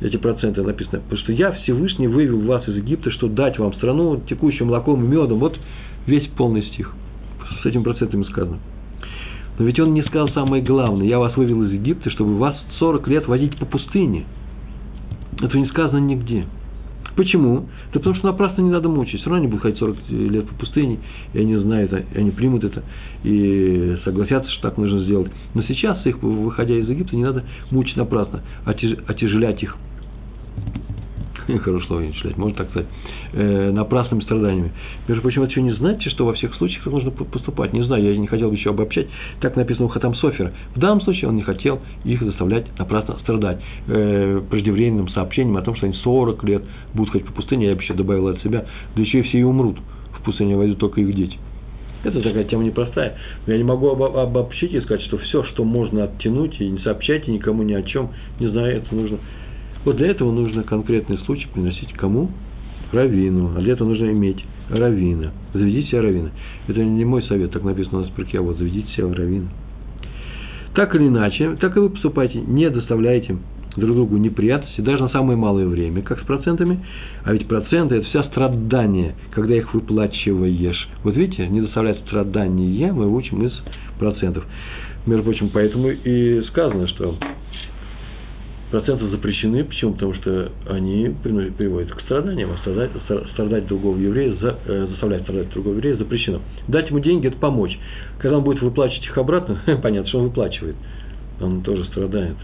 эти 0.00 0.16
проценты 0.16 0.62
написано, 0.62 1.00
потому 1.00 1.18
что 1.18 1.32
я 1.32 1.52
Всевышний 1.52 2.08
вывел 2.08 2.40
вас 2.40 2.68
из 2.68 2.76
Египта, 2.76 3.10
что 3.10 3.28
дать 3.28 3.58
вам 3.58 3.72
страну, 3.74 4.20
текущим 4.28 4.66
молоком 4.66 5.04
и 5.04 5.08
медом, 5.08 5.38
вот 5.38 5.58
весь 6.06 6.26
полный 6.36 6.62
стих. 6.62 6.92
С 7.62 7.66
этими 7.66 7.82
процентами 7.82 8.24
сказано. 8.24 8.58
Но 9.58 9.64
ведь 9.64 9.78
он 9.78 9.94
не 9.94 10.02
сказал 10.02 10.28
самое 10.30 10.62
главное, 10.62 11.06
я 11.06 11.18
вас 11.18 11.36
вывел 11.36 11.62
из 11.64 11.72
Египта, 11.72 12.10
чтобы 12.10 12.36
вас 12.38 12.60
40 12.78 13.06
лет 13.08 13.28
водить 13.28 13.56
по 13.56 13.66
пустыне. 13.66 14.24
Это 15.40 15.56
не 15.58 15.66
сказано 15.66 15.98
нигде. 15.98 16.46
Почему? 17.16 17.68
Да 17.92 18.00
потому 18.00 18.16
что 18.16 18.26
напрасно 18.26 18.62
не 18.62 18.70
надо 18.70 18.88
мучить. 18.88 19.20
Все 19.20 19.30
равно 19.30 19.38
они 19.38 19.46
будут 19.46 19.62
ходить 19.62 19.78
40 19.78 19.96
лет 20.10 20.48
по 20.48 20.54
пустыне, 20.56 20.98
и 21.32 21.38
они 21.38 21.56
знают, 21.56 21.92
и 21.92 22.18
они 22.18 22.30
примут 22.30 22.64
это, 22.64 22.82
и 23.22 23.96
согласятся, 24.04 24.50
что 24.50 24.62
так 24.62 24.78
нужно 24.78 25.00
сделать. 25.04 25.30
Но 25.54 25.62
сейчас, 25.62 26.04
их, 26.06 26.22
выходя 26.22 26.74
из 26.74 26.88
Египта, 26.88 27.14
не 27.14 27.22
надо 27.22 27.44
мучить 27.70 27.96
напрасно, 27.96 28.42
отяжелять 28.64 29.62
их. 29.62 29.76
Хорошее 31.46 31.86
слово 31.86 32.00
не 32.00 32.34
можно 32.36 32.56
так 32.56 32.70
сказать, 32.70 32.88
э, 33.32 33.70
напрасными 33.70 34.22
страданиями. 34.22 34.72
Между 35.08 35.22
прочим, 35.22 35.42
вы 35.42 35.48
еще 35.48 35.60
не 35.62 35.72
знаете, 35.72 36.08
что 36.10 36.24
во 36.24 36.32
всех 36.32 36.54
случаях 36.54 36.86
нужно 36.86 37.10
поступать. 37.10 37.72
Не 37.72 37.82
знаю, 37.84 38.02
я 38.02 38.16
не 38.16 38.26
хотел 38.26 38.48
бы 38.48 38.56
еще 38.56 38.70
обобщать. 38.70 39.08
Так 39.40 39.56
написано 39.56 39.86
у 39.86 39.88
Хатам 39.88 40.14
Софера. 40.14 40.52
В 40.74 40.78
данном 40.78 41.00
случае 41.02 41.28
он 41.28 41.36
не 41.36 41.42
хотел 41.42 41.80
их 42.04 42.22
заставлять 42.22 42.66
напрасно 42.78 43.18
страдать. 43.20 43.60
Э, 43.88 44.40
преждевременным 44.48 45.08
сообщением 45.08 45.56
о 45.56 45.62
том, 45.62 45.76
что 45.76 45.86
они 45.86 45.94
40 45.96 46.44
лет 46.44 46.62
будут 46.94 47.12
ходить 47.12 47.26
по 47.26 47.34
пустыне, 47.34 47.68
я 47.68 47.74
бы 47.74 47.82
еще 47.82 47.94
добавил 47.94 48.28
от 48.28 48.40
себя, 48.42 48.64
да 48.94 49.02
еще 49.02 49.20
и 49.20 49.22
все 49.22 49.38
и 49.38 49.42
умрут. 49.42 49.78
В 50.12 50.22
пустыне 50.24 50.56
войдут 50.56 50.78
только 50.78 51.00
их 51.00 51.14
дети. 51.14 51.38
Это 52.04 52.20
такая 52.20 52.44
тема 52.44 52.64
непростая. 52.64 53.16
Я 53.46 53.56
не 53.56 53.64
могу 53.64 53.88
обобщить 53.88 54.72
и 54.72 54.80
сказать, 54.82 55.02
что 55.04 55.16
все, 55.18 55.42
что 55.44 55.64
можно 55.64 56.04
оттянуть, 56.04 56.60
и 56.60 56.68
не 56.68 56.78
сообщайте 56.80 57.32
никому 57.32 57.62
ни 57.62 57.72
о 57.72 57.82
чем, 57.82 58.10
не 58.38 58.46
знаю, 58.48 58.76
это 58.76 58.94
нужно 58.94 59.18
вот 59.84 59.96
для 59.96 60.08
этого 60.08 60.32
нужно 60.32 60.62
конкретный 60.62 61.18
случай 61.18 61.46
приносить 61.52 61.92
кому? 61.92 62.30
Равину. 62.92 63.52
А 63.56 63.60
для 63.60 63.72
этого 63.72 63.88
нужно 63.88 64.06
иметь 64.06 64.44
равина. 64.70 65.32
Заведите 65.52 65.88
себе 65.88 66.00
равина. 66.00 66.30
Это 66.68 66.84
не 66.84 67.04
мой 67.04 67.22
совет, 67.24 67.50
так 67.50 67.64
написано 67.64 67.98
у 67.98 68.00
нас 68.02 68.10
в 68.10 68.14
парке, 68.14 68.38
а 68.38 68.42
вот 68.42 68.58
заведите 68.58 68.88
себе 68.92 69.12
равина. 69.12 69.48
Так 70.74 70.94
или 70.94 71.06
иначе, 71.06 71.56
так 71.60 71.76
и 71.76 71.80
вы 71.80 71.90
поступайте, 71.90 72.40
не 72.40 72.68
доставляйте 72.68 73.36
друг 73.76 73.96
другу 73.96 74.16
неприятности, 74.16 74.80
даже 74.80 75.02
на 75.02 75.08
самое 75.08 75.36
малое 75.36 75.66
время, 75.66 76.02
как 76.02 76.20
с 76.20 76.24
процентами. 76.24 76.84
А 77.24 77.32
ведь 77.32 77.46
проценты– 77.46 77.94
это 77.96 78.06
вся 78.06 78.24
страдания, 78.24 79.14
когда 79.30 79.54
их 79.54 79.74
выплачиваешь. 79.74 80.88
Вот 81.02 81.16
видите, 81.16 81.46
не 81.48 81.60
доставлять 81.60 81.98
страдания 82.00 82.92
мы 82.92 83.12
учим 83.12 83.44
из 83.44 83.52
процентов. 83.98 84.44
Между 85.06 85.24
прочим, 85.24 85.50
поэтому 85.52 85.90
и 85.90 86.42
сказано, 86.48 86.88
что 86.88 87.16
проценты 88.74 89.08
запрещены. 89.08 89.62
Почему? 89.62 89.92
Потому 89.92 90.14
что 90.14 90.50
они 90.68 91.14
приводят 91.56 91.92
к 91.92 92.00
страданиям. 92.00 92.50
А 92.50 92.56
страдать, 92.56 92.90
страдать 93.32 93.68
другого 93.68 93.96
еврея, 93.96 94.34
за, 94.40 94.58
э, 94.66 94.86
заставлять 94.90 95.22
страдать 95.22 95.48
другого 95.50 95.74
еврея 95.74 95.94
запрещено. 95.94 96.40
Дать 96.66 96.90
ему 96.90 96.98
деньги– 96.98 97.26
это 97.28 97.36
помочь. 97.36 97.78
Когда 98.18 98.38
он 98.38 98.42
будет 98.42 98.62
выплачивать 98.62 99.04
их 99.04 99.16
обратно, 99.16 99.60
понятно, 99.80 100.08
что 100.08 100.18
он 100.18 100.24
выплачивает. 100.24 100.74
Он 101.40 101.62
тоже 101.62 101.84
страдает. 101.84 102.34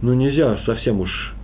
Ну, 0.00 0.14
нельзя 0.14 0.58
совсем 0.64 1.00
уж 1.00 1.34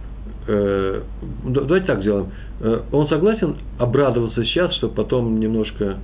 э, 0.48 1.02
давайте 1.44 1.86
так 1.86 2.00
сделаем. 2.00 2.28
Э, 2.60 2.80
он 2.90 3.06
согласен 3.08 3.56
обрадоваться 3.78 4.42
сейчас, 4.44 4.74
чтобы 4.76 4.94
потом 4.94 5.38
немножко 5.38 5.98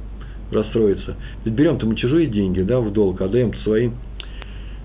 расстроиться. 0.53 1.17
Ведь 1.47 1.55
берем-то 1.55 1.87
мы 1.87 1.97
чужие 1.97 2.27
деньги, 2.27 2.61
да, 2.61 2.79
в 2.79 2.93
долг, 2.93 3.23
отдаем 3.23 3.55
своим. 3.65 3.95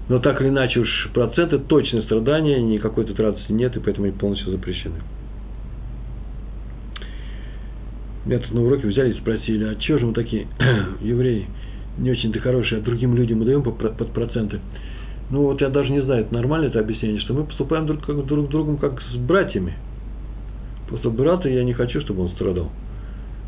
Но 0.09 0.19
так 0.19 0.41
или 0.41 0.49
иначе 0.49 0.81
уж 0.81 1.09
проценты 1.13 1.59
точные 1.59 2.03
страдания, 2.03 2.61
никакой 2.61 3.05
тут 3.05 3.19
радости 3.19 3.51
нет, 3.51 3.75
и 3.75 3.79
поэтому 3.79 4.07
они 4.07 4.15
полностью 4.15 4.51
запрещены. 4.51 4.95
Меня 8.25 8.39
тут 8.39 8.51
на 8.53 8.63
уроке 8.63 8.87
взяли 8.87 9.13
и 9.13 9.19
спросили, 9.19 9.65
а 9.65 9.75
чего 9.75 9.99
же 9.99 10.05
мы 10.05 10.13
такие 10.13 10.47
евреи, 11.01 11.47
не 11.97 12.11
очень-то 12.11 12.39
хорошие, 12.39 12.79
а 12.79 12.83
другим 12.83 13.15
людям 13.15 13.39
мы 13.39 13.45
даем 13.45 13.63
под 13.63 14.11
проценты? 14.13 14.59
Ну 15.29 15.43
вот 15.43 15.61
я 15.61 15.69
даже 15.69 15.89
не 15.91 16.01
знаю, 16.01 16.21
это 16.21 16.33
нормально 16.33 16.65
это 16.65 16.79
объяснение, 16.79 17.21
что 17.21 17.33
мы 17.33 17.45
поступаем 17.45 17.85
друг, 17.85 18.05
как, 18.05 18.25
друг 18.25 18.49
другом 18.49 18.77
как 18.77 19.01
с 19.01 19.15
братьями. 19.15 19.73
Просто 20.87 21.09
брата 21.09 21.49
я 21.49 21.63
не 21.63 21.73
хочу, 21.73 22.01
чтобы 22.01 22.23
он 22.23 22.29
страдал. 22.29 22.69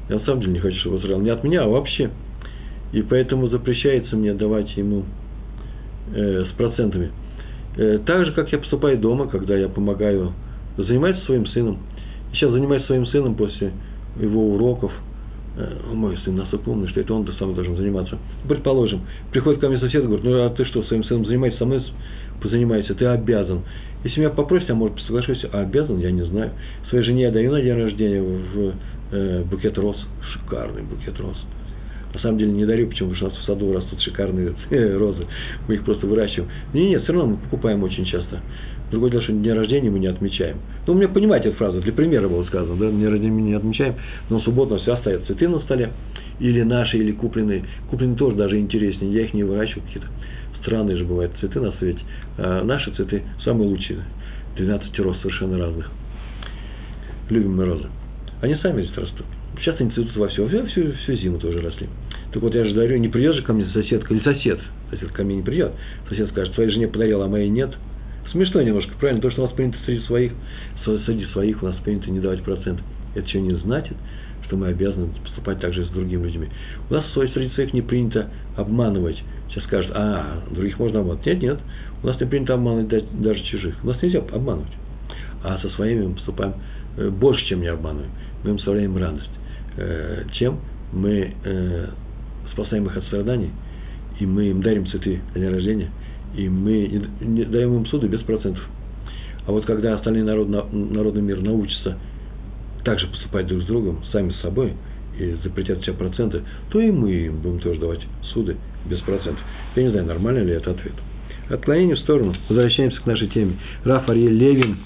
Я 0.10 0.16
на 0.16 0.26
самом 0.26 0.42
деле 0.42 0.54
не 0.54 0.60
хочу, 0.60 0.80
чтобы 0.80 0.96
он 0.96 1.02
страдал. 1.02 1.22
Не 1.22 1.30
от 1.30 1.44
меня, 1.44 1.64
а 1.64 1.68
вообще. 1.68 2.10
И 2.92 3.02
поэтому 3.02 3.50
запрещается 3.50 4.16
мне 4.16 4.34
давать 4.34 4.76
ему 4.78 5.04
э, 6.14 6.46
с 6.52 6.56
процентами. 6.56 7.12
Э, 7.78 8.00
так 8.06 8.26
же, 8.26 8.32
как 8.34 8.52
я 8.52 8.58
поступаю 8.58 8.98
дома, 8.98 9.28
когда 9.28 9.56
я 9.56 9.70
помогаю, 9.70 10.34
занимаюсь 10.78 11.22
своим 11.24 11.46
сыном. 11.48 11.80
Сейчас 12.34 12.52
занимаюсь 12.52 12.86
своим 12.86 13.06
сыном 13.08 13.36
после 13.36 13.72
его 14.20 14.54
уроков. 14.54 14.92
Э, 15.58 15.74
мой 15.94 16.18
сын 16.24 16.36
настолько 16.36 16.70
умный, 16.70 16.88
что 16.90 17.02
это 17.02 17.14
он 17.14 17.28
сам 17.40 17.54
должен 17.54 17.76
заниматься. 17.78 18.18
Предположим, 18.48 19.02
приходит 19.32 19.62
ко 19.62 19.70
мне 19.70 19.80
сосед 19.80 20.04
и 20.04 20.08
говорит, 20.08 20.26
ну 20.26 20.46
а 20.46 20.50
ты 20.50 20.66
что, 20.66 20.84
своим 20.84 21.04
сыном 21.04 21.26
занимаешься, 21.26 21.60
со 21.60 21.66
мной 21.66 21.82
позанимайся, 22.42 22.94
ты 22.94 23.06
обязан. 23.06 23.62
Если 24.04 24.20
меня 24.20 24.30
попросят, 24.30 24.70
я, 24.70 24.76
может, 24.76 25.00
соглашусь, 25.02 25.44
а 25.52 25.62
обязан, 25.62 26.00
я 26.00 26.12
не 26.12 26.24
знаю. 26.26 26.52
Своей 26.90 27.04
жене 27.06 27.24
я 27.24 27.32
даю 27.32 27.52
на 27.52 27.62
день 27.62 27.74
рождения 27.74 28.22
в 28.22 28.74
э, 29.12 29.44
букет 29.50 29.78
роз, 29.78 29.98
шикарный 30.34 30.84
букет 30.84 31.20
роз. 31.20 31.38
На 32.16 32.22
самом 32.22 32.38
деле 32.38 32.54
не 32.54 32.66
дарю, 32.66 32.88
почему, 32.88 33.10
у 33.10 33.24
нас 33.24 33.34
в 33.34 33.44
саду 33.46 33.74
растут 33.74 34.02
шикарные 34.02 34.56
розы. 34.98 35.28
Мы 35.68 35.76
их 35.76 35.84
просто 35.84 36.08
выращиваем. 36.08 36.50
Нет, 36.74 36.90
нет, 36.90 37.04
все 37.04 37.12
равно 37.12 37.32
мы 37.32 37.38
покупаем 37.38 37.84
очень 37.84 38.06
часто. 38.06 38.40
Другое 38.90 39.12
дело, 39.12 39.24
что 39.24 39.34
день 39.34 39.52
рождения 39.52 39.90
мы 39.90 40.00
не 40.00 40.08
отмечаем. 40.08 40.58
Ну, 40.88 40.94
у 40.94 40.96
меня 40.96 41.10
понимаете 41.10 41.50
эту 41.50 41.58
фразу, 41.58 41.82
для 41.82 41.92
примера 41.92 42.30
было 42.30 42.46
сказано, 42.46 42.78
да, 42.78 42.90
день 42.90 43.06
рождения 43.06 43.34
мы 43.34 43.42
не 43.42 43.54
отмечаем, 43.54 43.96
но 44.30 44.40
субботу 44.40 44.78
все 44.78 44.94
остается 44.94 45.28
цветы 45.28 45.50
на 45.50 45.60
столе, 45.60 45.92
или 46.40 46.62
наши, 46.62 46.98
или 46.98 47.12
купленные. 47.12 47.66
Купленные 47.90 48.18
тоже 48.18 48.38
даже 48.38 48.58
интереснее, 48.58 49.12
я 49.12 49.24
их 49.24 49.34
не 49.34 49.44
выращиваю, 49.44 49.84
какие-то 49.86 50.08
странные 50.62 50.96
же 50.96 51.04
бывают 51.04 51.34
цветы 51.42 51.60
на 51.60 51.74
свете. 51.74 52.00
А 52.38 52.64
наши 52.64 52.92
цветы 52.92 53.24
самые 53.44 53.68
лучшие, 53.68 54.00
12 54.56 55.00
роз 55.00 55.18
совершенно 55.18 55.58
разных. 55.58 55.92
Любим 57.30 57.58
мы 57.58 57.66
розы. 57.66 57.88
Они 58.42 58.56
сами 58.56 58.84
здесь 58.84 58.96
растут. 58.96 59.26
Сейчас 59.60 59.80
они 59.80 59.92
цветут 59.92 60.16
во 60.16 60.28
все, 60.28 60.48
всю, 60.48 60.92
всю, 60.94 61.14
зиму 61.16 61.40
тоже 61.40 61.62
росли. 61.62 61.88
Так 62.32 62.42
вот, 62.42 62.54
я 62.54 62.66
же 62.66 62.74
говорю, 62.74 62.98
не 62.98 63.08
придет 63.08 63.36
же 63.36 63.42
ко 63.42 63.54
мне 63.54 63.66
соседка, 63.68 64.14
или 64.14 64.22
сосед, 64.22 64.60
сосед 64.90 65.12
ко 65.12 65.24
мне 65.24 65.38
не 65.38 65.42
придет, 65.42 65.72
сосед 66.10 66.30
скажет, 66.30 66.54
твоей 66.54 66.72
жене 66.72 66.88
подарил, 66.88 67.22
а 67.22 67.28
моей 67.28 67.50
нет. 67.50 67.72
Смешно 68.32 68.62
немножко, 68.62 68.94
правильно, 69.00 69.22
то, 69.22 69.32
что 69.32 69.44
у 69.44 69.46
нас 69.46 69.54
принято 69.54 69.78
среди 69.86 70.02
своих, 70.02 70.34
среди 70.84 71.26
своих 71.28 71.64
у 71.64 71.68
нас 71.68 71.76
принято 71.78 72.10
не 72.12 72.20
давать 72.20 72.44
процент. 72.44 72.82
Это 73.14 73.26
еще 73.26 73.40
не 73.40 73.54
значит, 73.54 73.96
что 74.46 74.58
мы 74.58 74.68
обязаны 74.68 75.08
поступать 75.24 75.60
так 75.60 75.74
же 75.74 75.86
с 75.86 75.90
другими 75.90 76.26
людьми. 76.26 76.50
У 76.90 76.94
нас 76.94 77.06
среди 77.14 77.50
своих 77.54 77.74
не 77.74 77.82
принято 77.82 78.30
обманывать. 78.58 79.18
Сейчас 79.50 79.64
скажут, 79.66 79.92
а, 79.96 80.44
других 80.52 80.78
можно 80.80 81.00
обманывать. 81.00 81.26
Нет, 81.26 81.42
нет, 81.42 81.60
у 82.04 82.08
нас 82.08 82.20
не 82.20 82.28
принято 82.28 82.56
обманывать 82.56 83.22
даже 83.22 83.42
чужих. 83.46 83.76
У 83.84 83.88
нас 83.88 84.02
нельзя 84.02 84.20
обманывать. 84.20 84.74
А 85.44 85.60
со 85.60 85.70
своими 85.70 86.08
мы 86.08 86.16
поступаем 86.16 86.56
э, 86.98 87.10
больше, 87.10 87.46
чем 87.46 87.62
не 87.62 87.68
обманываем. 87.68 88.12
Мы 88.44 88.52
им 88.52 88.58
составляем 88.58 88.98
радость. 88.98 89.30
Э, 89.78 90.24
чем 90.34 90.60
мы 90.94 91.34
э, 91.44 91.88
спасаем 92.54 92.86
их 92.86 92.96
от 92.96 93.04
страданий, 93.06 93.52
и 94.20 94.26
мы 94.26 94.46
им 94.46 94.62
дарим 94.62 94.88
цветы 94.88 95.20
на 95.34 95.42
день 95.42 95.50
рождения, 95.50 95.90
и 96.34 96.48
мы 96.48 97.10
не 97.20 97.44
даем 97.44 97.76
им 97.76 97.86
суды 97.88 98.08
без 98.08 98.22
процентов. 98.22 98.64
А 99.46 99.52
вот 99.52 99.66
когда 99.66 99.96
остальные 99.96 100.24
народ, 100.24 100.48
народный 100.72 101.22
мир 101.22 101.42
научатся 101.42 101.98
также 102.86 103.08
поступать 103.08 103.48
друг 103.48 103.64
с 103.64 103.66
другом, 103.66 104.04
сами 104.14 104.32
с 104.32 104.40
собой, 104.42 104.74
и 105.20 105.36
запретят 105.44 105.82
все 105.82 105.94
проценты, 105.94 106.44
то 106.70 106.80
и 106.80 106.92
мы 106.92 107.12
им 107.12 107.42
будем 107.42 107.60
тоже 107.60 107.80
давать 107.80 108.02
суды 108.34 108.56
без 108.86 109.00
процентов. 109.02 109.44
Я 109.76 109.84
не 109.84 109.90
знаю, 109.90 110.06
нормально 110.06 110.40
ли 110.40 110.54
это 110.54 110.72
ответ. 110.72 110.94
Отклонение 111.50 111.96
в 111.96 112.00
сторону. 112.00 112.34
Возвращаемся 112.48 113.00
к 113.02 113.06
нашей 113.06 113.28
теме. 113.28 113.58
Раф 113.84 114.08
Левин. 114.08 114.78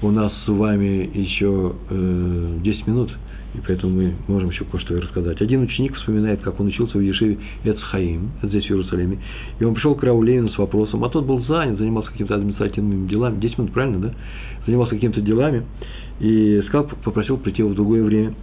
У 0.00 0.10
нас 0.10 0.32
с 0.44 0.48
вами 0.48 1.10
еще 1.14 1.74
э, 1.88 2.58
10 2.62 2.86
минут 2.88 3.12
и 3.54 3.58
поэтому 3.66 3.94
мы 3.94 4.14
можем 4.28 4.50
еще 4.50 4.64
кое-что 4.64 5.00
рассказать. 5.00 5.40
Один 5.40 5.62
ученик 5.62 5.94
вспоминает, 5.96 6.40
как 6.40 6.58
он 6.58 6.68
учился 6.68 6.98
в 6.98 7.00
Ешиве 7.00 7.38
Эцхаим, 7.64 8.30
здесь 8.42 8.64
в 8.64 8.70
Иерусалиме, 8.70 9.18
и 9.60 9.64
он 9.64 9.74
пришел 9.74 9.94
к 9.94 10.02
Рау 10.02 10.22
Левину 10.22 10.48
с 10.48 10.58
вопросом, 10.58 11.04
а 11.04 11.08
тот 11.10 11.26
был 11.26 11.42
занят, 11.44 11.78
занимался 11.78 12.10
какими-то 12.10 12.34
административными 12.34 13.08
делами, 13.08 13.40
10 13.40 13.58
минут, 13.58 13.72
правильно, 13.72 13.98
да? 13.98 14.14
Занимался 14.66 14.94
какими-то 14.94 15.20
делами, 15.20 15.64
и 16.20 16.62
сказал, 16.68 16.88
попросил 17.04 17.36
прийти 17.36 17.62
его 17.62 17.70
в 17.70 17.74
другое 17.74 18.02
время. 18.02 18.34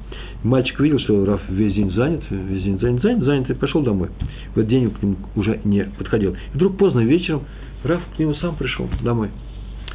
Мальчик 0.44 0.80
видел, 0.80 1.00
что 1.00 1.26
Раф 1.26 1.42
весь 1.50 1.74
день 1.74 1.92
занят, 1.92 2.22
весь 2.30 2.64
день 2.64 2.80
занят, 2.80 3.02
занят, 3.02 3.24
занят, 3.24 3.50
и 3.50 3.54
пошел 3.54 3.82
домой. 3.82 4.10
В 4.54 4.58
этот 4.58 4.70
день 4.70 4.86
он 4.88 4.92
к 4.92 5.02
нему 5.02 5.16
уже 5.36 5.60
не 5.64 5.86
подходил. 5.98 6.34
И 6.34 6.56
вдруг 6.56 6.78
поздно 6.78 7.00
вечером 7.00 7.44
Раф 7.84 8.02
к 8.16 8.20
нему 8.20 8.34
сам 8.36 8.56
пришел 8.56 8.90
домой. 9.02 9.30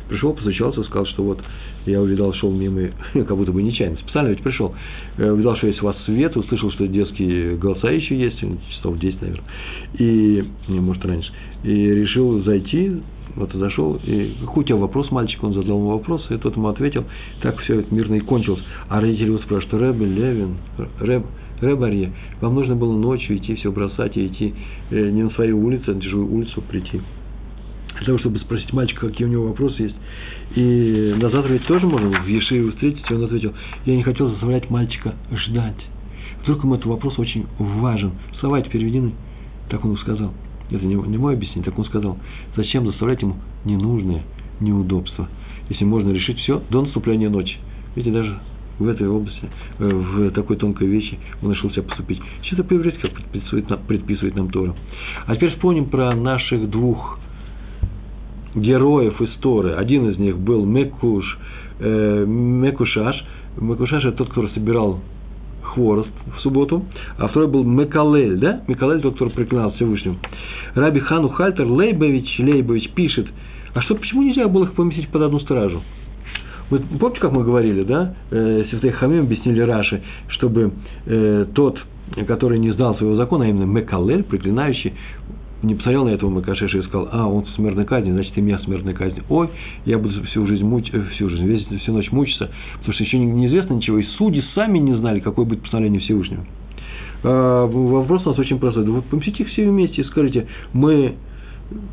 Пришел, 0.08 0.34
постучался, 0.34 0.82
сказал, 0.84 1.06
что 1.06 1.22
вот 1.22 1.40
я 1.86 2.00
увидал, 2.00 2.32
шел 2.34 2.50
мимо, 2.50 2.90
как 3.12 3.36
будто 3.36 3.52
бы 3.52 3.62
нечаянно, 3.62 3.96
специально 3.96 4.28
ведь 4.28 4.42
пришел, 4.42 4.74
э, 5.16 5.30
увидал, 5.30 5.56
что 5.56 5.66
есть 5.66 5.82
у 5.82 5.86
вас 5.86 5.96
свет, 6.04 6.36
услышал, 6.36 6.70
что 6.72 6.86
детские 6.86 7.56
голоса 7.56 7.90
еще 7.90 8.16
есть, 8.16 8.38
часов 8.76 8.98
10, 8.98 9.22
наверное, 9.22 9.44
и, 9.98 10.44
не, 10.68 10.80
может, 10.80 11.04
раньше, 11.04 11.30
и 11.62 11.70
решил 11.70 12.42
зайти, 12.42 13.00
вот 13.36 13.52
зашел, 13.52 13.98
и 14.04 14.32
какой 14.40 14.64
у 14.72 14.78
вопрос, 14.78 15.10
мальчик, 15.10 15.42
он 15.42 15.54
задал 15.54 15.78
ему 15.78 15.90
вопрос, 15.90 16.26
и 16.30 16.36
тот 16.36 16.56
ему 16.56 16.68
ответил, 16.68 17.04
так 17.42 17.58
все 17.60 17.80
это 17.80 17.94
мирно 17.94 18.14
и 18.14 18.20
кончилось. 18.20 18.62
А 18.88 19.00
родители 19.00 19.26
его 19.26 19.38
спрашивают, 19.38 19.82
Рэбе, 19.82 20.06
Левин, 20.06 20.56
Рэб, 21.00 21.24
Рэбарье, 21.60 22.12
вам 22.40 22.54
нужно 22.54 22.76
было 22.76 22.96
ночью 22.96 23.36
идти, 23.36 23.54
все 23.54 23.72
бросать 23.72 24.16
и 24.16 24.26
идти 24.26 24.54
э, 24.90 25.10
не 25.10 25.22
на 25.22 25.30
свою 25.30 25.64
улицу, 25.64 25.90
а 25.90 25.94
на 25.94 26.00
чужую 26.00 26.32
улицу 26.32 26.62
прийти 26.62 27.00
для 27.96 28.06
того, 28.06 28.18
чтобы 28.18 28.38
спросить 28.38 28.72
мальчика, 28.72 29.08
какие 29.08 29.26
у 29.26 29.30
него 29.30 29.48
вопросы 29.48 29.82
есть. 29.82 29.96
И 30.54 31.14
на 31.16 31.30
завтра 31.30 31.52
ведь 31.52 31.66
тоже 31.66 31.86
можно 31.86 32.22
в 32.22 32.26
Ешиве 32.26 32.70
встретить, 32.70 33.04
и 33.08 33.14
он 33.14 33.24
ответил, 33.24 33.52
я 33.86 33.96
не 33.96 34.02
хотел 34.02 34.30
заставлять 34.30 34.70
мальчика 34.70 35.14
ждать. 35.32 35.84
Вдруг 36.42 36.64
ему 36.64 36.74
этот 36.74 36.86
вопрос 36.86 37.18
очень 37.18 37.46
важен. 37.58 38.12
Слова 38.40 38.60
эти 38.60 38.68
переведены, 38.68 39.12
так 39.68 39.84
он 39.84 39.96
сказал. 39.98 40.32
Это 40.70 40.84
не, 40.84 40.94
не 40.94 41.18
мое 41.18 41.36
объяснение, 41.36 41.64
так 41.64 41.78
он 41.78 41.84
сказал. 41.84 42.18
Зачем 42.56 42.86
заставлять 42.86 43.22
ему 43.22 43.36
ненужные 43.64 44.22
неудобства, 44.60 45.28
если 45.68 45.84
можно 45.84 46.10
решить 46.10 46.38
все 46.38 46.62
до 46.70 46.82
наступления 46.82 47.30
ночи. 47.30 47.56
Видите, 47.96 48.14
даже 48.14 48.38
в 48.78 48.88
этой 48.88 49.08
области, 49.08 49.48
э, 49.78 49.88
в 49.88 50.30
такой 50.32 50.56
тонкой 50.56 50.88
вещи 50.88 51.18
он 51.42 51.52
решил 51.52 51.70
себя 51.70 51.82
поступить. 51.82 52.20
Что-то 52.42 52.64
по-еврейски 52.64 53.06
предписывает, 53.08 53.86
предписывает 53.86 54.34
нам 54.34 54.50
Тора. 54.50 54.74
А 55.26 55.36
теперь 55.36 55.50
вспомним 55.50 55.86
про 55.86 56.14
наших 56.14 56.68
двух 56.70 57.18
героев 58.54 59.20
истории. 59.20 59.74
Один 59.74 60.10
из 60.10 60.18
них 60.18 60.38
был 60.38 60.64
Мекуш, 60.64 61.38
э, 61.80 62.24
Мекушаш. 62.26 63.24
Мекушаш– 63.60 64.04
это 64.06 64.18
тот, 64.18 64.28
который 64.28 64.50
собирал 64.50 65.00
хворост 65.62 66.10
в 66.36 66.40
субботу, 66.40 66.84
а 67.18 67.28
второй 67.28 67.48
был 67.48 67.64
Мекалель, 67.64 68.36
да? 68.36 68.62
Мекалель, 68.68 69.00
тот, 69.00 69.14
который 69.14 69.30
преклинал 69.30 69.72
Всевышнему. 69.72 70.16
Раби 70.74 71.00
Хану 71.00 71.28
Хальтер 71.30 71.66
Лейбович, 71.66 72.38
Лейбович 72.38 72.90
пишет, 72.90 73.26
а 73.74 73.82
что, 73.82 73.94
почему 73.96 74.22
нельзя 74.22 74.46
было 74.48 74.64
их 74.64 74.72
поместить 74.74 75.08
под 75.08 75.22
одну 75.22 75.40
стражу? 75.40 75.82
Вы 76.70 76.80
помните, 76.80 77.20
как 77.20 77.32
мы 77.32 77.44
говорили, 77.44 77.82
да? 77.82 78.14
Э, 78.30 78.64
Святые 78.70 78.92
Хамим 78.92 79.24
объяснили 79.24 79.60
Раши, 79.60 80.02
чтобы 80.28 80.72
э, 81.06 81.46
тот, 81.54 81.78
который 82.26 82.58
не 82.58 82.72
знал 82.72 82.96
своего 82.96 83.16
закона, 83.16 83.44
а 83.44 83.48
именно 83.48 83.64
Мекалель, 83.64 84.22
проклинающий, 84.22 84.94
не 85.64 85.74
посмотрел 85.74 86.04
на 86.04 86.10
этого 86.10 86.30
Макашеша 86.30 86.78
и 86.78 86.82
сказал, 86.82 87.08
а, 87.10 87.26
он 87.26 87.44
в 87.44 87.50
смертной 87.50 87.84
казни, 87.84 88.10
значит, 88.10 88.36
и 88.36 88.40
меня 88.40 88.58
в 88.58 88.62
смертной 88.62 88.94
казни. 88.94 89.22
Ой, 89.28 89.48
я 89.84 89.98
буду 89.98 90.22
всю 90.24 90.46
жизнь, 90.46 90.64
муч... 90.64 90.88
Э, 90.92 91.02
всю 91.14 91.28
жизнь, 91.28 91.44
весь, 91.44 91.66
всю 91.80 91.92
ночь 91.92 92.10
мучиться, 92.12 92.50
потому 92.78 92.94
что 92.94 93.04
еще 93.04 93.18
неизвестно 93.18 93.74
ничего, 93.74 93.98
и 93.98 94.04
судьи 94.18 94.42
сами 94.54 94.78
не 94.78 94.96
знали, 94.96 95.20
какое 95.20 95.44
будет 95.44 95.62
постановление 95.62 96.00
Всевышнего. 96.00 96.44
А, 97.22 97.66
вопрос 97.66 98.26
у 98.26 98.30
нас 98.30 98.38
очень 98.38 98.58
простой. 98.58 98.84
Вы 98.84 99.02
поместите 99.02 99.44
их 99.44 99.48
все 99.48 99.68
вместе 99.68 100.02
и 100.02 100.04
скажите, 100.04 100.46
мы, 100.72 101.14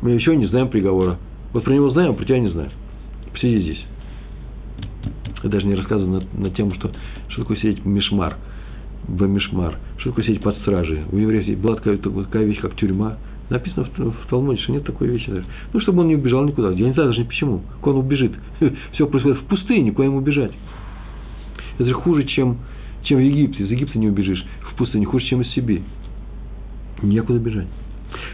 мы 0.02 0.10
еще 0.10 0.36
не 0.36 0.46
знаем 0.46 0.68
приговора. 0.68 1.18
Вот 1.52 1.64
про 1.64 1.72
него 1.72 1.90
знаем, 1.90 2.12
а 2.12 2.14
про 2.14 2.24
тебя 2.24 2.38
не 2.38 2.48
знаем. 2.48 2.70
Посиди 3.32 3.60
здесь. 3.62 3.84
Я 5.42 5.50
даже 5.50 5.66
не 5.66 5.74
рассказываю 5.74 6.22
на, 6.34 6.40
на 6.42 6.50
тему, 6.50 6.74
что, 6.74 6.90
что 7.28 7.42
такое 7.42 7.56
сидеть 7.56 7.84
мишмар. 7.84 8.36
В 9.08 9.26
мишмар. 9.26 9.78
Что 9.98 10.10
такое 10.10 10.24
сидеть 10.26 10.42
под 10.42 10.56
стражей. 10.58 11.00
У 11.10 11.16
евреев 11.16 11.58
была 11.58 11.76
такая, 11.76 11.96
такая 11.96 12.44
вещь, 12.44 12.60
как 12.60 12.76
тюрьма. 12.76 13.16
Написано 13.52 13.84
в, 13.84 13.98
в 13.98 14.26
Талмуде, 14.30 14.62
что 14.62 14.72
нет 14.72 14.84
такой 14.84 15.08
вещи 15.08 15.30
даже. 15.30 15.44
Ну, 15.74 15.80
чтобы 15.80 16.00
он 16.00 16.08
не 16.08 16.16
убежал 16.16 16.42
никуда. 16.44 16.70
Я 16.70 16.86
не 16.86 16.94
знаю 16.94 17.10
даже 17.10 17.24
почему. 17.24 17.60
Куда 17.82 17.98
он 17.98 18.06
убежит. 18.06 18.32
Все 18.92 19.06
происходит 19.06 19.40
в 19.40 19.44
пустыне, 19.44 19.92
куда 19.92 20.06
ему 20.06 20.18
убежать. 20.18 20.52
Это 21.74 21.86
же 21.86 21.92
хуже, 21.92 22.24
чем, 22.24 22.58
чем 23.02 23.18
в 23.18 23.22
Египте. 23.22 23.64
Из 23.64 23.70
Египта 23.70 23.98
не 23.98 24.08
убежишь. 24.08 24.42
В 24.70 24.74
пустыне 24.76 25.04
хуже, 25.04 25.26
чем 25.26 25.42
из 25.42 25.52
Сибири. 25.52 25.82
Некуда 27.02 27.38
бежать. 27.38 27.66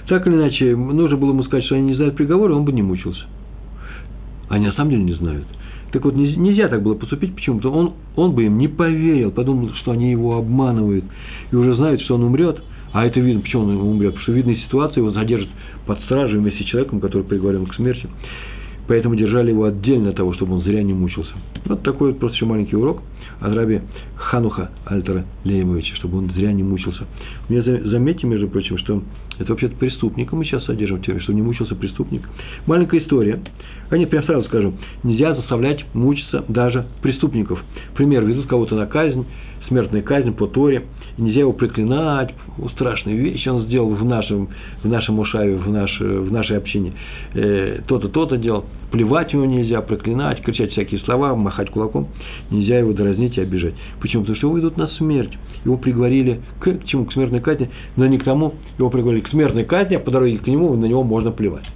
Так 0.06 0.24
или 0.28 0.34
иначе, 0.34 0.76
нужно 0.76 1.16
было 1.16 1.30
ему 1.30 1.42
сказать, 1.42 1.64
что 1.64 1.74
они 1.74 1.88
не 1.88 1.94
знают 1.94 2.14
приговора, 2.14 2.54
он 2.54 2.64
бы 2.64 2.70
не 2.70 2.82
мучился. 2.82 3.24
Они 4.48 4.66
на 4.66 4.72
самом 4.74 4.90
деле 4.90 5.02
не 5.02 5.14
знают. 5.14 5.46
Так 5.90 6.04
вот, 6.04 6.14
нельзя 6.14 6.68
так 6.68 6.82
было 6.82 6.94
поступить, 6.94 7.34
почему? 7.34 7.56
Потому 7.56 7.76
он, 7.76 7.92
он 8.14 8.32
бы 8.32 8.44
им 8.44 8.56
не 8.58 8.68
поверил, 8.68 9.32
подумал, 9.32 9.70
что 9.80 9.90
они 9.90 10.12
его 10.12 10.36
обманывают, 10.36 11.04
и 11.50 11.56
уже 11.56 11.74
знают, 11.74 12.02
что 12.02 12.14
он 12.14 12.22
умрет, 12.24 12.62
а 12.92 13.06
это 13.06 13.20
видно, 13.20 13.42
почему 13.42 13.64
он 13.64 13.76
умрет, 13.76 14.14
потому 14.14 14.22
что 14.22 14.32
видно 14.32 14.56
ситуация, 14.56 15.00
его 15.00 15.12
задержат 15.12 15.48
под 15.86 16.00
стражей 16.02 16.38
вместе 16.38 16.64
с 16.64 16.66
человеком, 16.66 17.00
который 17.00 17.22
приговорен 17.22 17.66
к 17.66 17.74
смерти. 17.74 18.08
Поэтому 18.86 19.16
держали 19.16 19.50
его 19.50 19.64
отдельно 19.64 20.10
от 20.10 20.16
того, 20.16 20.32
чтобы 20.32 20.54
он 20.54 20.62
зря 20.62 20.82
не 20.82 20.94
мучился. 20.94 21.32
Вот 21.66 21.82
такой 21.82 22.12
вот 22.12 22.20
просто 22.20 22.36
еще 22.36 22.46
маленький 22.46 22.74
урок 22.74 23.02
от 23.38 23.54
раби 23.54 23.82
Хануха 24.16 24.70
Альтера 24.86 25.26
Леймовича, 25.44 25.94
чтобы 25.96 26.18
он 26.18 26.30
зря 26.30 26.52
не 26.52 26.62
мучился. 26.62 27.04
Мне 27.50 27.62
заметьте, 27.62 28.26
между 28.26 28.48
прочим, 28.48 28.78
что 28.78 29.02
это 29.38 29.52
вообще-то 29.52 29.76
преступника 29.76 30.34
мы 30.34 30.44
сейчас 30.44 30.64
содержим 30.64 30.98
в 30.98 31.02
теме, 31.02 31.20
что 31.20 31.34
не 31.34 31.42
мучился 31.42 31.74
преступник. 31.74 32.22
Маленькая 32.66 33.00
история. 33.00 33.40
А 33.90 33.96
нет, 33.96 34.10
прям 34.10 34.24
сразу 34.24 34.44
скажу, 34.48 34.74
нельзя 35.02 35.34
заставлять 35.34 35.84
мучиться 35.94 36.44
даже 36.48 36.86
преступников. 37.02 37.62
Пример, 37.94 38.24
ведут 38.24 38.46
кого-то 38.46 38.74
на 38.74 38.86
казнь, 38.86 39.24
смертная 39.68 40.02
казнь 40.02 40.32
по 40.32 40.46
Торе, 40.46 40.84
и 41.16 41.22
нельзя 41.22 41.40
его 41.40 41.52
проклинать, 41.52 42.34
страшные 42.72 43.16
вещи 43.16 43.48
он 43.48 43.62
сделал 43.64 43.90
в 43.90 44.04
нашем, 44.04 44.48
в 44.82 44.88
нашем 44.88 45.18
ушаве, 45.18 45.56
в, 45.56 45.70
наш, 45.70 46.00
в 46.00 46.32
нашей 46.32 46.56
общине. 46.56 46.92
Э, 47.34 47.80
то-то, 47.86 48.08
то-то 48.08 48.36
делал. 48.36 48.64
Плевать 48.90 49.32
его 49.32 49.44
нельзя, 49.44 49.80
проклинать, 49.82 50.42
кричать 50.42 50.72
всякие 50.72 51.00
слова, 51.00 51.34
махать 51.36 51.70
кулаком. 51.70 52.08
Нельзя 52.50 52.78
его 52.78 52.92
дразнить 52.92 53.36
и 53.36 53.40
обижать. 53.40 53.74
Почему? 54.00 54.22
Потому 54.22 54.36
что 54.36 54.46
его 54.46 54.56
ведут 54.56 54.76
на 54.76 54.88
смерть. 54.88 55.36
Его 55.64 55.76
приговорили 55.76 56.40
к, 56.60 56.72
к 56.72 56.84
чему? 56.86 57.04
К 57.04 57.12
смертной 57.12 57.40
казни, 57.40 57.70
но 57.96 58.06
не 58.06 58.18
к 58.18 58.24
тому. 58.24 58.54
Его 58.78 58.90
приговорили 58.90 59.22
к 59.22 59.28
смертной 59.28 59.64
казни, 59.64 59.94
а 59.94 60.00
по 60.00 60.10
дороге 60.10 60.38
к 60.38 60.46
нему 60.46 60.74
на 60.74 60.86
него 60.86 61.02
можно 61.02 61.30
плевать. 61.30 61.66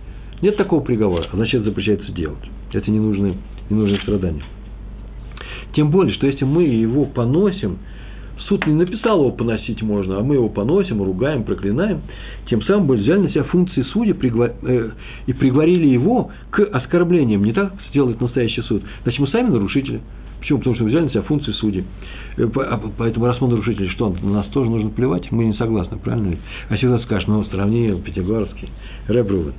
Нет 0.40 0.57
такого 0.57 0.80
приговора, 0.80 1.28
а 1.32 1.36
значит 1.36 1.62
запрещается 1.62 2.11
делать. 2.12 2.43
Это 2.72 2.90
не 2.90 2.99
нужны, 2.99 3.36
не 3.70 3.76
нужны 3.76 3.99
страдания. 3.99 4.43
Тем 5.75 5.91
более, 5.91 6.14
что 6.14 6.27
если 6.27 6.45
мы 6.45 6.64
его 6.64 7.05
поносим, 7.05 7.79
суд 8.49 8.66
не 8.66 8.75
написал 8.75 9.20
его 9.20 9.31
поносить 9.31 9.83
можно, 9.83 10.18
а 10.18 10.23
мы 10.23 10.35
его 10.35 10.49
поносим, 10.49 11.03
ругаем, 11.03 11.45
проклинаем, 11.45 12.03
тем 12.49 12.62
самым 12.62 12.87
мы 12.87 12.97
взяли 12.97 13.20
на 13.20 13.31
себя 13.31 13.45
функции 13.45 13.83
судьи 13.83 14.14
э, 14.14 14.91
и 15.27 15.33
приговорили 15.33 15.87
его 15.87 16.31
к 16.51 16.61
оскорблениям. 16.61 17.45
Не 17.45 17.53
так 17.53 17.73
сделает 17.91 18.20
настоящий 18.20 18.62
суд. 18.62 18.83
Значит, 19.05 19.20
мы 19.20 19.29
сами 19.29 19.49
нарушители. 19.49 20.01
Почему? 20.41 20.59
Потому 20.59 20.75
что 20.75 20.85
мы 20.85 20.91
взяли 20.91 21.05
на 21.05 21.11
себя 21.11 21.23
функции 21.23 21.53
судьи. 21.53 21.85
Э, 22.37 22.49
а, 22.57 22.81
поэтому, 22.99 23.27
раз 23.27 23.41
мы 23.41 23.49
нарушители, 23.49 23.89
что, 23.89 24.14
на 24.23 24.31
нас 24.31 24.47
тоже 24.49 24.68
нужно 24.70 24.91
плевать? 24.91 25.31
Мы 25.31 25.45
не 25.45 25.55
согласны, 25.55 25.99
правильно? 25.99 26.37
А 26.68 26.77
всегда 26.77 26.99
скажешь, 27.01 27.29
ну, 27.29 27.45
сравни 27.45 27.95
Пятигорский, 28.05 28.68
Ребрувен. 29.09 29.55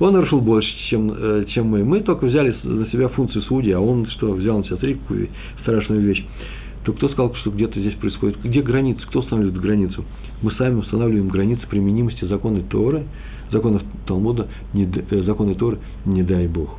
Он 0.00 0.14
нарушил 0.14 0.40
больше, 0.40 0.68
чем, 0.88 1.12
э, 1.14 1.44
чем 1.50 1.66
мы. 1.68 1.84
Мы 1.84 2.00
только 2.00 2.24
взяли 2.24 2.56
на 2.62 2.88
себя 2.88 3.08
функцию 3.08 3.42
судьи, 3.42 3.70
а 3.72 3.80
он 3.80 4.06
что, 4.06 4.32
взял 4.32 4.58
на 4.58 4.64
себя 4.64 4.76
такую 4.76 5.28
страшную 5.60 6.00
вещь. 6.00 6.24
То 6.84 6.94
кто 6.94 7.10
сказал, 7.10 7.34
что 7.34 7.50
где-то 7.50 7.78
здесь 7.78 7.94
происходит? 7.94 8.38
Где 8.42 8.62
границы? 8.62 9.02
Кто 9.06 9.20
устанавливает 9.20 9.60
границу? 9.60 10.04
Мы 10.40 10.52
сами 10.52 10.76
устанавливаем 10.76 11.28
границы 11.28 11.66
применимости 11.68 12.24
законы 12.24 12.62
Торы, 12.62 13.04
законов 13.52 13.82
Талмуда, 14.06 14.48
не, 14.72 14.84
э, 14.84 15.22
законы 15.22 15.54
Торы, 15.54 15.78
не 16.06 16.22
дай 16.22 16.46
Бог. 16.48 16.78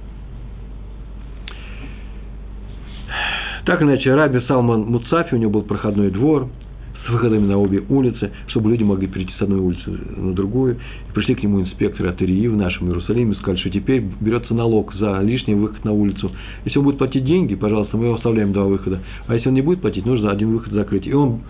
Так 3.66 3.84
иначе, 3.84 4.16
Раби 4.16 4.42
Салман 4.48 4.82
Муцафи, 4.82 5.36
у 5.36 5.38
него 5.38 5.52
был 5.52 5.62
проходной 5.62 6.10
двор– 6.10 6.48
с 7.06 7.10
выходами 7.10 7.46
на 7.46 7.58
обе 7.58 7.84
улицы, 7.90 8.32
чтобы 8.48 8.70
люди 8.70 8.84
могли 8.84 9.08
перейти 9.08 9.34
с 9.34 9.42
одной 9.42 9.60
улицы 9.60 9.90
на 9.90 10.34
другую. 10.34 10.76
И 11.10 11.14
пришли 11.14 11.36
к 11.36 11.44
нему 11.44 11.62
инспекторы 11.62 12.10
от 12.10 12.22
Ирии 12.22 12.48
в 12.48 12.56
нашем 12.56 12.88
Иерусалиме 12.88 13.34
сказали, 13.36 13.60
что 13.60 13.70
теперь 13.70 14.04
берется 14.20 14.54
налог 14.54 14.94
за 14.94 15.20
лишний 15.22 15.56
выход 15.56 15.84
на 15.84 15.92
улицу. 15.92 16.32
Если 16.66 16.78
он 16.80 16.86
будет 16.86 16.98
платить 16.98 17.26
деньги, 17.26 17.56
пожалуйста, 17.56 17.98
мы 17.98 18.06
его 18.06 18.16
оставляем 18.16 18.54
два 18.54 18.66
выхода. 18.66 19.00
А 19.28 19.36
если 19.36 19.50
он 19.50 19.56
не 19.56 19.62
будет 19.62 19.82
платить, 19.82 20.06
нужно 20.06 20.32
один 20.32 20.52
выход 20.52 20.74
закрыть. 20.74 21.08
И 21.08 21.14
он 21.14 21.42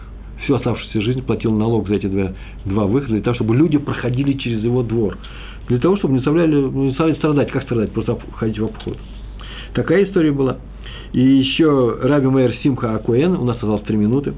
всю 0.43 0.56
оставшуюся 0.56 1.02
жизнь 1.02 1.22
платил 1.22 1.52
налог 1.54 1.88
за 1.88 1.95
эти 1.95 2.08
два, 2.08 2.34
два 2.66 2.86
выхода, 2.86 3.14
для 3.14 3.22
того, 3.22 3.36
чтобы 3.36 3.56
люди 3.56 3.78
проходили 3.78 4.34
через 4.34 4.64
его 4.64 4.84
двор. 4.84 5.18
Для 5.68 5.80
того, 5.80 5.97
чтобы 5.97 6.14
не 6.14 6.20
заставляли, 6.20 6.56
не 6.56 6.89
заставляли 6.89 7.18
страдать. 7.18 7.52
Как 7.52 7.64
страдать? 7.64 7.91
Просто 7.91 8.18
ходить 8.36 8.60
в 8.60 8.66
обход. 8.66 8.97
Такая 9.74 10.04
история 10.06 10.32
была. 10.32 10.58
И 11.14 11.20
еще 11.20 11.97
Раби 12.01 12.28
Мейер 12.28 12.53
Симха 12.64 12.95
Акуэн, 12.95 13.36
у 13.36 13.43
нас 13.43 13.57
осталось 13.57 13.84
три 13.84 13.97
минуты, 13.97 14.34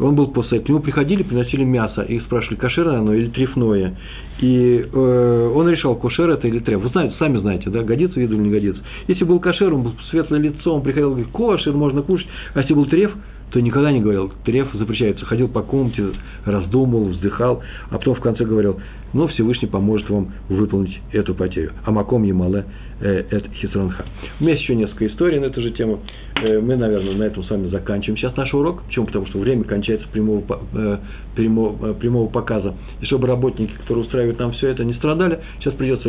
он 0.00 0.14
был 0.16 0.28
после, 0.28 0.60
к 0.60 0.68
нему 0.68 0.80
приходили, 0.80 1.22
приносили 1.22 1.64
мясо, 1.64 2.02
и 2.02 2.18
спрашивали, 2.20 2.58
кошерное 2.58 2.98
оно 2.98 3.14
или 3.14 3.28
трефное. 3.28 3.96
И 4.40 4.86
э, 4.92 5.52
он 5.54 5.68
решал, 5.68 5.94
кошер 5.94 6.28
это 6.30 6.48
или 6.48 6.58
треф. 6.58 6.80
Вы 6.80 6.88
знаете, 6.90 7.14
сами 7.18 7.38
знаете, 7.38 7.70
да, 7.70 7.82
годится 7.82 8.18
виду 8.18 8.34
или 8.34 8.42
не 8.42 8.50
годится. 8.50 8.82
Если 9.06 9.24
был 9.24 9.40
кошер, 9.40 9.72
он 9.72 9.82
был 9.82 9.92
светлое 10.10 10.40
лицо, 10.40 10.74
он 10.74 10.82
приходил 10.82 11.10
говорит, 11.10 11.30
кошер, 11.32 11.72
можно 11.72 12.02
кушать. 12.02 12.26
А 12.54 12.60
если 12.60 12.74
был 12.74 12.86
треф, 12.86 13.12
то 13.52 13.60
никогда 13.60 13.92
не 13.92 14.00
говорил, 14.00 14.32
треф 14.44 14.68
запрещается. 14.74 15.24
Ходил 15.24 15.48
по 15.48 15.62
комнате, 15.62 16.08
раздумывал, 16.44 17.10
вздыхал, 17.10 17.62
а 17.90 17.98
потом 17.98 18.16
в 18.16 18.20
конце 18.20 18.44
говорил, 18.44 18.80
ну, 19.16 19.28
Всевышний 19.28 19.66
поможет 19.66 20.10
вам 20.10 20.32
выполнить 20.50 21.00
эту 21.10 21.34
потерю. 21.34 21.72
А 21.84 21.90
маком 21.90 22.22
Ямале 22.22 22.66
э, 23.00 23.24
эт 23.30 23.46
хисранха. 23.54 24.04
У 24.38 24.44
меня 24.44 24.52
есть 24.52 24.64
еще 24.64 24.74
несколько 24.74 25.06
историй 25.06 25.38
на 25.38 25.46
эту 25.46 25.62
же 25.62 25.70
тему. 25.70 26.00
Э, 26.42 26.60
мы, 26.60 26.76
наверное, 26.76 27.14
на 27.14 27.22
этом 27.24 27.42
с 27.42 27.48
вами 27.48 27.68
заканчиваем 27.68 28.18
сейчас 28.18 28.36
наш 28.36 28.52
урок. 28.52 28.82
Почему? 28.82 29.06
Потому 29.06 29.26
что 29.26 29.38
время 29.38 29.64
кончается 29.64 30.06
прямого, 30.08 30.42
э, 30.74 30.98
прямого, 31.34 31.94
прямого 31.94 32.28
показа. 32.28 32.74
И 33.00 33.06
чтобы 33.06 33.26
работники, 33.26 33.72
которые 33.72 34.04
устраивают 34.04 34.38
нам 34.38 34.52
все 34.52 34.68
это, 34.68 34.84
не 34.84 34.92
страдали, 34.92 35.40
сейчас 35.60 35.74
придется 35.74 36.06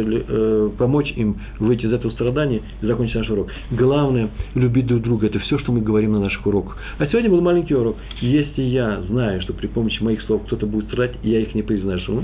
помочь 0.77 1.11
им 1.15 1.37
выйти 1.59 1.85
из 1.85 1.93
этого 1.93 2.11
страдания 2.11 2.61
и 2.81 2.85
закончить 2.85 3.15
наш 3.15 3.29
урок. 3.29 3.47
Главное– 3.71 4.29
любить 4.55 4.85
друг 4.85 5.01
друга. 5.01 5.27
Это 5.27 5.39
все, 5.39 5.57
что 5.59 5.71
мы 5.71 5.79
говорим 5.79 6.11
на 6.11 6.19
наших 6.19 6.45
уроках. 6.45 6.77
А 6.99 7.07
сегодня 7.07 7.29
был 7.29 7.41
маленький 7.41 7.73
урок. 7.73 7.95
Если 8.19 8.63
я 8.63 9.01
знаю, 9.03 9.41
что 9.41 9.53
при 9.53 9.67
помощи 9.67 10.03
моих 10.03 10.21
слов 10.23 10.43
кто-то 10.45 10.65
будет 10.65 10.87
страдать, 10.87 11.15
я 11.23 11.39
их 11.39 11.55
не 11.55 11.63
произношу, 11.63 12.23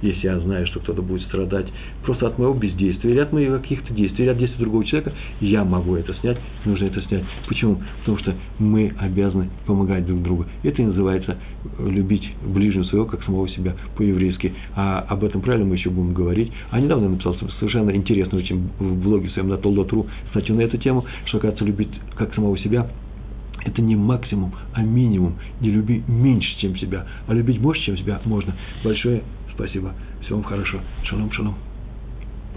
если 0.00 0.21
я 0.22 0.38
знаю, 0.40 0.66
что 0.66 0.80
кто-то 0.80 1.02
будет 1.02 1.22
страдать 1.22 1.66
просто 2.04 2.26
от 2.26 2.38
моего 2.38 2.54
бездействия 2.54 3.10
или 3.10 3.20
от 3.20 3.32
моих 3.32 3.60
каких-то 3.62 3.92
действий, 3.92 4.24
или 4.24 4.30
от 4.30 4.38
действий 4.38 4.60
другого 4.60 4.84
человека, 4.84 5.12
я 5.40 5.64
могу 5.64 5.96
это 5.96 6.14
снять, 6.14 6.38
нужно 6.64 6.86
это 6.86 7.00
снять. 7.02 7.24
Почему? 7.48 7.80
Потому 8.00 8.18
что 8.18 8.34
мы 8.58 8.92
обязаны 8.98 9.50
помогать 9.66 10.06
друг 10.06 10.22
другу. 10.22 10.46
Это 10.62 10.82
и 10.82 10.86
называется 10.86 11.36
любить 11.78 12.32
ближнего 12.44 12.84
своего, 12.84 13.06
как 13.06 13.22
самого 13.24 13.48
себя 13.48 13.74
по-еврейски. 13.96 14.52
А 14.74 15.00
об 15.08 15.24
этом 15.24 15.40
правильно 15.40 15.66
мы 15.66 15.76
еще 15.76 15.90
будем 15.90 16.14
говорить. 16.14 16.52
А 16.70 16.80
недавно 16.80 17.04
я 17.04 17.10
написал 17.10 17.36
совершенно 17.58 17.90
интересно 17.90 18.38
очень 18.38 18.68
в 18.78 19.02
блоге 19.02 19.28
своем 19.30 19.48
на 19.48 19.58
Толдотру 19.58 20.06
статью 20.30 20.56
на 20.56 20.62
эту 20.62 20.78
тему, 20.78 21.04
что, 21.26 21.38
оказывается, 21.38 21.64
любить 21.64 21.90
как 22.16 22.34
самого 22.34 22.58
себя 22.58 22.88
это 23.64 23.80
не 23.80 23.96
максимум, 23.96 24.52
а 24.72 24.82
минимум. 24.82 25.34
Не 25.60 25.70
люби 25.70 26.02
меньше, 26.06 26.58
чем 26.60 26.76
себя, 26.76 27.06
а 27.26 27.34
любить 27.34 27.60
больше, 27.60 27.84
чем 27.84 27.96
себя 27.96 28.20
можно. 28.24 28.54
Большое 28.84 29.22
спасибо. 29.54 29.94
Всего 30.22 30.38
вам 30.38 30.48
хорошо. 30.48 30.80
Шалом, 31.04 31.32
шалом. 31.32 31.71